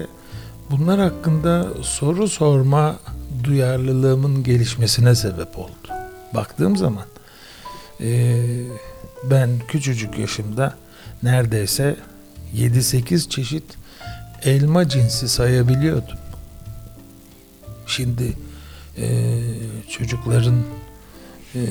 [0.71, 2.95] bunlar hakkında soru sorma
[3.43, 5.87] duyarlılığımın gelişmesine sebep oldu.
[6.33, 7.05] Baktığım zaman
[8.01, 8.37] e,
[9.23, 10.75] ben küçücük yaşımda
[11.23, 11.95] neredeyse
[12.55, 13.63] 7-8 çeşit
[14.43, 16.17] elma cinsi sayabiliyordum.
[17.87, 18.33] Şimdi
[18.97, 19.39] e,
[19.89, 20.55] çocukların
[21.55, 21.61] e,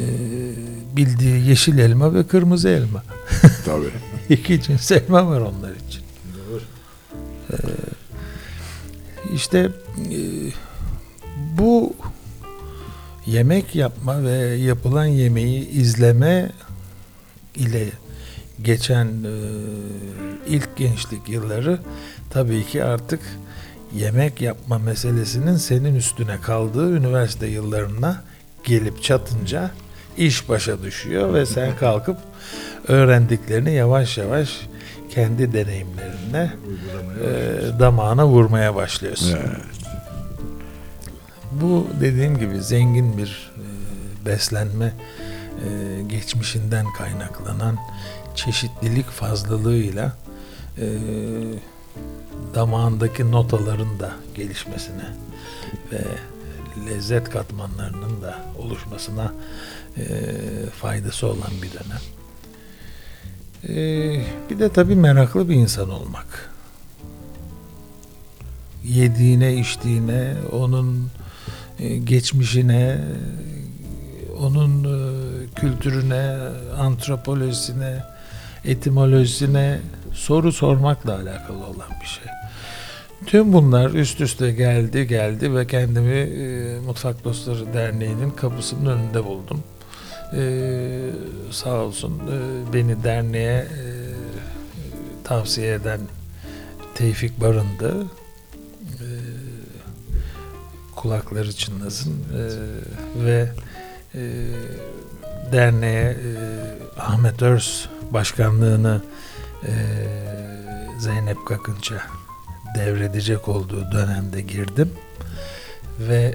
[0.97, 3.05] bildiği yeşil elma ve kırmızı elma.
[3.65, 3.91] Tabii.
[4.29, 6.03] İki cins elma var onlar için.
[7.53, 7.57] Ee,
[9.35, 10.19] işte e,
[11.59, 11.95] bu
[13.27, 16.51] yemek yapma ve yapılan yemeği izleme
[17.61, 17.89] ile
[18.63, 19.35] geçen e,
[20.47, 21.79] ilk gençlik yılları
[22.31, 23.21] tabii ki artık
[23.95, 28.23] yemek yapma meselesinin senin üstüne kaldığı üniversite yıllarına
[28.65, 29.71] gelip çatınca
[30.17, 32.17] iş başa düşüyor ve sen kalkıp
[32.89, 34.61] öğrendiklerini yavaş yavaş
[35.11, 36.53] kendi deneyimlerine
[37.25, 37.29] e,
[37.79, 39.37] damağına vurmaya başlıyorsun.
[39.37, 39.71] Evet.
[41.53, 44.93] Bu dediğim gibi zengin bir e, beslenme
[45.65, 47.79] e, geçmişinden kaynaklanan
[48.35, 50.17] çeşitlilik fazlalığıyla
[50.79, 50.87] e,
[52.55, 55.07] damağındaki notaların da gelişmesine
[55.93, 56.01] ve
[56.87, 59.33] lezzet katmanlarının da oluşmasına
[59.97, 60.03] e,
[60.81, 62.01] faydası olan bir dönem.
[63.69, 63.77] E,
[64.51, 66.51] bir de tabii meraklı bir insan olmak.
[68.85, 71.11] Yediğine, içtiğine, onun
[71.79, 72.99] e, geçmişine,
[74.41, 76.37] onun e, kültürüne,
[76.79, 78.05] antropolojisine,
[78.65, 79.81] etimolojisine
[80.13, 82.25] soru sormakla alakalı olan bir şey.
[83.27, 89.63] Tüm bunlar üst üste geldi geldi ve kendimi e, Mutfak Dostları Derneği'nin kapısının önünde buldum.
[90.37, 90.43] E,
[91.51, 93.67] sağ olsun e, beni derneğe
[95.25, 96.01] tavsiye eden
[96.95, 98.07] Tevfik Barın'dı.
[100.97, 102.43] Kulakları çınlasın e,
[103.25, 103.49] ve
[104.15, 104.21] e,
[105.53, 106.17] derneğe e,
[107.01, 109.03] Ahmet Örs başkanlığını
[109.67, 109.73] e,
[110.99, 112.03] Zeynep Kakınç'a
[112.77, 114.93] devredecek olduğu dönemde girdim.
[115.99, 116.35] Ve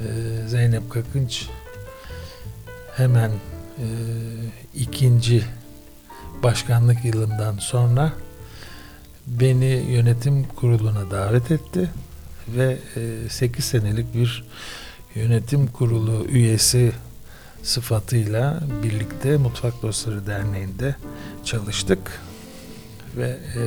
[0.00, 1.46] e, Zeynep Kakınç
[2.96, 3.86] hemen e,
[4.74, 5.44] ikinci
[6.42, 8.12] başkanlık yılından sonra
[9.26, 11.90] beni yönetim kuruluna davet etti
[12.48, 12.78] ve
[13.28, 14.44] 8 senelik bir
[15.14, 16.92] yönetim kurulu üyesi
[17.66, 20.94] sıfatıyla birlikte Mutfak Dostları Derneği'nde
[21.44, 22.20] çalıştık
[23.16, 23.62] ve e,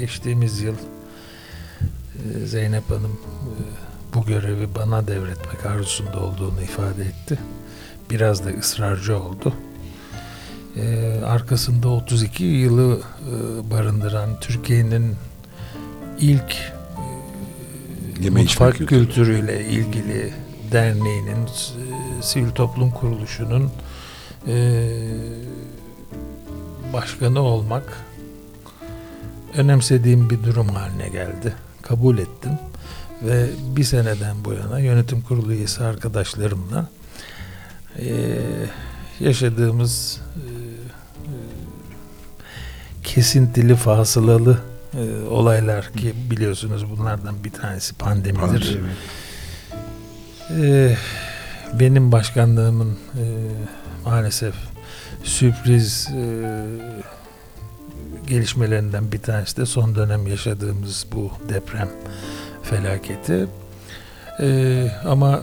[0.00, 7.38] geçtiğimiz yıl e, Zeynep Hanım e, bu görevi bana devretmek arzusunda olduğunu ifade etti.
[8.10, 9.54] Biraz da ısrarcı oldu.
[10.76, 15.16] E, arkasında 32 yılı e, barındıran Türkiye'nin
[16.20, 16.56] ilk
[18.20, 19.04] Yeme içme mutfak kültürü.
[19.06, 20.32] kültürüyle ilgili
[20.72, 21.72] derneğinin, s-
[22.20, 23.70] sivil toplum kuruluşunun
[24.46, 24.86] e,
[26.92, 27.84] başkanı olmak
[29.54, 31.54] önemsediğim bir durum haline geldi.
[31.82, 32.58] Kabul ettim
[33.22, 36.88] ve bir seneden bu yana yönetim kurulu üyesi arkadaşlarımla
[37.98, 38.36] e,
[39.20, 41.34] yaşadığımız e, e,
[43.02, 44.58] kesintili, fasılalı
[44.94, 48.40] e, olaylar ki biliyorsunuz bunlardan bir tanesi pandemidir.
[48.40, 48.90] Pandemi.
[50.58, 50.96] Ee,
[51.80, 53.24] benim başkanlığımın e,
[54.04, 54.54] maalesef
[55.24, 56.22] sürpriz e,
[58.26, 61.88] gelişmelerinden bir tanesi de son dönem yaşadığımız bu deprem
[62.62, 63.46] felaketi.
[64.40, 65.40] Ee, ama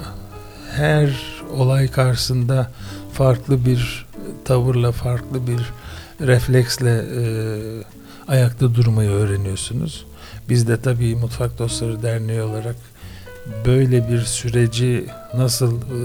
[0.71, 1.09] her
[1.53, 2.71] olay karşısında
[3.13, 4.05] farklı bir
[4.45, 5.73] tavırla, farklı bir
[6.27, 7.23] refleksle e,
[8.27, 10.05] ayakta durmayı öğreniyorsunuz.
[10.49, 12.75] Biz de tabii Mutfak Dostları Derneği olarak
[13.65, 15.99] böyle bir süreci nasıl e,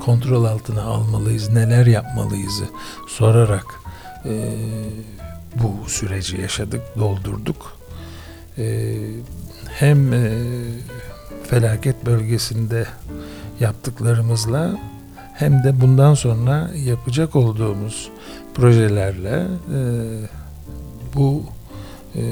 [0.00, 2.64] kontrol altına almalıyız, neler yapmalıyızı
[3.08, 3.66] sorarak
[4.24, 4.52] e,
[5.62, 7.76] bu süreci yaşadık, doldurduk.
[8.58, 8.96] E,
[9.68, 10.32] hem e,
[11.44, 12.86] felaket bölgesinde
[13.60, 14.78] yaptıklarımızla
[15.34, 18.10] hem de bundan sonra yapacak olduğumuz
[18.54, 19.80] projelerle e,
[21.14, 21.44] bu
[22.14, 22.22] e,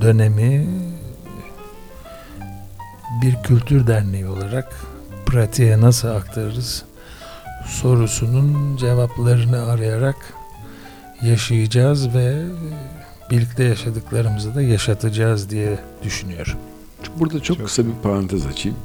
[0.00, 0.66] dönemi
[3.22, 4.80] bir kültür derneği olarak
[5.26, 6.84] pratiğe nasıl aktarırız
[7.66, 10.16] sorusunun cevaplarını arayarak
[11.22, 12.42] yaşayacağız ve
[13.30, 16.54] birlikte yaşadıklarımızı da yaşatacağız diye düşünüyorum.
[17.16, 18.78] Burada çok, Çok kısa bir parantez açayım.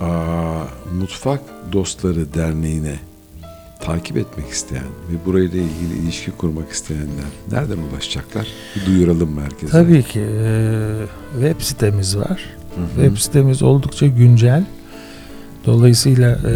[0.00, 1.40] Aa, Mutfak
[1.72, 2.94] Dostları Derneği'ne
[3.80, 8.46] takip etmek isteyen ve burayla ilgili ilişki kurmak isteyenler nereden ulaşacaklar?
[8.76, 9.72] Bir duyuralım merkeze.
[9.72, 12.59] Tabii ki e, web sitemiz var.
[12.74, 13.04] Hı hı.
[13.04, 14.64] Web sitemiz oldukça güncel.
[15.66, 16.54] Dolayısıyla e,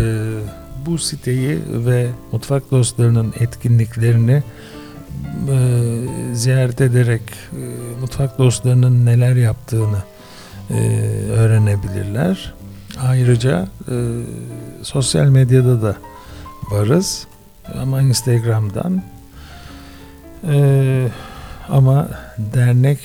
[0.87, 4.43] bu siteyi ve mutfak dostlarının etkinliklerini
[5.49, 5.57] e,
[6.33, 7.23] ziyaret ederek
[7.53, 7.61] e,
[8.01, 9.99] mutfak dostlarının neler yaptığını
[10.71, 10.75] e,
[11.31, 12.55] öğrenebilirler.
[13.03, 13.95] Ayrıca e,
[14.83, 15.97] sosyal medyada da
[16.71, 17.27] varız
[17.81, 19.03] ama Instagram'dan
[20.49, 21.09] Ee,
[21.69, 22.09] ama
[22.39, 22.99] dernek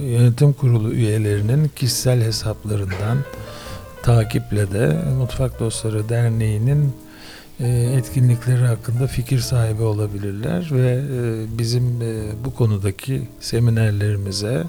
[0.00, 3.18] yönetim kurulu üyelerinin kişisel hesaplarından
[4.02, 6.92] takiple de Mutfak Dostları Derneği'nin
[7.60, 14.64] e, etkinlikleri hakkında fikir sahibi olabilirler ve e, bizim e, bu konudaki seminerlerimize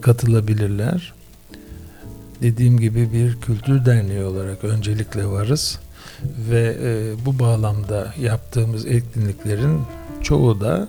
[0.00, 1.12] katılabilirler.
[2.42, 5.78] Dediğim gibi bir kültür derneği olarak öncelikle varız
[6.50, 6.76] ve
[7.26, 9.80] bu bağlamda yaptığımız etkinliklerin
[10.22, 10.88] çoğu da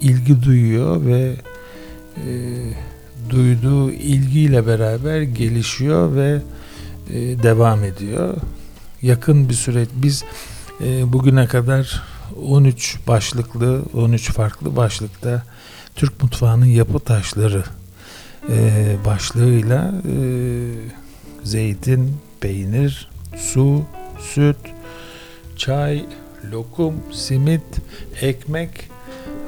[0.00, 1.34] ilgi duyuyor ve
[2.16, 2.30] e,
[3.30, 6.42] duyduğu ilgiyle beraber gelişiyor ve
[7.10, 8.36] e, devam ediyor.
[9.02, 10.24] Yakın bir süreç biz
[10.84, 12.02] e, bugüne kadar
[12.48, 15.42] 13 başlıklı 13 farklı başlıkta
[15.94, 17.64] Türk mutfağının yapı taşları
[18.48, 20.16] e, başlığıyla e,
[21.44, 23.82] zeytin, peynir, su,
[24.20, 24.56] süt,
[25.56, 26.04] çay,
[26.52, 27.62] lokum, simit,
[28.20, 28.89] ekmek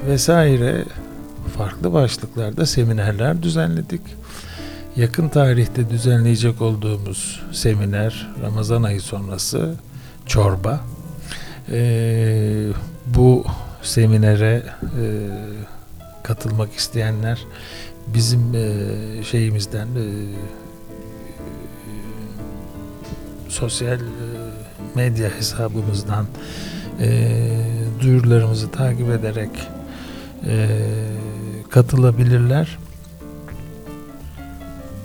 [0.07, 0.85] vesaire
[1.57, 4.01] farklı başlıklarda seminerler düzenledik.
[4.95, 9.75] Yakın tarihte düzenleyecek olduğumuz seminer Ramazan ayı sonrası
[10.25, 10.79] çorba.
[11.71, 12.67] Ee,
[13.05, 13.45] bu
[13.81, 15.05] seminere e,
[16.23, 17.45] katılmak isteyenler
[18.07, 20.05] bizim e, şeyimizden e,
[23.49, 24.03] sosyal e,
[24.95, 26.25] medya hesabımızdan
[26.99, 27.29] e,
[28.01, 29.49] duyurularımızı takip ederek
[30.47, 30.67] e,
[31.69, 32.77] katılabilirler.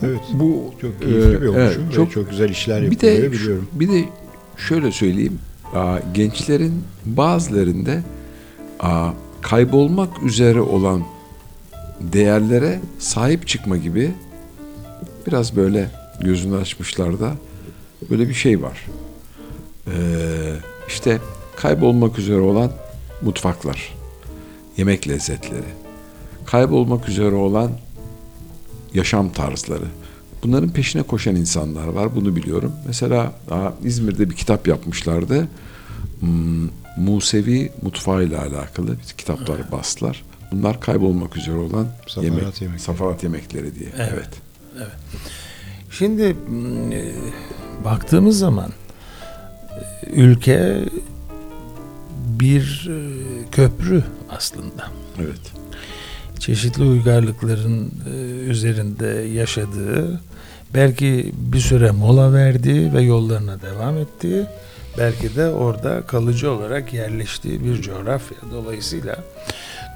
[0.03, 0.21] Evet.
[0.35, 3.33] Bu Çok keyifli bir e, oluşum evet, ve çok çok güzel işler bir yapılıyor de
[3.33, 3.69] biliyorum.
[3.73, 4.05] bir de
[4.57, 5.39] şöyle söyleyeyim.
[5.75, 7.93] Aa, gençlerin bazılarında
[8.81, 9.11] aa,
[9.41, 11.03] kaybolmak üzere olan
[12.01, 14.13] değerlere sahip çıkma gibi
[15.27, 15.91] biraz böyle
[16.21, 17.33] gözünü açmışlar da
[18.11, 18.87] böyle bir şey var.
[19.87, 19.93] Ee,
[20.89, 21.19] işte
[21.57, 22.71] kaybolmak üzere olan
[23.23, 23.95] mutfaklar,
[24.79, 25.63] yemek lezzetleri,
[26.47, 27.71] kaybolmak üzere olan
[28.95, 29.85] yaşam tarzları.
[30.43, 32.17] Bunların peşine koşan insanlar var.
[32.17, 32.73] Bunu biliyorum.
[32.87, 33.33] Mesela
[33.85, 35.49] İzmir'de bir kitap yapmışlardı.
[36.21, 40.23] Hmm, Musevi mutfağıyla alakalı bir kitaplar bastılar.
[40.53, 42.79] Bunlar kaybolmak üzere olan Safahat yemek, yemekleri.
[42.81, 43.89] safahat yemekleri diye.
[43.99, 44.29] Evet.
[45.91, 47.13] Şimdi m, e,
[47.85, 48.71] baktığımız zaman
[50.07, 50.85] e, ülke
[52.41, 52.99] bir e,
[53.51, 54.91] köprü aslında.
[55.19, 55.53] Evet.
[56.39, 58.11] çeşitli uygarlıkların e,
[58.51, 60.21] üzerinde yaşadığı,
[60.75, 64.47] belki bir süre mola verdiği ve yollarına devam ettiği,
[64.99, 68.39] belki de orada kalıcı olarak yerleştiği bir coğrafya.
[68.53, 69.17] Dolayısıyla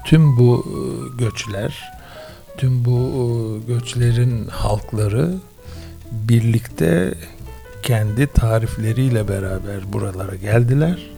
[0.05, 0.79] tüm bu e,
[1.23, 1.83] göçler,
[2.57, 5.33] tüm bu göçlerin halkları
[6.11, 7.13] birlikte
[7.83, 11.12] kendi tarifleriyle beraber buralara geldiler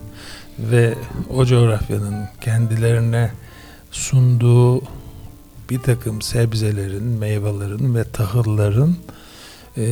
[0.59, 0.93] ve
[1.33, 3.31] o coğrafyanın kendilerine
[3.91, 4.81] sunduğu
[5.69, 8.95] bir takım sebzelerin, meyvelerin ve tahılların
[9.77, 9.85] eee,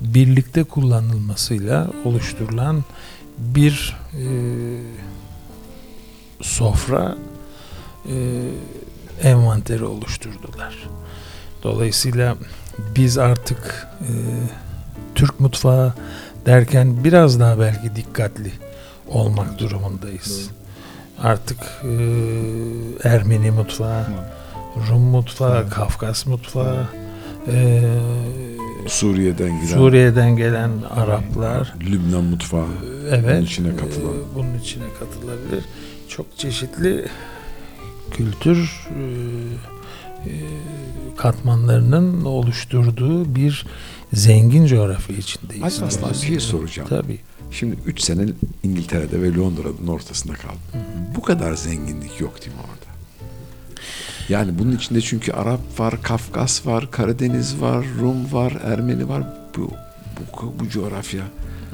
[0.00, 2.84] birlikte kullanılmasıyla oluşturulan
[3.38, 4.80] bir eee,
[6.42, 7.16] sofra
[8.08, 8.14] eee,
[9.22, 10.88] envanteri oluşturdular.
[11.62, 12.36] Dolayısıyla
[12.96, 14.06] biz artık eee,
[15.14, 15.94] Türk mutfağı
[16.46, 18.52] derken biraz daha belki dikkatli
[19.08, 20.50] olmak durumundayız.
[21.22, 21.90] Artık eee,
[23.04, 24.06] Ermeni mutfağı,
[24.90, 25.70] Rum mutfağı.
[25.70, 26.88] Kafkas mutfağı,
[27.48, 27.82] eee,
[28.86, 32.66] Suriye'den giden Suriye'den gelen Araplar, Lübnan mutfağı.
[33.10, 34.12] evet, Bunun içine katılan.
[34.14, 35.64] eee, bunun içine katılabilir.
[36.08, 37.06] Çok çeşitli
[38.10, 38.56] kültür
[38.96, 40.40] eee, eee,
[41.16, 43.66] katmanlarının oluşturduğu bir
[44.12, 45.64] zengin coğrafya içindeyiz.
[45.64, 46.88] Aslında bir şey soracağım.
[46.88, 47.18] Tabii.
[47.50, 48.26] Şimdi 3 sene
[48.62, 50.58] İngiltere'de ve Londra'nın ortasında kaldım.
[51.16, 52.86] Bu kadar zenginlik yok değil mi orada?
[54.28, 59.22] Yani bunun içinde çünkü Arap var, Kafkas var, Karadeniz var, Rum var, Ermeni var.
[59.56, 59.70] Bu,
[60.20, 61.24] bu, bu coğrafya.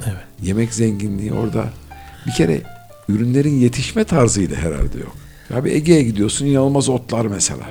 [0.05, 0.23] Evet.
[0.41, 1.65] Yemek zenginliği orada.
[2.27, 2.61] Bir kere
[3.09, 5.15] ürünlerin yetişme tarzıyla herhalde yok.
[5.49, 7.63] Ya bir Ege'ye gidiyorsun inanılmaz otlar mesela.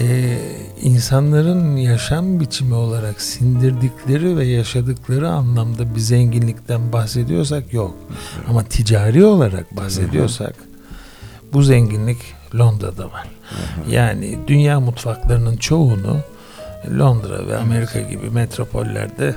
[0.00, 0.38] Ee,
[0.82, 7.94] insanların yaşam biçimi olarak sindirdikleri ve yaşadıkları anlamda bir zenginlikten bahsediyorsak yok.
[8.48, 10.54] Ama ticari olarak bahsediyorsak
[11.52, 12.18] bu zenginlik
[12.58, 13.28] Londra'da var.
[13.90, 16.16] Yani dünya mutfaklarının çoğunu
[16.98, 19.34] Londra ve Amerika gibi metropollerde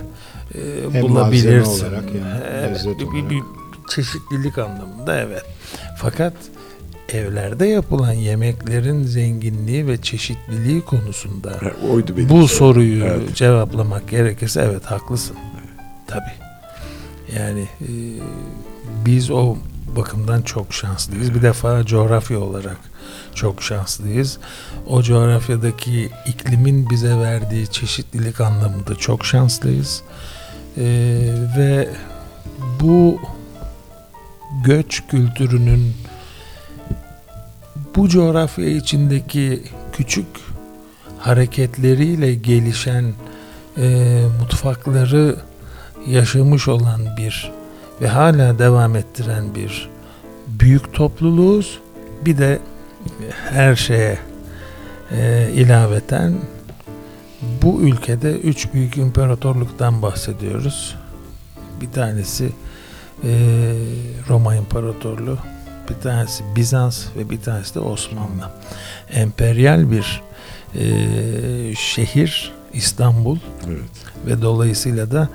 [0.56, 0.60] e,
[0.92, 1.86] Hem bulabilirsin.
[1.86, 3.42] olarak yani Evet, bir, bir- bir
[3.90, 5.44] çeşitlilik anlamında evet.
[5.98, 6.34] Fakat
[7.16, 12.48] evlerde yapılan yemeklerin zenginliği ve çeşitliliği konusunda Ha, Oydu benim bu sorum.
[12.48, 13.36] soruyu Evet.
[13.36, 15.36] cevaplamak gerekirse evet haklısın.
[16.08, 16.34] Tabii.
[17.38, 17.90] Yani e,
[19.06, 19.56] biz o
[19.96, 21.34] bakımdan çok şanslıyız.
[21.36, 22.78] Bir defa coğrafya olarak
[23.36, 24.38] çok şanslıyız.
[24.88, 30.02] O coğrafyadaki iklimin bize verdiği çeşitlilik anlamında çok şanslıyız.
[30.78, 30.84] Ee,
[31.58, 31.90] ve
[32.80, 33.20] bu
[34.64, 35.94] göç kültürünün
[37.96, 39.64] bu coğrafya içindeki
[39.94, 40.28] küçük
[41.20, 43.14] hareketleriyle gelişen
[43.78, 45.36] e, mutfakları
[46.08, 47.52] yaşamış olan bir
[48.02, 49.90] ve hala devam ettiren bir
[50.48, 51.80] büyük topluluğuz.
[52.26, 52.60] Bir de
[53.50, 54.18] her şeye
[55.12, 56.34] e, ilaveten
[57.62, 60.96] bu ülkede üç büyük imparatorluktan bahsediyoruz.
[61.82, 62.52] Bir tanesi
[63.24, 63.30] e,
[64.30, 65.38] Roma İmparatorluğu,
[65.92, 68.52] bir tanesi Bizans ve bir tanesi de Osmanlı.
[69.14, 70.22] Emperyal bir
[70.76, 73.38] e, şehir İstanbul
[73.68, 73.82] Evet.
[74.26, 75.30] ve dolayısıyla da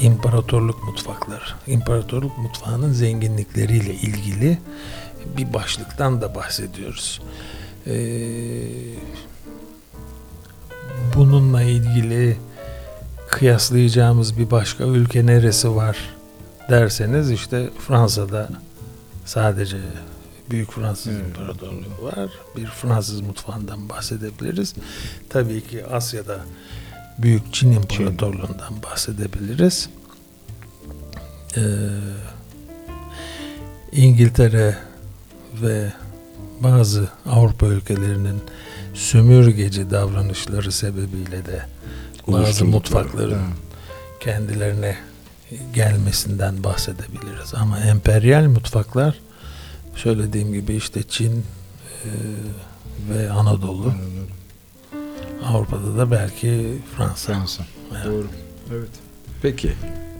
[0.00, 4.58] imparatorluk mutfakları, imparatorluk mutfağının zenginlikleriyle ilgili
[5.36, 7.20] bir başlıktan da bahsediyoruz.
[7.86, 7.92] Ee,
[11.16, 12.36] bununla ilgili
[13.28, 15.96] kıyaslayacağımız bir başka ülke neresi var
[16.70, 18.48] derseniz işte Fransa'da
[19.28, 19.76] sadece
[20.50, 21.26] Büyük Fransız Evet.
[21.26, 22.30] İmparatorluğu var.
[22.56, 24.74] Bir Fransız mutfağından bahsedebiliriz.
[25.28, 26.40] Tabii ki Asya'da
[27.18, 29.88] Büyük Çin İmparatorluğu'ndan bahsedebiliriz.
[31.56, 31.60] Ee,
[33.92, 34.76] İngiltere
[35.62, 35.92] ve
[36.60, 38.40] bazı Avrupa ülkelerinin
[38.94, 41.62] sömürgeci davranışları sebebiyle de
[42.26, 43.42] bazı Oluşturdukları, mutfakların
[44.20, 44.96] kendilerine
[45.74, 47.54] gelmesinden bahsedebiliriz.
[47.54, 49.18] Ama emperyal mutfaklar
[49.94, 52.10] söylediğim gibi işte Çin e,
[53.10, 53.92] ve Anadolu.
[55.44, 57.32] Avrupa'da da belki Fransa.
[57.32, 57.64] Fransa.
[57.92, 58.06] Evet.
[58.06, 58.26] Doğru.
[58.72, 58.90] Evet.
[59.42, 59.72] Peki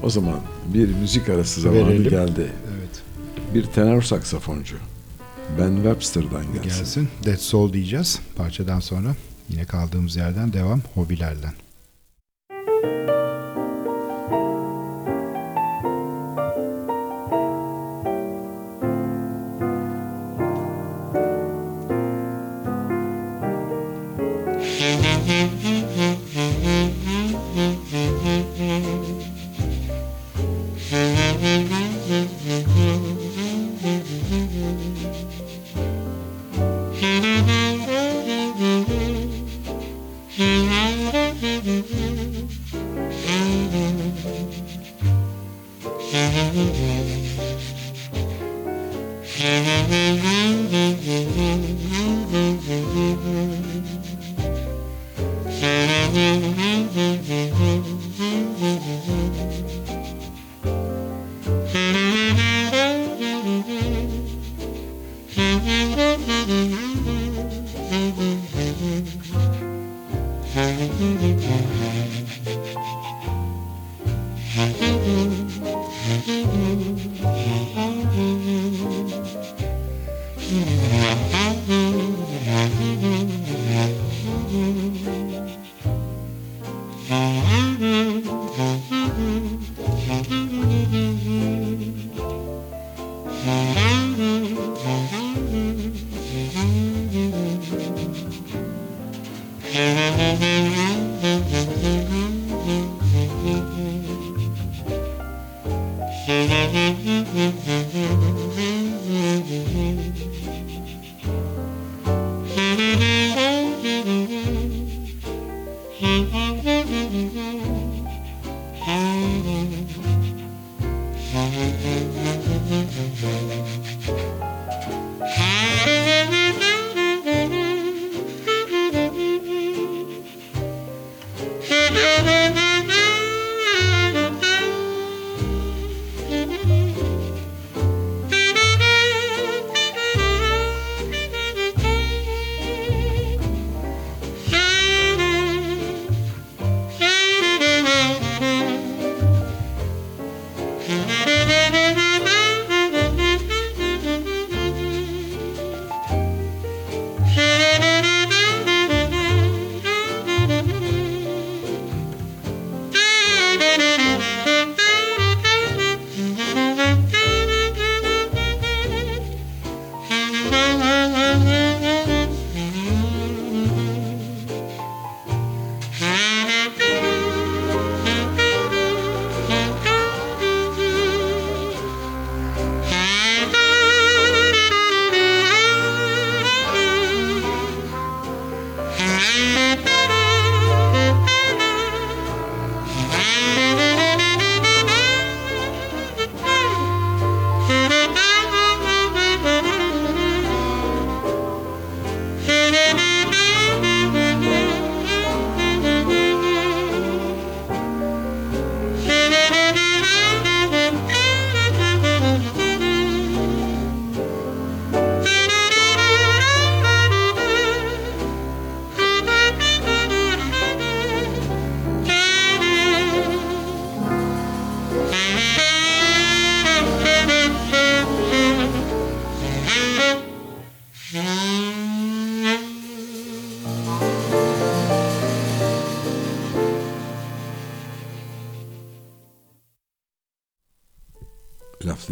[0.03, 2.11] o zaman bir müzik arası zamanı Verelim.
[2.11, 2.53] geldi.
[2.79, 3.03] Evet.
[3.55, 4.77] Bir tenor saksafoncu
[5.61, 6.63] Ben Webster'dan gelsin.
[6.63, 7.09] Gelsin.
[7.25, 8.19] That's All diyeceğiz.
[8.37, 9.15] Parçadan sonra
[9.49, 11.53] yine kaldığımız yerden devam hobilerden.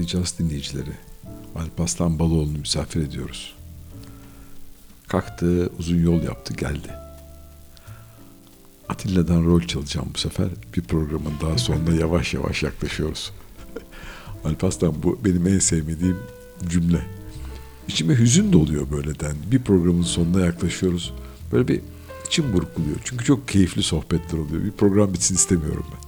[0.07, 0.93] Laflayacağız dinleyicileri.
[1.55, 3.55] Alparslan Baloğlu'nu misafir ediyoruz.
[5.09, 6.91] Kalktı, uzun yol yaptı, geldi.
[8.89, 10.49] Atilla'dan rol çalacağım bu sefer.
[10.77, 13.33] Bir programın daha sonuna yavaş yavaş yaklaşıyoruz.
[14.45, 16.19] Alparslan bu benim en sevmediğim
[16.69, 17.07] cümle.
[17.89, 19.37] İçime hüzün doluyor böyleden.
[19.51, 21.15] Bir programın sonuna yaklaşıyoruz.
[21.53, 21.81] Böyle bir
[22.27, 22.97] içim burkuluyor.
[23.05, 24.65] Çünkü çok keyifli sohbetler oluyor.
[24.65, 26.06] Bir program bitsin istemiyorum ben.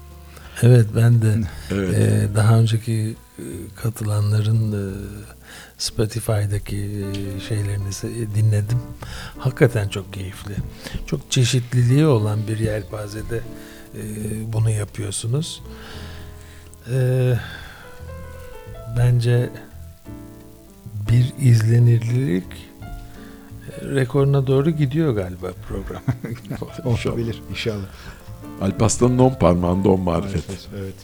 [0.63, 1.35] Evet ben de
[1.71, 1.95] Evet.
[1.95, 3.43] e, daha önceki e,
[3.83, 4.95] katılanların e,
[5.79, 8.79] Spotify'daki e, şeylerini se- dinledim.
[9.39, 10.55] Hakikaten çok keyifli.
[11.07, 13.37] Çok çeşitliliği olan bir yelpazede
[13.95, 14.03] e,
[14.53, 15.63] bunu yapıyorsunuz.
[16.93, 17.33] E,
[18.99, 19.51] bence
[21.11, 26.03] bir izlenirlilik e, rekoruna doğru gidiyor galiba program.
[26.85, 27.87] Olabilir inşallah.
[28.61, 30.69] Alparslan'ın on parmağında on marifet.
[30.79, 30.95] Evet.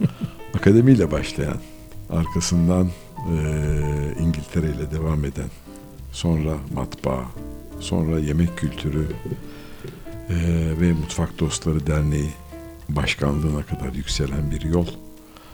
[0.56, 1.56] Akademiyle başlayan,
[2.10, 2.88] arkasından
[3.32, 5.48] eee İngiltere ile devam eden,
[6.12, 7.24] sonra matbaa,
[7.80, 9.06] sonra yemek kültürü
[10.30, 12.30] eee, ve Mutfak Dostları Derneği
[12.88, 14.86] başkanlığına kadar yükselen bir yol.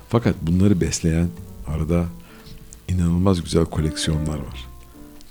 [0.09, 1.29] Fakat bunları besleyen
[1.67, 2.05] arada
[2.89, 4.67] inanılmaz güzel koleksiyonlar var.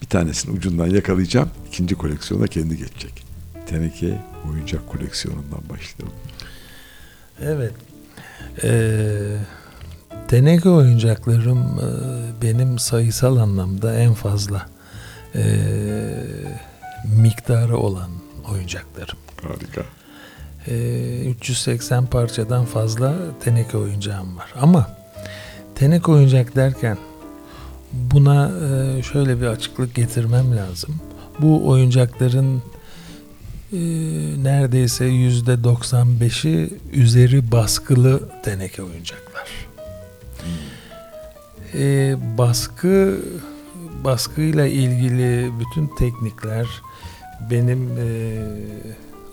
[0.01, 3.23] Bir tanesini ucundan yakalayacağım, ikinci koleksiyona kendi geçecek.
[3.69, 4.17] Teneke
[4.49, 6.15] oyuncak koleksiyonundan başlayalım.
[7.41, 7.73] Evet.
[8.63, 9.37] Ee,
[10.27, 11.87] teneke oyuncaklarım e,
[12.41, 14.65] benim sayısal anlamda en fazla
[15.35, 15.43] e,
[17.21, 18.09] miktarı olan
[18.51, 19.17] oyuncaklarım.
[19.41, 19.81] Harika.
[20.67, 24.53] Ee, 380 parçadan fazla teneke oyuncağım var.
[24.61, 24.97] Ama
[25.75, 26.97] teneke oyuncak derken
[27.93, 30.95] buna e, şöyle bir açıklık getirmem lazım.
[31.39, 32.61] Bu oyuncakların
[33.73, 33.77] e,
[34.43, 39.49] neredeyse yüzde 95'i üzeri baskılı teneke oyuncaklar.
[41.73, 43.19] E, baskı
[44.03, 46.67] baskıyla ilgili bütün teknikler
[47.51, 48.37] benim e,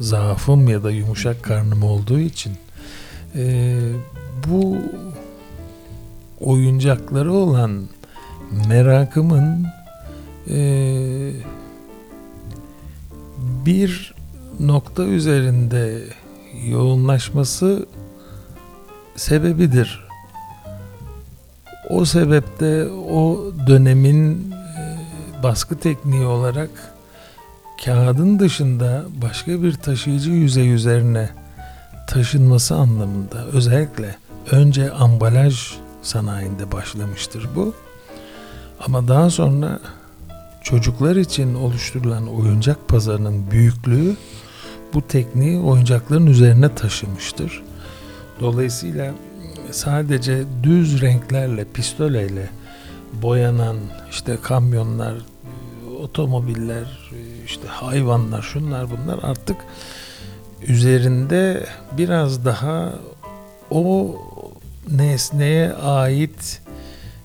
[0.00, 2.52] zaafım ya da yumuşak karnım olduğu için
[3.34, 3.78] e,
[4.48, 4.76] bu
[6.40, 7.88] oyuncakları olan
[8.68, 9.66] merakımın
[10.50, 10.58] e,
[13.66, 14.15] bir
[14.60, 16.02] nokta üzerinde
[16.66, 17.86] yoğunlaşması
[19.16, 20.06] sebebidir.
[21.90, 24.96] O sebepte o dönemin e,
[25.42, 26.70] baskı tekniği olarak
[27.84, 31.30] kağıdın dışında başka bir taşıyıcı yüzey üzerine
[32.06, 34.16] taşınması anlamında özellikle
[34.50, 35.72] önce ambalaj
[36.02, 37.74] sanayinde başlamıştır bu.
[38.86, 39.80] Ama daha sonra
[40.62, 44.16] çocuklar için oluşturulan oyuncak pazarının büyüklüğü
[44.94, 47.62] bu tekniği oyuncakların üzerine taşımıştır.
[48.40, 49.14] Dolayısıyla
[49.70, 52.48] sadece düz renklerle, pistoleyle
[53.12, 53.76] boyanan
[54.10, 55.14] işte kamyonlar,
[56.02, 57.10] otomobiller,
[57.46, 59.56] işte hayvanlar, şunlar bunlar artık
[60.68, 61.66] üzerinde
[61.98, 62.92] biraz daha
[63.70, 64.16] o
[64.90, 66.60] nesneye ait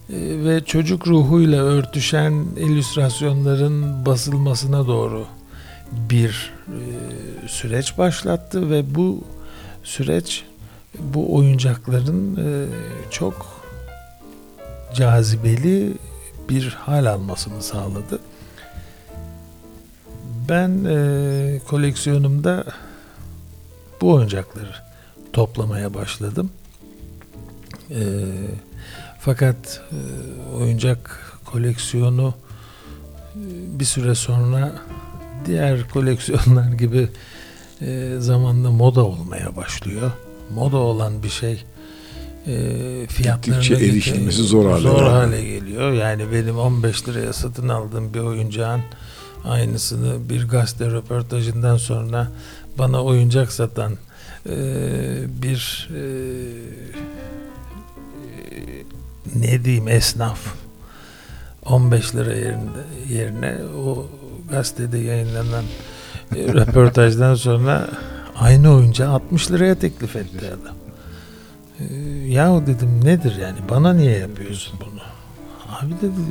[0.09, 0.15] e,
[0.45, 5.25] ve çocuk ruhuyla örtüşen illüstrasyonların basılmasına doğru
[5.91, 6.53] bir
[7.47, 9.23] süreç başlattı ve bu
[9.83, 10.43] süreç
[10.99, 12.67] bu oyuncakların e,
[13.09, 13.61] çok
[14.93, 15.93] cazibeli
[16.49, 18.19] bir hal almasını sağladı.
[20.49, 22.63] Ben e, koleksiyonumda
[24.01, 24.73] bu oyuncakları
[25.33, 26.51] toplamaya başladım.
[27.89, 27.99] E,
[29.19, 29.97] fakat e,
[30.55, 32.33] oyuncak koleksiyonu
[33.35, 33.39] e,
[33.79, 34.71] bir süre sonra
[35.45, 37.07] diğer koleksiyonlar gibi
[37.81, 40.11] e, zamanla moda olmaya başlıyor.
[40.53, 41.63] Moda olan bir şey
[42.47, 45.91] e, fiyatlarına Gittikçe erişilmesi zor hale zor hale geliyor.
[45.91, 48.81] Yani benim 15 liraya satın aldığım bir oyuncağın
[49.45, 52.27] aynısını bir gazete röportajından sonra
[52.77, 53.97] bana oyuncak satan
[54.49, 54.55] e,
[55.41, 56.01] bir e,
[59.35, 60.39] ne diyeyim esnaf
[61.65, 62.69] 15 lira yerine,
[63.09, 64.07] yerine o
[64.51, 65.63] gazetede yayınlanan
[66.35, 67.87] e, röportajdan sonra
[68.35, 70.75] aynı oyuncağı 60 liraya teklif etti adam.
[71.79, 71.93] E,
[72.27, 75.01] yahu dedim nedir yani bana niye yapıyorsun bunu?
[75.79, 76.21] Abi dedi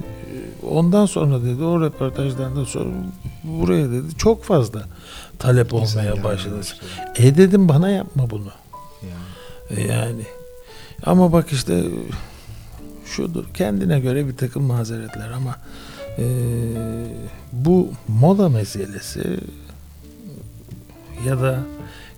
[0.62, 2.90] e, ondan sonra dedi o röportajdan da sonra
[3.44, 4.82] buraya dedi çok fazla
[5.38, 6.58] talep olmaya başladı.
[6.58, 6.80] başladı.
[7.16, 8.50] E dedim bana yapma bunu.
[9.02, 9.80] Yani.
[9.80, 10.22] E, Yani
[11.06, 11.84] Ama bak işte
[13.06, 15.56] şudur kendine göre bir takım mazeretler ama
[16.20, 16.26] e,
[17.52, 19.40] bu moda meselesi
[21.26, 21.62] ya da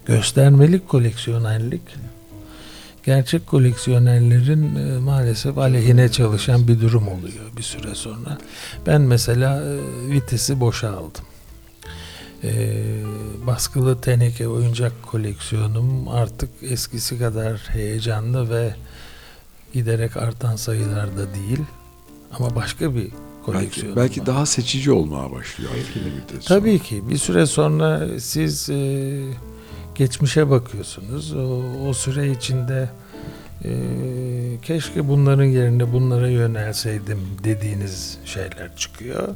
[0.06, 1.82] göstermelik koleksiyonerlik
[3.04, 8.38] gerçek koleksiyonerlerin e, maalesef aleyhine çalışan bir durum oluyor bir süre sonra.
[8.86, 9.78] Ben mesela e,
[10.10, 11.24] vitesi boşa aldım.
[12.44, 12.82] E,
[13.46, 18.74] baskılı teneke oyuncak koleksiyonum artık eskisi kadar heyecanlı ve
[19.72, 21.60] giderek artan sayılarda değil
[22.32, 23.08] ama başka bir
[23.46, 25.70] koleksiyonum Belki, belki daha seçici olmaya başlıyor.
[25.74, 26.46] Belki.
[26.46, 29.20] Tabii ki bir süre sonra siz e,
[29.94, 31.32] geçmişe bakıyorsunuz.
[31.32, 32.88] O, o süre içinde
[33.64, 33.70] e,
[34.62, 39.28] keşke bunların yerine bunlara yönelseydim dediğiniz şeyler çıkıyor.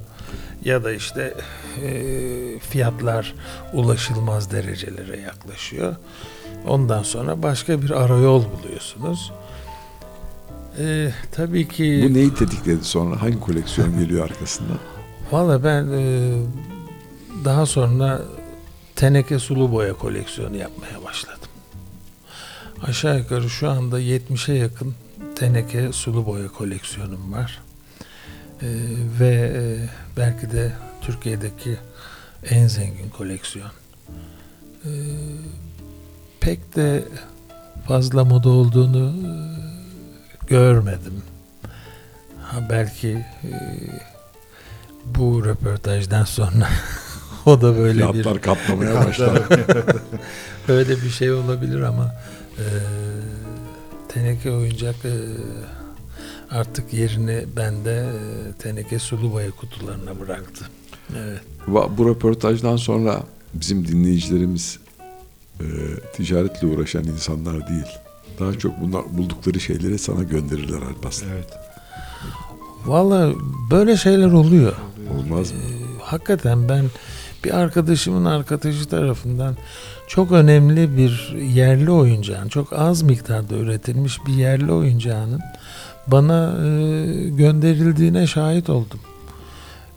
[0.65, 1.35] Ya da işte
[1.83, 3.35] e, fiyatlar
[3.73, 5.97] ulaşılmaz derecelere yaklaşıyor.
[6.67, 9.33] Ondan sonra başka bir arayol buluyorsunuz.
[10.79, 13.23] E, tabii ki Bu neyi tetikledi sonra?
[13.23, 14.79] Hangi koleksiyon geliyor arkasından?
[15.33, 16.33] Valla ben e,
[17.45, 18.23] daha sonra
[18.97, 21.49] teneke sulu boya koleksiyonu yapmaya başladım.
[22.83, 24.95] Aşağı yukarı şu anda 70'e yakın
[25.35, 27.63] teneke sulu boya koleksiyonum var.
[28.63, 28.69] E,
[29.21, 29.63] ve e,
[30.17, 31.77] belki de Türkiye'deki
[32.51, 33.71] en zengin koleksiyon.
[34.85, 34.91] E,
[36.41, 37.05] pek de
[37.89, 39.56] fazla moda olduğunu e,
[40.49, 41.23] görmedim.
[42.43, 43.53] Ha, belki e,
[45.05, 46.69] bu röportajdan sonra
[47.47, 49.43] o da böyle bir Fiyatlar katlamaya başlar.
[50.69, 52.15] öyle bir şey olabilir ama
[52.59, 52.65] e,
[54.09, 55.15] teneke oyuncak e,
[56.51, 60.65] artık yerini bende e, teneke sulu boya kutularına bıraktı.
[61.17, 61.41] Evet.
[61.97, 63.23] Bu röportajdan sonra
[63.55, 64.79] bizim dinleyicilerimiz
[65.61, 65.67] e,
[66.13, 67.87] ticaretle uğraşan insanlar değil.
[68.41, 71.29] Daha çok bunlar buldukları şeyleri sana gönderirler Alparslan.
[71.29, 71.49] Evet.
[72.87, 73.33] Valla
[73.71, 74.73] böyle şeyler oluyor.
[75.19, 75.59] Olmaz mı?
[75.59, 76.85] Ee, hakikaten ben
[77.45, 79.57] bir arkadaşımın arkadaşı tarafından
[80.09, 85.41] çok önemli bir yerli oyuncağın, çok az miktarda üretilmiş bir yerli oyuncağının
[86.07, 89.01] bana e, gönderildiğine şahit oldum.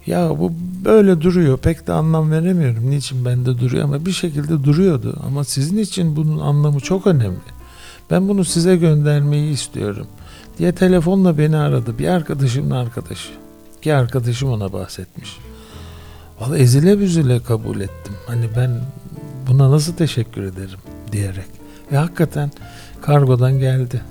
[0.05, 0.53] Ya bu
[0.85, 1.57] böyle duruyor.
[1.57, 2.89] Pek de anlam veremiyorum.
[2.89, 5.19] Niçin bende duruyor ama bir şekilde duruyordu.
[5.25, 7.58] Ama sizin için bunun anlamı çok önemli.
[8.11, 10.07] Ben bunu size göndermeyi istiyorum
[10.57, 11.99] diye telefonla beni aradı.
[11.99, 13.29] Bir arkadaşımın arkadaşı.
[13.81, 15.37] Ki arkadaşım ona bahsetmiş.
[16.39, 18.13] Vallahi ezile büzüle kabul ettim.
[18.27, 18.81] Hani ben
[19.47, 20.79] buna nasıl teşekkür ederim
[21.11, 21.47] diyerek.
[21.91, 22.51] Ve hakikaten
[23.01, 24.01] kargodan geldi.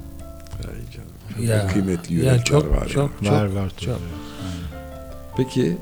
[0.52, 1.48] Ay canım.
[1.50, 2.82] Ya, Kıymetli ya yürekler çok, var.
[2.82, 2.88] ya.
[2.88, 4.00] çok, çok, var çok.
[5.36, 5.78] Peki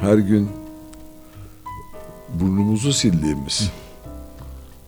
[0.00, 0.50] her gün
[2.34, 3.70] burnumuzu sildiğimiz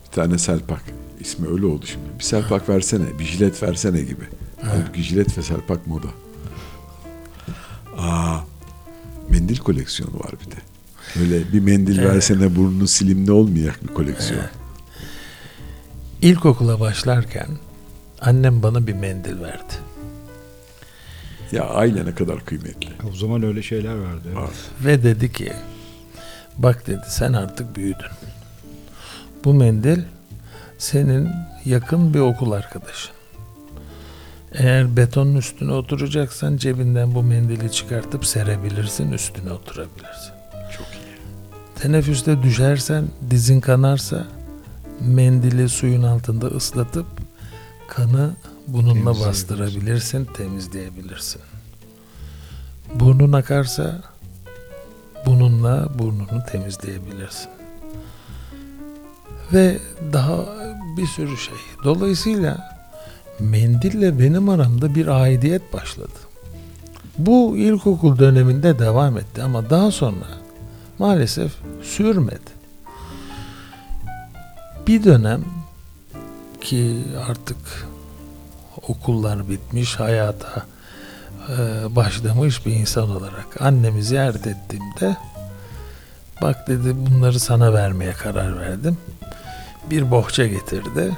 [0.06, 2.04] bir tane selpak ismi öyle oldu şimdi.
[2.18, 4.24] Bir selpak versene, bir jilet versene gibi.
[4.62, 6.08] Halbuki jilet ve selpak moda.
[7.98, 8.38] Aa,
[9.30, 10.56] mendil koleksiyonu var bir de.
[11.20, 12.14] Öyle bir mendil Evet.
[12.14, 14.44] versene burnunu silimli olmayak bir koleksiyon.
[16.22, 17.48] İlkokula başlarken
[18.20, 19.74] annem bana bir mendil verdi.
[21.52, 22.88] Ya aile ne kadar kıymetli.
[23.12, 24.22] O zaman öyle şeyler vardı.
[24.26, 24.36] evet.
[24.36, 24.50] Var.
[24.84, 25.52] Ve dedi ki
[26.58, 28.10] bak dedi sen artık büyüdün.
[29.44, 29.98] Bu mendil
[30.78, 31.28] senin
[31.64, 33.12] yakın bir okul arkadaşın.
[34.52, 40.32] Eğer betonun üstüne oturacaksan cebinden bu mendili çıkartıp serebilirsin, üstüne oturabilirsin.
[40.76, 41.18] Çok iyi.
[41.82, 44.26] Teneffüste düşersen, dizin kanarsa
[45.00, 47.06] mendili suyun altında ıslatıp
[47.88, 48.30] kanı
[48.66, 51.42] bununla bastırabilirsin, temizleyebilirsin.
[52.94, 54.00] Burnun akarsa
[55.26, 57.57] bununla burnunu temizleyebilirsin.
[59.52, 59.78] Ve
[60.12, 60.38] daha
[60.96, 61.54] bir sürü şey.
[61.84, 62.78] Dolayısıyla
[63.40, 66.18] mendille benim aramda bir aidiyet başladı.
[67.18, 70.26] Bu ilkokul döneminde devam etti ama daha sonra
[70.98, 71.52] maalesef
[71.82, 72.58] sürmedi.
[74.86, 75.44] Bir dönem
[76.60, 76.96] ki
[77.30, 77.88] artık
[78.88, 80.66] okullar bitmiş, hayata
[81.48, 81.56] e,
[81.96, 85.16] başlamış bir insan olarak annemi ziyaret ettiğimde
[86.42, 88.96] bak dedi bunları sana vermeye karar verdim.
[89.90, 91.16] Bir bohça getirdi.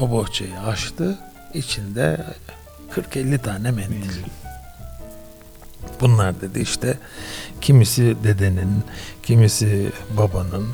[0.00, 1.18] O bohçayı açtı.
[1.54, 2.24] İçinde
[2.94, 4.22] 40-50 tane mendil.
[6.00, 6.98] Bunlar dedi işte
[7.60, 8.82] kimisi dedenin,
[9.22, 10.68] kimisi babanın.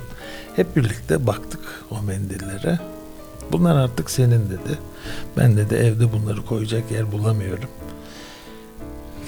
[0.56, 2.78] Hep birlikte baktık o mendillere.
[3.52, 4.78] Bunlar artık senin dedi.
[5.36, 7.70] Ben dedi evde bunları koyacak yer bulamıyorum.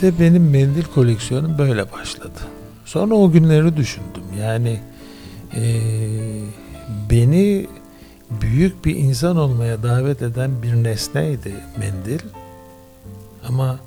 [0.03, 2.41] Ve benim mendil koleksiyonum böyle başladı.
[2.85, 4.25] Sonra o günleri düşündüm.
[4.41, 4.81] Yani
[5.57, 6.43] eee,
[7.11, 7.67] beni
[8.41, 12.21] büyük bir insan olmaya davet eden bir nesneydi mendil.
[13.49, 13.79] Ama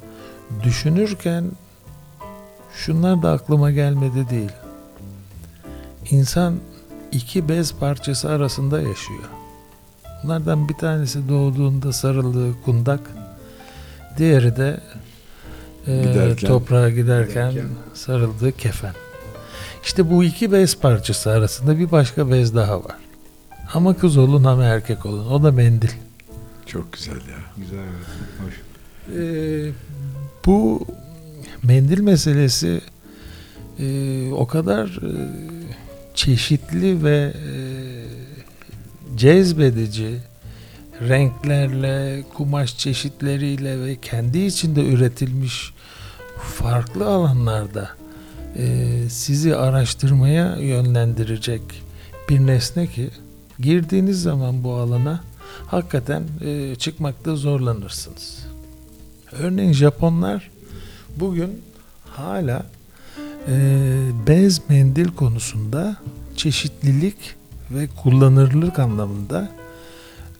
[0.63, 1.51] düşünürken
[2.75, 4.51] şunlar da aklıma gelmedi değil.
[6.09, 6.55] İnsan
[7.11, 9.23] iki bez parçası arasında yaşıyor.
[10.23, 12.99] Bunlardan bir tanesi doğduğunda sarıldığı kundak,
[14.17, 14.79] diğeri de
[15.87, 17.71] e, Giderken- toprağa giderken, giderken.
[17.93, 18.93] sarıldığı kefen.
[19.83, 22.95] İşte bu iki bez parçası arasında bir başka bez daha var.
[23.73, 25.25] Ama kız olun ama erkek olun.
[25.25, 25.89] O da mendil.
[26.65, 27.39] Çok güzel ya.
[27.57, 27.79] Güzel.
[28.45, 28.61] Hoş.
[29.17, 29.71] Ee,
[30.45, 30.87] bu
[31.63, 32.81] mendil meselesi
[33.79, 35.11] e, o kadar e,
[36.15, 37.53] çeşitli ve e,
[39.17, 40.17] cezbedici
[41.01, 45.73] renklerle, kumaş çeşitleriyle ve kendi içinde üretilmiş
[46.39, 47.89] farklı alanlarda
[48.57, 51.61] e, sizi araştırmaya yönlendirecek
[52.29, 53.09] bir nesne ki
[53.59, 55.23] girdiğiniz zaman bu alana
[55.67, 58.45] hakikaten e, çıkmakta zorlanırsınız.
[59.31, 60.51] Örneğin Japonlar
[61.15, 61.61] bugün
[62.09, 62.65] hala
[63.47, 63.55] e,
[64.27, 65.97] bez mendil konusunda
[66.35, 67.35] çeşitlilik
[67.71, 69.51] ve kullanırlık anlamında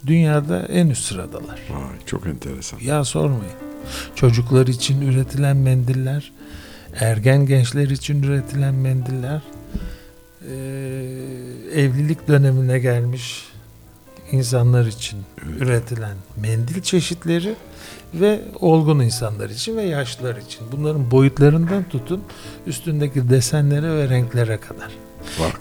[0.06, 1.60] dünyada en üst sıradalar.
[1.70, 2.80] Vay, çok enteresan.
[2.80, 3.54] Ya sormayın.
[4.16, 6.32] Çocuklar için üretilen mendiller,
[7.00, 9.42] ergen gençler için üretilen mendiller,
[10.50, 13.46] eee, evlilik dönemine gelmiş
[14.32, 15.62] insanlar için Evet.
[15.62, 17.56] üretilen mendil çeşitleri
[18.14, 20.62] ve olgun insanlar için ve yaşlılar için.
[20.72, 22.24] Bunların boyutlarından tutun
[22.68, 24.92] üstündeki desenlere ve renklere kadar.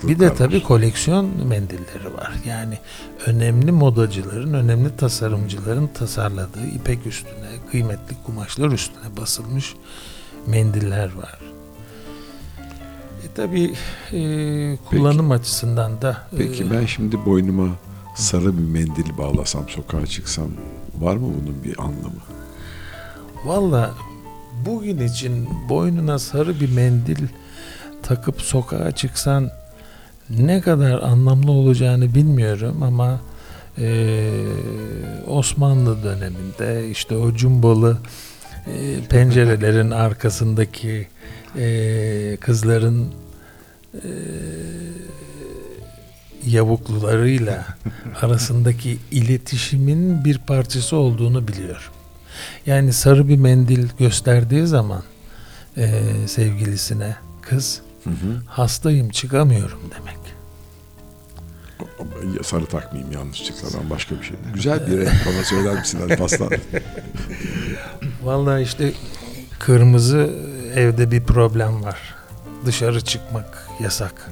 [0.02, 2.32] Bir de tabii koleksiyon mendilleri var.
[2.47, 2.78] Yani
[3.27, 9.74] önemli modacıların, önemli tasarımcıların tasarladığı ipek üstüne, kıymetli kumaşlar üstüne basılmış
[10.47, 11.39] mendiller var.
[13.35, 13.73] E tabii
[14.12, 14.20] e,
[14.90, 17.69] kullanım açısından da e, Peki ben şimdi boynuma
[18.16, 20.48] sarı bir mendil bağlasam sokağa çıksam
[21.01, 22.20] var mı bunun bir anlamı?
[23.44, 23.94] Valla
[24.66, 27.27] bugün için boynuna sarı bir mendil
[28.02, 29.51] takıp sokağa çıksan
[30.31, 33.20] ne kadar anlamlı olacağını bilmiyorum ama
[33.78, 34.31] eee,
[35.27, 37.98] Osmanlı döneminde işte o cumbalı
[38.66, 41.09] eee, pencerelerin arkasındaki
[41.59, 43.06] eee, kızların
[43.95, 44.11] eee,
[46.47, 47.66] yavuklularıyla
[48.23, 51.93] arasındaki iletişimin bir parçası olduğunu biliyorum.
[52.66, 55.03] Yani sarı bir mendil gösterdiği zaman
[55.77, 58.15] eee, sevgilisine kız Hı hı.
[58.47, 60.15] hastayım çıkamıyorum demek.
[62.45, 64.37] Sarı takmayayım yanlışlıkla ben başka bir şey.
[64.55, 66.51] Güzel bir renk bana söyler misin Alparslan?
[68.25, 68.93] Vallahi işte
[69.59, 70.31] kırmızı
[70.75, 72.15] evde bir problem var.
[72.66, 74.31] Dışarı çıkmak yasak.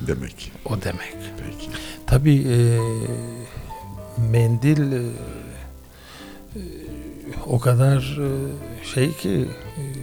[0.00, 0.52] Demek.
[0.64, 1.16] O demek.
[1.38, 1.70] Peki.
[2.06, 2.78] Tabii eee,
[4.30, 4.98] mendil eee,
[6.56, 6.62] eee,
[7.46, 8.52] o kadar eee,
[8.94, 9.48] şey ki
[9.78, 9.94] eee,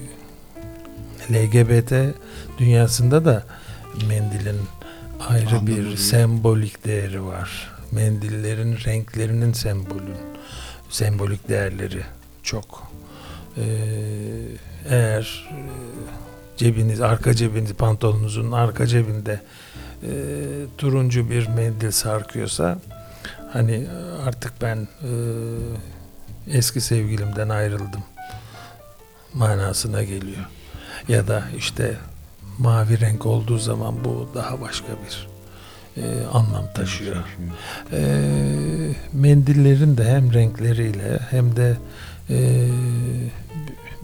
[1.31, 2.13] LGBT
[2.57, 3.43] dünyasında da
[4.07, 4.59] mendilin
[5.29, 7.71] ayrı Anlamı bir sembolik değeri var.
[7.91, 10.17] Mendillerin renklerinin sembolün
[10.89, 12.01] sembolik değerleri
[12.43, 12.91] çok.
[13.57, 13.63] Eee,
[14.89, 15.57] eğer eee,
[16.57, 19.41] cebiniz arka cebiniz pantolonunuzun arka cebinde
[20.03, 20.09] eee,
[20.77, 22.79] turuncu bir mendil sarkıyorsa
[23.53, 23.87] hani
[24.27, 28.03] artık ben eee, eski sevgilimden ayrıldım
[29.33, 30.45] manasına geliyor.
[31.07, 31.97] Ya da işte
[32.59, 35.27] mavi renk olduğu zaman bu daha başka bir
[35.97, 36.03] eee,
[36.33, 37.15] anlam taşıyor.
[37.93, 37.99] Eee,
[39.13, 41.77] mendillerin de hem renkleriyle hem de
[42.29, 42.69] eee,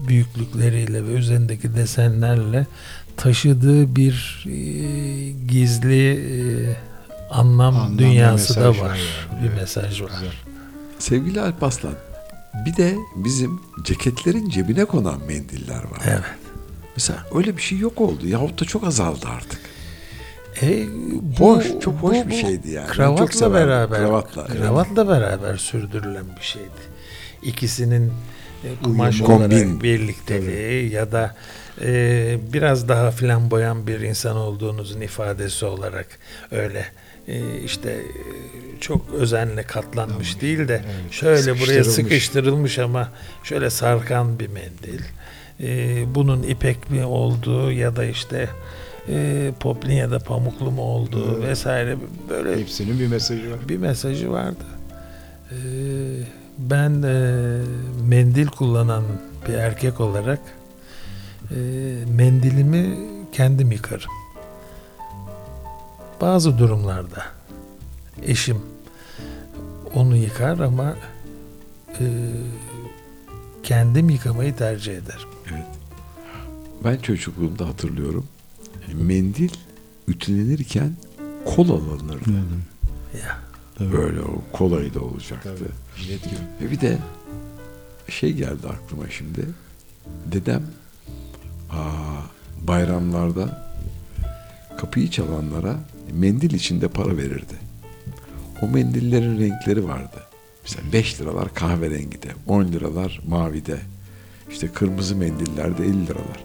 [0.08, 2.66] büyüklükleriyle ve üzerindeki desenlerle
[3.16, 6.76] taşıdığı bir eee, gizli eee,
[7.30, 8.76] anlam, Anlam, dünyası da var.
[8.78, 9.42] var yani.
[9.42, 10.10] Bir Evet, mesaj var.
[10.10, 10.32] güzel.
[10.98, 11.94] Sevgili Alparslan
[12.66, 15.98] bir de bizim ceketlerin cebine konan mendiller var.
[16.06, 16.22] Evet.
[16.96, 19.60] Mesela öyle bir şey yok oldu yahut da çok azaldı artık.
[20.62, 20.84] E,
[21.38, 22.86] Hoş, çok hoş bir şeydi yani.
[22.86, 23.68] Çok Kravatla severdim.
[23.68, 24.60] beraber, Kravatla, evet.
[24.60, 26.68] kravatla beraber sürdürülen bir şeydi.
[27.42, 28.12] İkisinin e,
[28.84, 29.36] kumaş Uyumu.
[29.36, 29.82] olarak Kombin.
[29.82, 31.34] birlikteliği ya da
[31.82, 36.06] e, biraz daha flamboyan bir insan olduğunuzun ifadesi olarak
[36.50, 36.86] öyle
[37.28, 42.78] e, işte e, çok özenle katlanmış değil de Evet, şöyle buraya sıkıştırılmış.
[42.78, 43.08] ama
[43.44, 45.00] şöyle sarkan bir mendil.
[45.62, 48.48] E, bunun ipek mi olduğu ya da işte
[49.08, 51.48] e, poplin ya da pamuklu mu olduğu Evet.
[51.48, 51.96] vesaire
[52.28, 53.58] böyle Hepsinin bir mesajı var.
[53.68, 54.64] bir mesajı vardı.
[55.50, 55.54] Ee,
[56.58, 57.60] ben e,
[58.08, 59.04] mendil kullanan
[59.48, 60.40] bir erkek olarak
[61.50, 61.56] e,
[62.16, 62.96] mendilimi
[63.32, 64.10] kendim yıkarım.
[66.20, 67.22] Bazı durumlarda
[68.22, 68.62] eşim
[69.94, 70.96] onu yıkar ama
[72.00, 72.04] e,
[73.62, 75.28] kendim yıkamayı tercih ederim.
[75.52, 75.66] Evet.
[76.84, 78.26] Ben çocukluğumda hatırlıyorum.
[78.94, 79.50] Mendil
[80.08, 80.92] ütülenirken
[81.44, 82.30] kol alınırdı.
[83.22, 83.43] Ya.
[83.80, 85.54] Böyle o kolayı da olacaktı.
[85.96, 86.14] Gibi.
[86.60, 86.98] Ve bir de
[88.08, 89.46] şey geldi aklıma şimdi.
[90.32, 90.62] Dedem
[91.70, 92.20] aa,
[92.68, 93.72] bayramlarda
[94.78, 95.76] kapıyı çalanlara
[96.12, 97.54] mendil içinde para verirdi.
[98.62, 100.22] O mendillerin renkleri vardı.
[100.62, 103.78] Mesela 5 liralar kahverengide, 10 liralar mavide,
[104.50, 106.44] işte kırmızı mendiller de 50 liralar.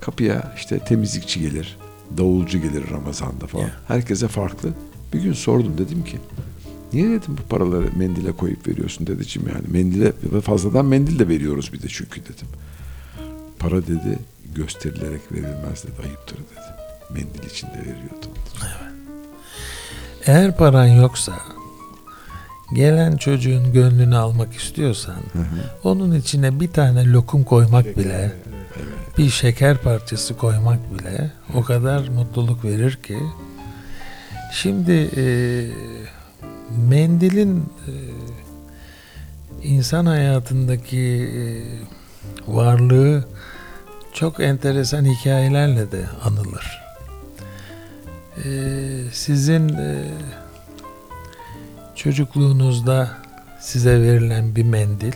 [0.00, 1.78] Kapıya işte temizlikçi gelir,
[2.18, 3.70] davulcu gelir Ramazan'da falan.
[3.88, 4.68] Herkese farklı.
[5.12, 6.18] Bir gün sordum dedim ki
[6.92, 9.64] Niye dedim bu paraları mendile koyup veriyorsun dedeciğim yani.
[9.68, 12.48] Mendile ve fazladan mendil de veriyoruz bir de çünkü dedim.
[13.58, 14.18] Para dedi
[14.54, 16.72] gösterilerek verilmez dedi ayıptır dedi.
[17.10, 18.26] Mendil içinde veriyordu.
[20.26, 21.32] Eğer paran yoksa
[22.74, 25.20] gelen çocuğun gönlünü almak istiyorsan
[25.84, 28.32] onun içine bir tane lokum koymak bile
[29.18, 33.18] bir şeker parçası koymak bile o kadar mutluluk verir ki
[34.52, 35.24] şimdi e,
[36.88, 37.92] mendilin e,
[39.62, 41.42] insan hayatındaki e,
[42.48, 43.24] varlığı
[44.12, 46.82] çok enteresan hikayelerle de anılır.
[48.44, 48.50] E,
[49.12, 49.76] sizin
[51.94, 53.10] çocukluğunuzda
[53.60, 55.12] size verilen bir mendil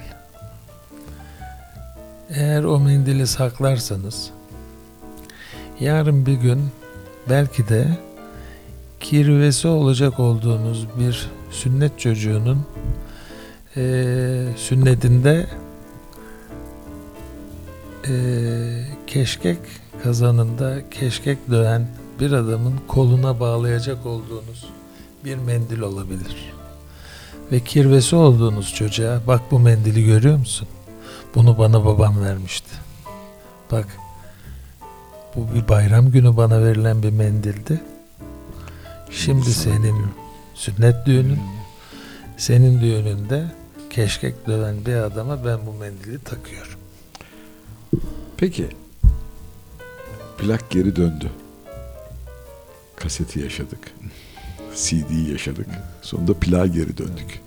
[2.30, 4.30] eğer o mendili saklarsanız
[5.80, 6.70] yarın bir gün
[7.28, 7.98] belki de
[9.00, 12.66] kirvesi olacak olduğunuz bir sünnet çocuğunun
[13.76, 15.46] eee, sünnetinde
[18.08, 19.58] eee, keşkek
[20.02, 21.86] kazanında keşkek döven
[22.20, 24.66] bir adamın koluna bağlayacak olduğunuz
[25.24, 26.52] bir mendil olabilir.
[27.52, 30.68] Ve kirvesi olduğunuz çocuğa bak bu mendili görüyor musun?
[31.34, 32.70] Bunu bana babam vermişti.
[33.72, 33.86] Bak
[35.36, 37.80] bu bir bayram günü bana verilen bir mendildi.
[39.10, 39.96] Şimdi senin
[40.56, 41.38] sünnet düğünün,
[42.36, 43.46] senin düğününde
[43.90, 46.78] keşkek döven bir adama ben bu mendili takıyorum.
[48.36, 48.68] Peki
[50.38, 51.30] plak geri döndü.
[52.96, 53.92] Kaseti yaşadık.
[54.74, 55.66] CD'yi yaşadık.
[56.02, 57.40] Sonunda plağa geri döndük.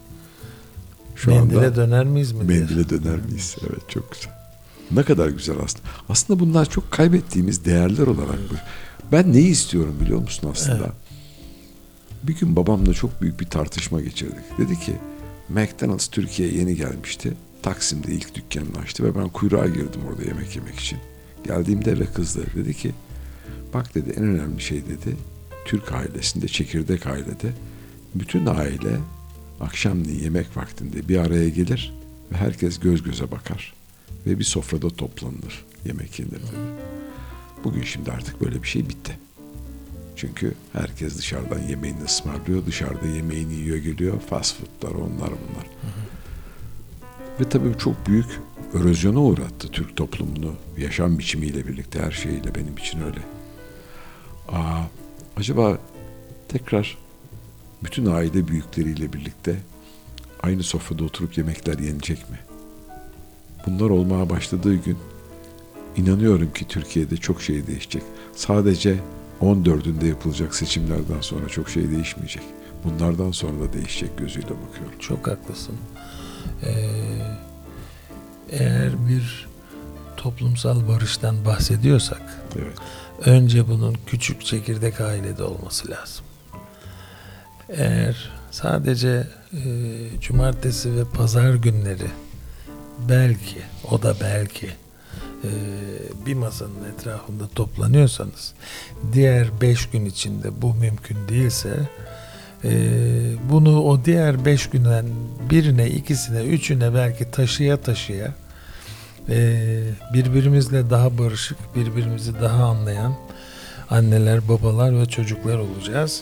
[1.15, 2.44] Şu Mendile anda döner miyiz mi?
[2.44, 3.56] Mendile döner miyiz?
[3.69, 4.34] Evet çok güzel.
[4.91, 5.86] Ne kadar güzel aslında.
[6.10, 8.56] Aslında bunlar çok kaybettiğimiz değerler olarak bu.
[9.11, 10.90] Ben neyi istiyorum biliyor musun aslında?
[12.23, 14.57] Bir gün babamla çok büyük bir tartışma geçirdik.
[14.57, 14.93] Dedi ki
[15.49, 17.33] McDonald's Türkiye'ye yeni gelmişti.
[17.61, 20.99] Taksim'de ilk dükkanını açtı ve ben kuyruğa girdim orada yemek yemek için.
[21.47, 22.45] Geldiğimde eve kızdı.
[22.55, 22.91] Dedi ki
[23.73, 25.17] bak dedi en önemli şey dedi
[25.65, 27.53] Türk ailesinde, çekirdek ailede
[28.15, 28.97] bütün aile
[29.61, 31.93] akşamleyin yemek vaktinde bir araya gelir
[32.31, 33.73] ve herkes göz göze bakar
[34.25, 36.31] ve bir sofrada toplanılır, yemek yenir.
[36.31, 36.41] dedi.
[37.63, 39.19] Bugün şimdi artık böyle bir şey bitti.
[40.19, 45.67] Çünkü herkes dışarıdan yemeğini ısmarlıyor, dışarıda yemeğini yiyor geliyor, fast foodlar onlar bunlar.
[47.39, 48.39] Ve tabii çok büyük
[48.73, 53.19] erozyona uğrattı Türk toplumunu, yaşam biçimiyle birlikte her şeyiyle benim için öyle.
[54.49, 54.83] Aa,
[55.37, 55.77] acaba
[56.47, 56.97] tekrar
[57.83, 59.55] bütün aile büyükleriyle birlikte
[60.43, 62.39] aynı sofrada oturup yemekler yenecek mi?
[63.67, 64.97] Bunlar olmaya başladığı gün
[65.97, 68.03] inanıyorum ki Türkiye'de çok şey değişecek.
[68.35, 68.99] Sadece
[69.41, 72.44] 14'ünde yapılacak seçimlerden sonra çok şey değişmeyecek.
[72.84, 74.99] Bunlardan sonra da değişecek gözüyle bakıyorum.
[74.99, 75.76] Çok haklısın.
[76.64, 76.72] Ee,
[78.52, 79.48] eğer bir
[80.18, 82.22] toplumsal barıştan bahsediyorsak
[82.56, 82.78] Evet.
[83.26, 86.26] önce bunun küçük çekirdek ailede olması lazım.
[87.70, 89.60] Eğer sadece e,
[90.22, 92.07] cumartesi ve pazar günleri
[93.10, 93.61] belki
[93.91, 94.70] o da belki
[96.26, 98.53] bir masanın etrafında toplanıyorsanız
[99.14, 101.90] diğer beş gün içinde bu mümkün değilse
[102.64, 102.72] e,
[103.52, 105.06] bunu o diğer beş günden
[105.49, 108.34] birine ikisine üçüne belki taşıya taşıya
[109.30, 109.82] e,
[110.14, 113.16] birbirimizle daha barışık birbirimizi daha anlayan
[113.90, 116.22] anneler babalar ve çocuklar olacağız.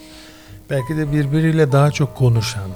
[0.69, 2.71] Belki de birbiriyle daha çok konuşan,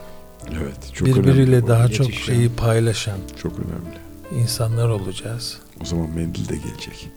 [0.49, 0.93] Evet.
[0.93, 4.41] Çok birbiriyle önemli daha çok şeyi paylaşan Çok önemli.
[4.43, 5.57] insanlar olacağız.
[5.81, 7.09] O zaman mendil de gelecek.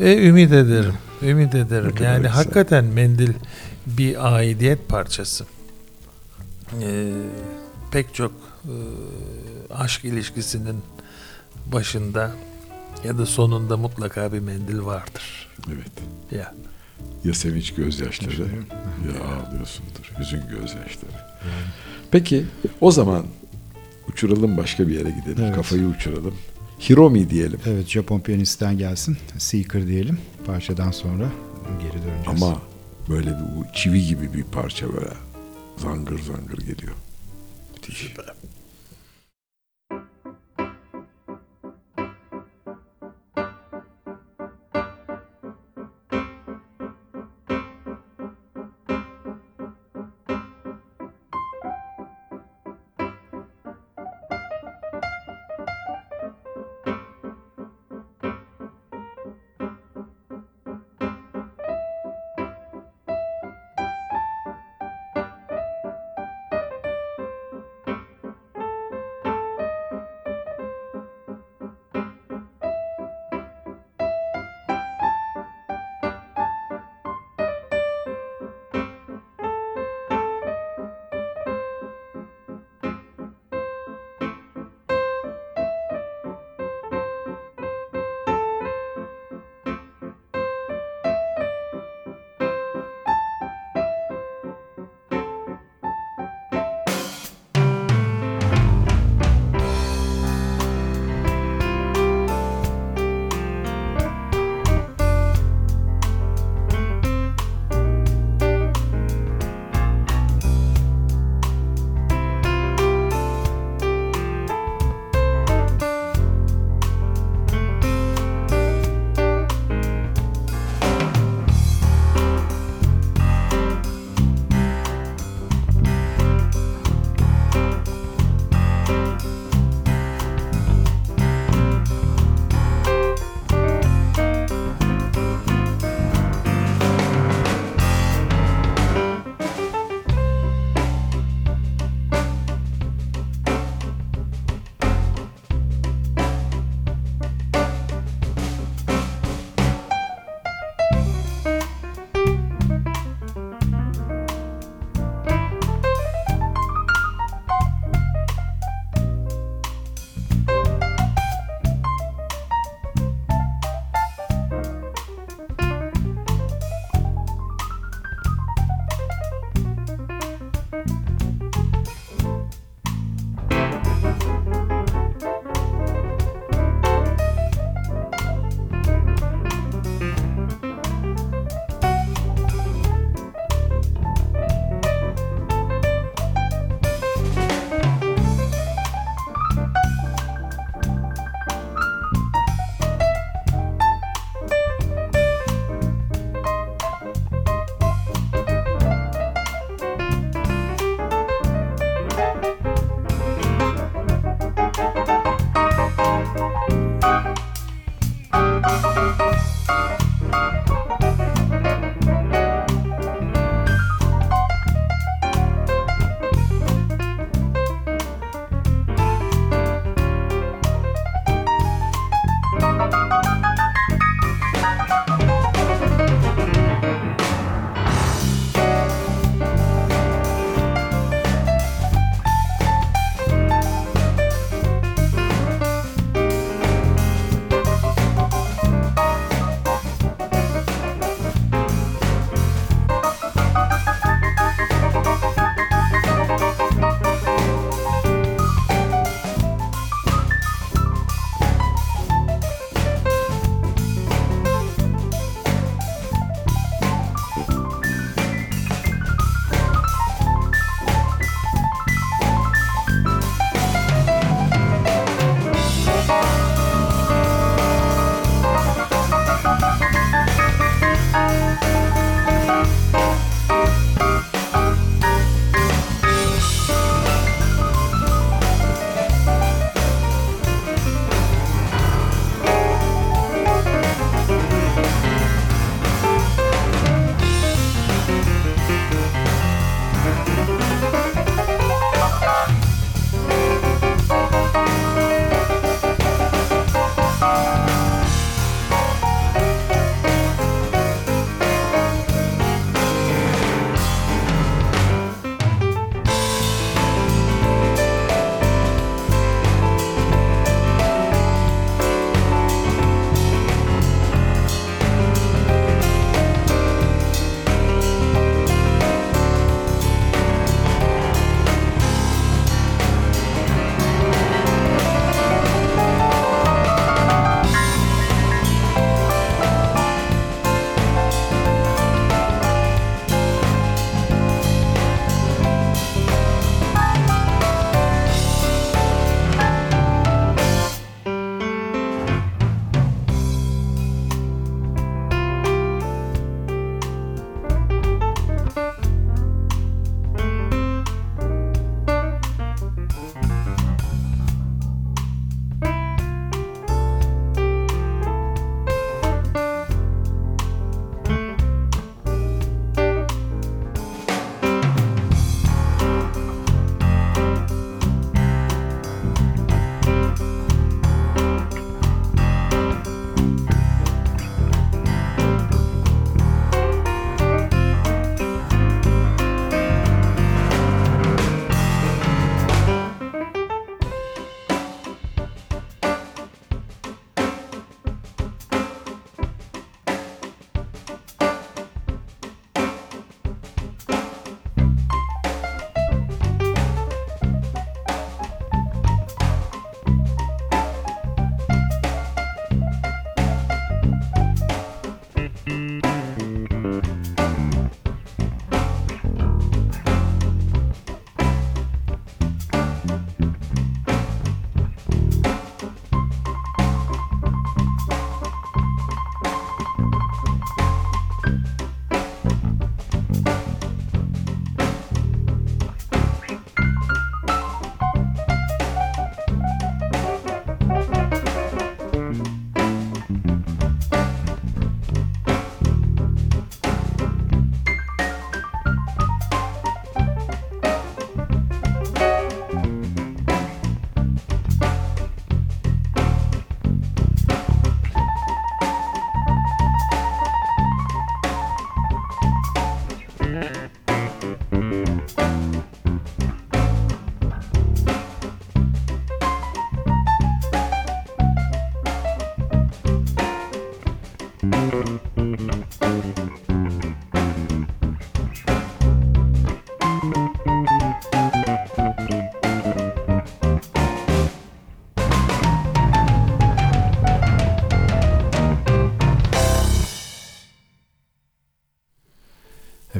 [0.00, 0.94] E, ümit ederim.
[1.22, 1.94] Ümit ederim.
[2.02, 2.32] Yani güzel.
[2.32, 3.32] hakikaten mendil
[3.86, 5.44] bir aidiyet parçası.
[6.82, 7.12] E,
[7.90, 8.32] pek çok
[8.64, 8.74] e,
[9.74, 10.76] aşk ilişkisinin
[11.72, 12.32] başında
[13.04, 15.48] ya da sonunda mutlaka bir mendil vardır.
[15.68, 15.92] Evet.
[16.30, 16.54] Ya.
[17.24, 20.12] Ya sevinç gözyaşları ya ağlıyorsundur.
[20.18, 21.28] Hüzün gözyaşları.
[22.10, 22.44] Peki
[22.80, 23.26] o zaman
[24.08, 25.44] uçuralım başka bir yere gidelim.
[25.44, 25.54] Evet.
[25.54, 26.34] Kafayı uçuralım.
[26.80, 27.60] Hiromi diyelim.
[27.66, 29.16] Evet Japon piyanistten gelsin.
[29.38, 30.18] Seeker diyelim.
[30.46, 31.28] Parçadan sonra
[31.82, 32.42] geri döneceğiz.
[32.42, 32.62] Ama
[33.08, 35.10] böyle bir bu çivi gibi bir parça böyle
[35.76, 36.94] zangır zangır geliyor.
[37.74, 37.96] Müthiş.
[37.98, 38.24] Süper.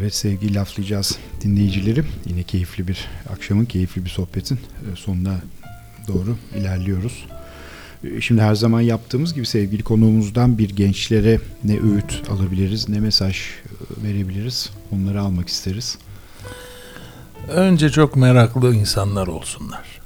[0.09, 2.05] Evet sevgili laflayacağız dinleyicileri.
[2.27, 5.37] Yine keyifli bir akşamın keyifli bir sohbetin e, sonuna
[6.09, 7.27] doğru ilerliyoruz.
[8.05, 13.37] E, Şimdi her zaman yaptığımız gibi sevgili konuğumuzdan bir gençlere ne öğüt alabiliriz, ne mesaj
[13.37, 13.43] e,
[14.05, 15.99] verebiliriz onları almak isteriz.
[17.49, 20.01] Önce çok meraklı insanlar olsunlar.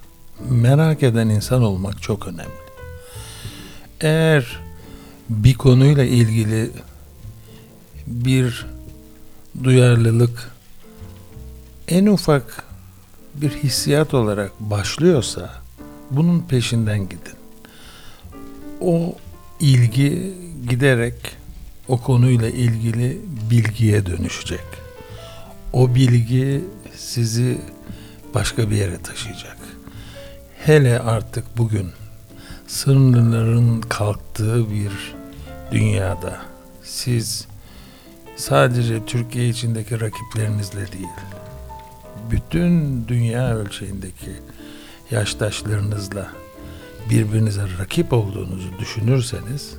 [0.51, 2.62] Merak eden insan olmak çok önemli.
[4.01, 4.61] Eğer
[5.29, 6.70] bir konuyla ilgili
[8.07, 8.72] bir
[9.65, 10.51] duyarlılık
[11.89, 12.65] en ufak
[13.35, 15.51] bir hissiyat olarak başlıyorsa
[16.11, 17.37] bunun peşinden gidin.
[18.81, 19.16] O
[19.61, 20.35] ilgi
[20.69, 21.15] giderek
[21.89, 23.20] o konuyla ilgili
[23.51, 24.65] bilgiye dönüşecek.
[25.73, 26.65] O bilgi
[26.97, 27.59] sizi
[28.35, 29.57] başka bir yere taşıyacak.
[30.59, 31.91] Hele artık bugün
[32.66, 34.93] sınırların kalktığı bir
[35.73, 36.41] dünyada
[36.85, 37.47] siz
[38.36, 41.07] sadece Türkiye içindeki rakiplerinizle değil,
[42.31, 44.33] bütün dünya ölçeğindeki
[45.11, 46.28] yaştaşlarınızla
[47.11, 49.75] birbirinize rakip olduğunuzu düşünürseniz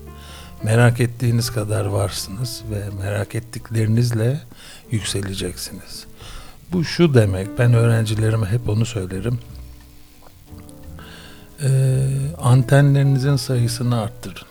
[0.64, 4.42] merak ettiğiniz kadar varsınız ve merak ettiklerinizle
[4.92, 6.06] yükseleceksiniz.
[6.72, 9.40] Bu şu demek, ben öğrencilerime hep onu söylerim.
[11.64, 12.08] Ee,
[12.42, 14.48] antenlerinizin sayısını arttırın.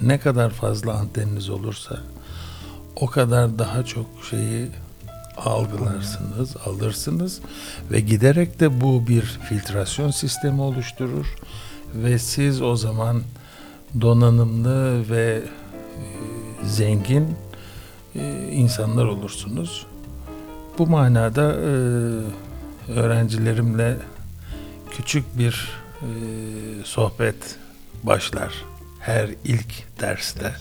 [0.00, 2.00] Ne kadar fazla anteniniz olursa
[2.96, 4.68] o kadar daha çok şeyi
[5.36, 7.40] algılarsınız, alırsınız
[7.90, 11.34] ve giderek de bu bir filtrasyon sistemi oluşturur
[11.94, 13.22] ve siz o zaman
[14.00, 16.04] donanımlı ve e,
[16.66, 17.36] zengin
[18.14, 19.86] e, insanlar olursunuz.
[20.78, 21.64] Bu manada e,
[22.92, 23.96] öğrencilerimle
[24.90, 25.70] küçük bir
[26.02, 26.06] e,
[26.84, 27.58] sohbet
[28.02, 28.52] başlar
[29.00, 30.54] her ilk derste.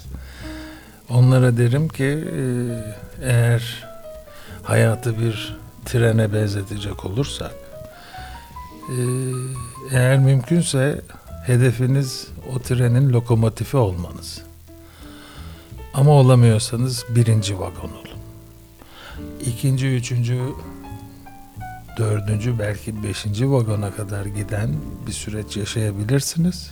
[1.14, 2.42] Onlara derim ki e,
[3.22, 3.88] eğer
[4.64, 7.52] hayatı bir trene benzetecek olursak
[8.90, 8.96] e,
[9.92, 11.02] eğer mümkünse
[11.46, 14.42] hedefiniz o trenin lokomotifi olmanız.
[15.94, 18.20] Ama olamıyorsanız birinci vagon olun.
[19.46, 20.40] İkinci, üçüncü,
[21.98, 24.76] dördüncü belki beşinci vagona kadar giden
[25.08, 26.72] bir süreç yaşayabilirsiniz.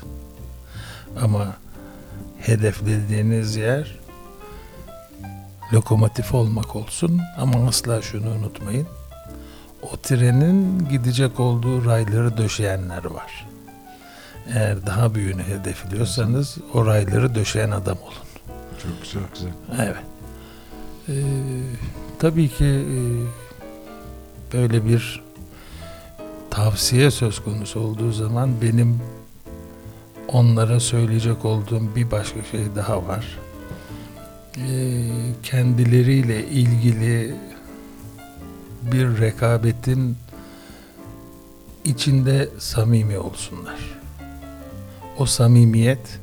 [1.22, 1.56] Ama
[2.40, 3.99] hedeflediğiniz yer
[5.74, 8.88] lokomotif olmak olsun ama asla şunu unutmayın.
[9.82, 13.48] O trenin gidecek olduğu rayları döşeyenler var.
[14.54, 18.30] Eğer daha büyüğünü hedefliyorsanız o rayları döşeyen adam olun.
[18.84, 19.24] Çok güzel.
[19.34, 19.52] güzel.
[19.80, 20.04] Evet.
[21.10, 21.14] Ee,
[22.20, 22.98] tabii ki e,
[24.54, 25.24] böyle bir
[26.50, 29.02] tavsiye söz konusu olduğu zaman benim
[30.28, 33.40] onlara söyleyecek olduğum bir başka şey daha var.
[34.60, 35.02] Ee,
[35.44, 37.36] kendileriyle ilgili
[38.82, 40.18] bir rekabetin
[41.86, 44.00] içinde samimi olsunlar.
[45.18, 46.20] O samimiyet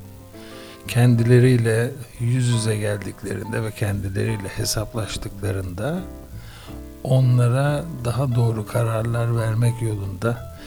[0.88, 1.90] kendileriyle
[2.20, 6.00] yüz yüze geldiklerinde ve kendileriyle hesaplaştıklarında
[7.04, 10.58] onlara daha doğru kararlar vermek yolunda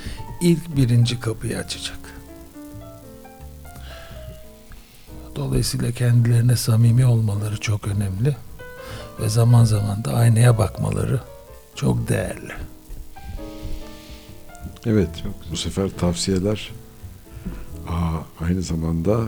[0.42, 2.00] ilk birinci kapıyı açacak.
[5.36, 8.36] Dolayısıyla kendilerine samimi olmaları çok önemli
[9.20, 11.22] ve zaman zaman da aynaya bakmaları
[11.76, 12.54] çok değerli.
[14.86, 15.10] Evet.
[15.52, 16.72] Bu sefer tavsiyeler
[17.88, 19.20] aa, aynı zamanda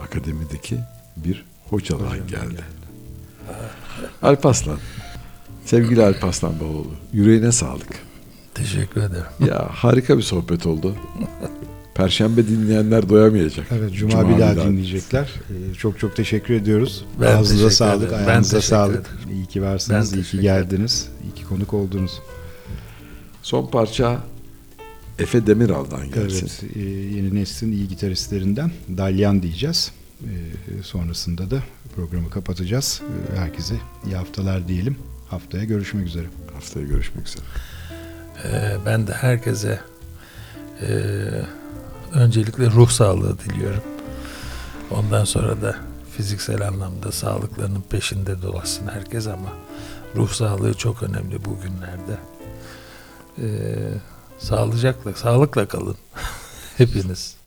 [0.00, 0.78] akademideki
[1.16, 2.64] bir hocadan geldi.
[4.22, 4.78] Alp Aslan.
[5.64, 6.92] Sevgili Alp Aslan Baloğlu.
[7.12, 8.02] Yüreğine sağlık.
[8.54, 9.26] Teşekkür ederim.
[9.46, 10.96] Ya harika bir sohbet oldu.
[12.02, 13.66] Perşembe dinleyenler doyamayacak.
[13.72, 15.30] Evet Cuma, bir daha dinleyecekler.
[15.50, 17.04] Ee, çok çok teşekkür ediyoruz.
[17.20, 18.22] Ben Ağzınıza teşekkür sağlık, ederim.
[18.22, 18.94] Ben ayağınıza teşekkür sağlık.
[19.06, 19.32] ederim.
[19.32, 22.22] İyi ki varsınız, Ben iyi ki geldiniz, iyi ki konuk oldunuz.
[23.42, 24.18] Son parça
[25.18, 26.50] Efe Demiral'dan gelsin.
[26.64, 26.80] Evet, e,
[27.16, 29.92] yeni neslin iyi gitaristlerinden Dalyan diyeceğiz.
[30.22, 30.32] E,
[30.82, 31.58] sonrasında da
[31.96, 33.02] programı kapatacağız.
[33.34, 33.74] E, herkese
[34.06, 34.96] iyi haftalar diyelim.
[35.28, 36.26] Haftaya görüşmek üzere.
[36.54, 37.42] Haftaya görüşmek üzere.
[38.44, 39.80] Ee, ben de herkese
[40.82, 40.88] e,
[42.14, 43.82] öncelikle ruh sağlığı diliyorum.
[44.90, 45.76] Ondan sonra da
[46.16, 49.48] fiziksel anlamda sağlıklarının peşinde dolaşsın herkes ama
[50.16, 52.18] ruh sağlığı çok önemli bugünlerde.
[53.38, 53.46] Ee,
[54.38, 55.96] sağlıcakla, sağlıkla kalın
[56.76, 57.37] hepiniz.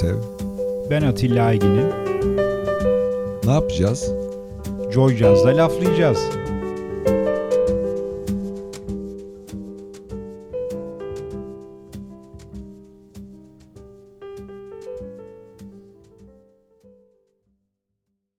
[0.00, 0.16] Görsev.
[0.90, 1.86] Ben Atilla Aygin'im.
[3.44, 4.12] Ne yapacağız?
[4.92, 6.18] Joy Jazz'da laflayacağız.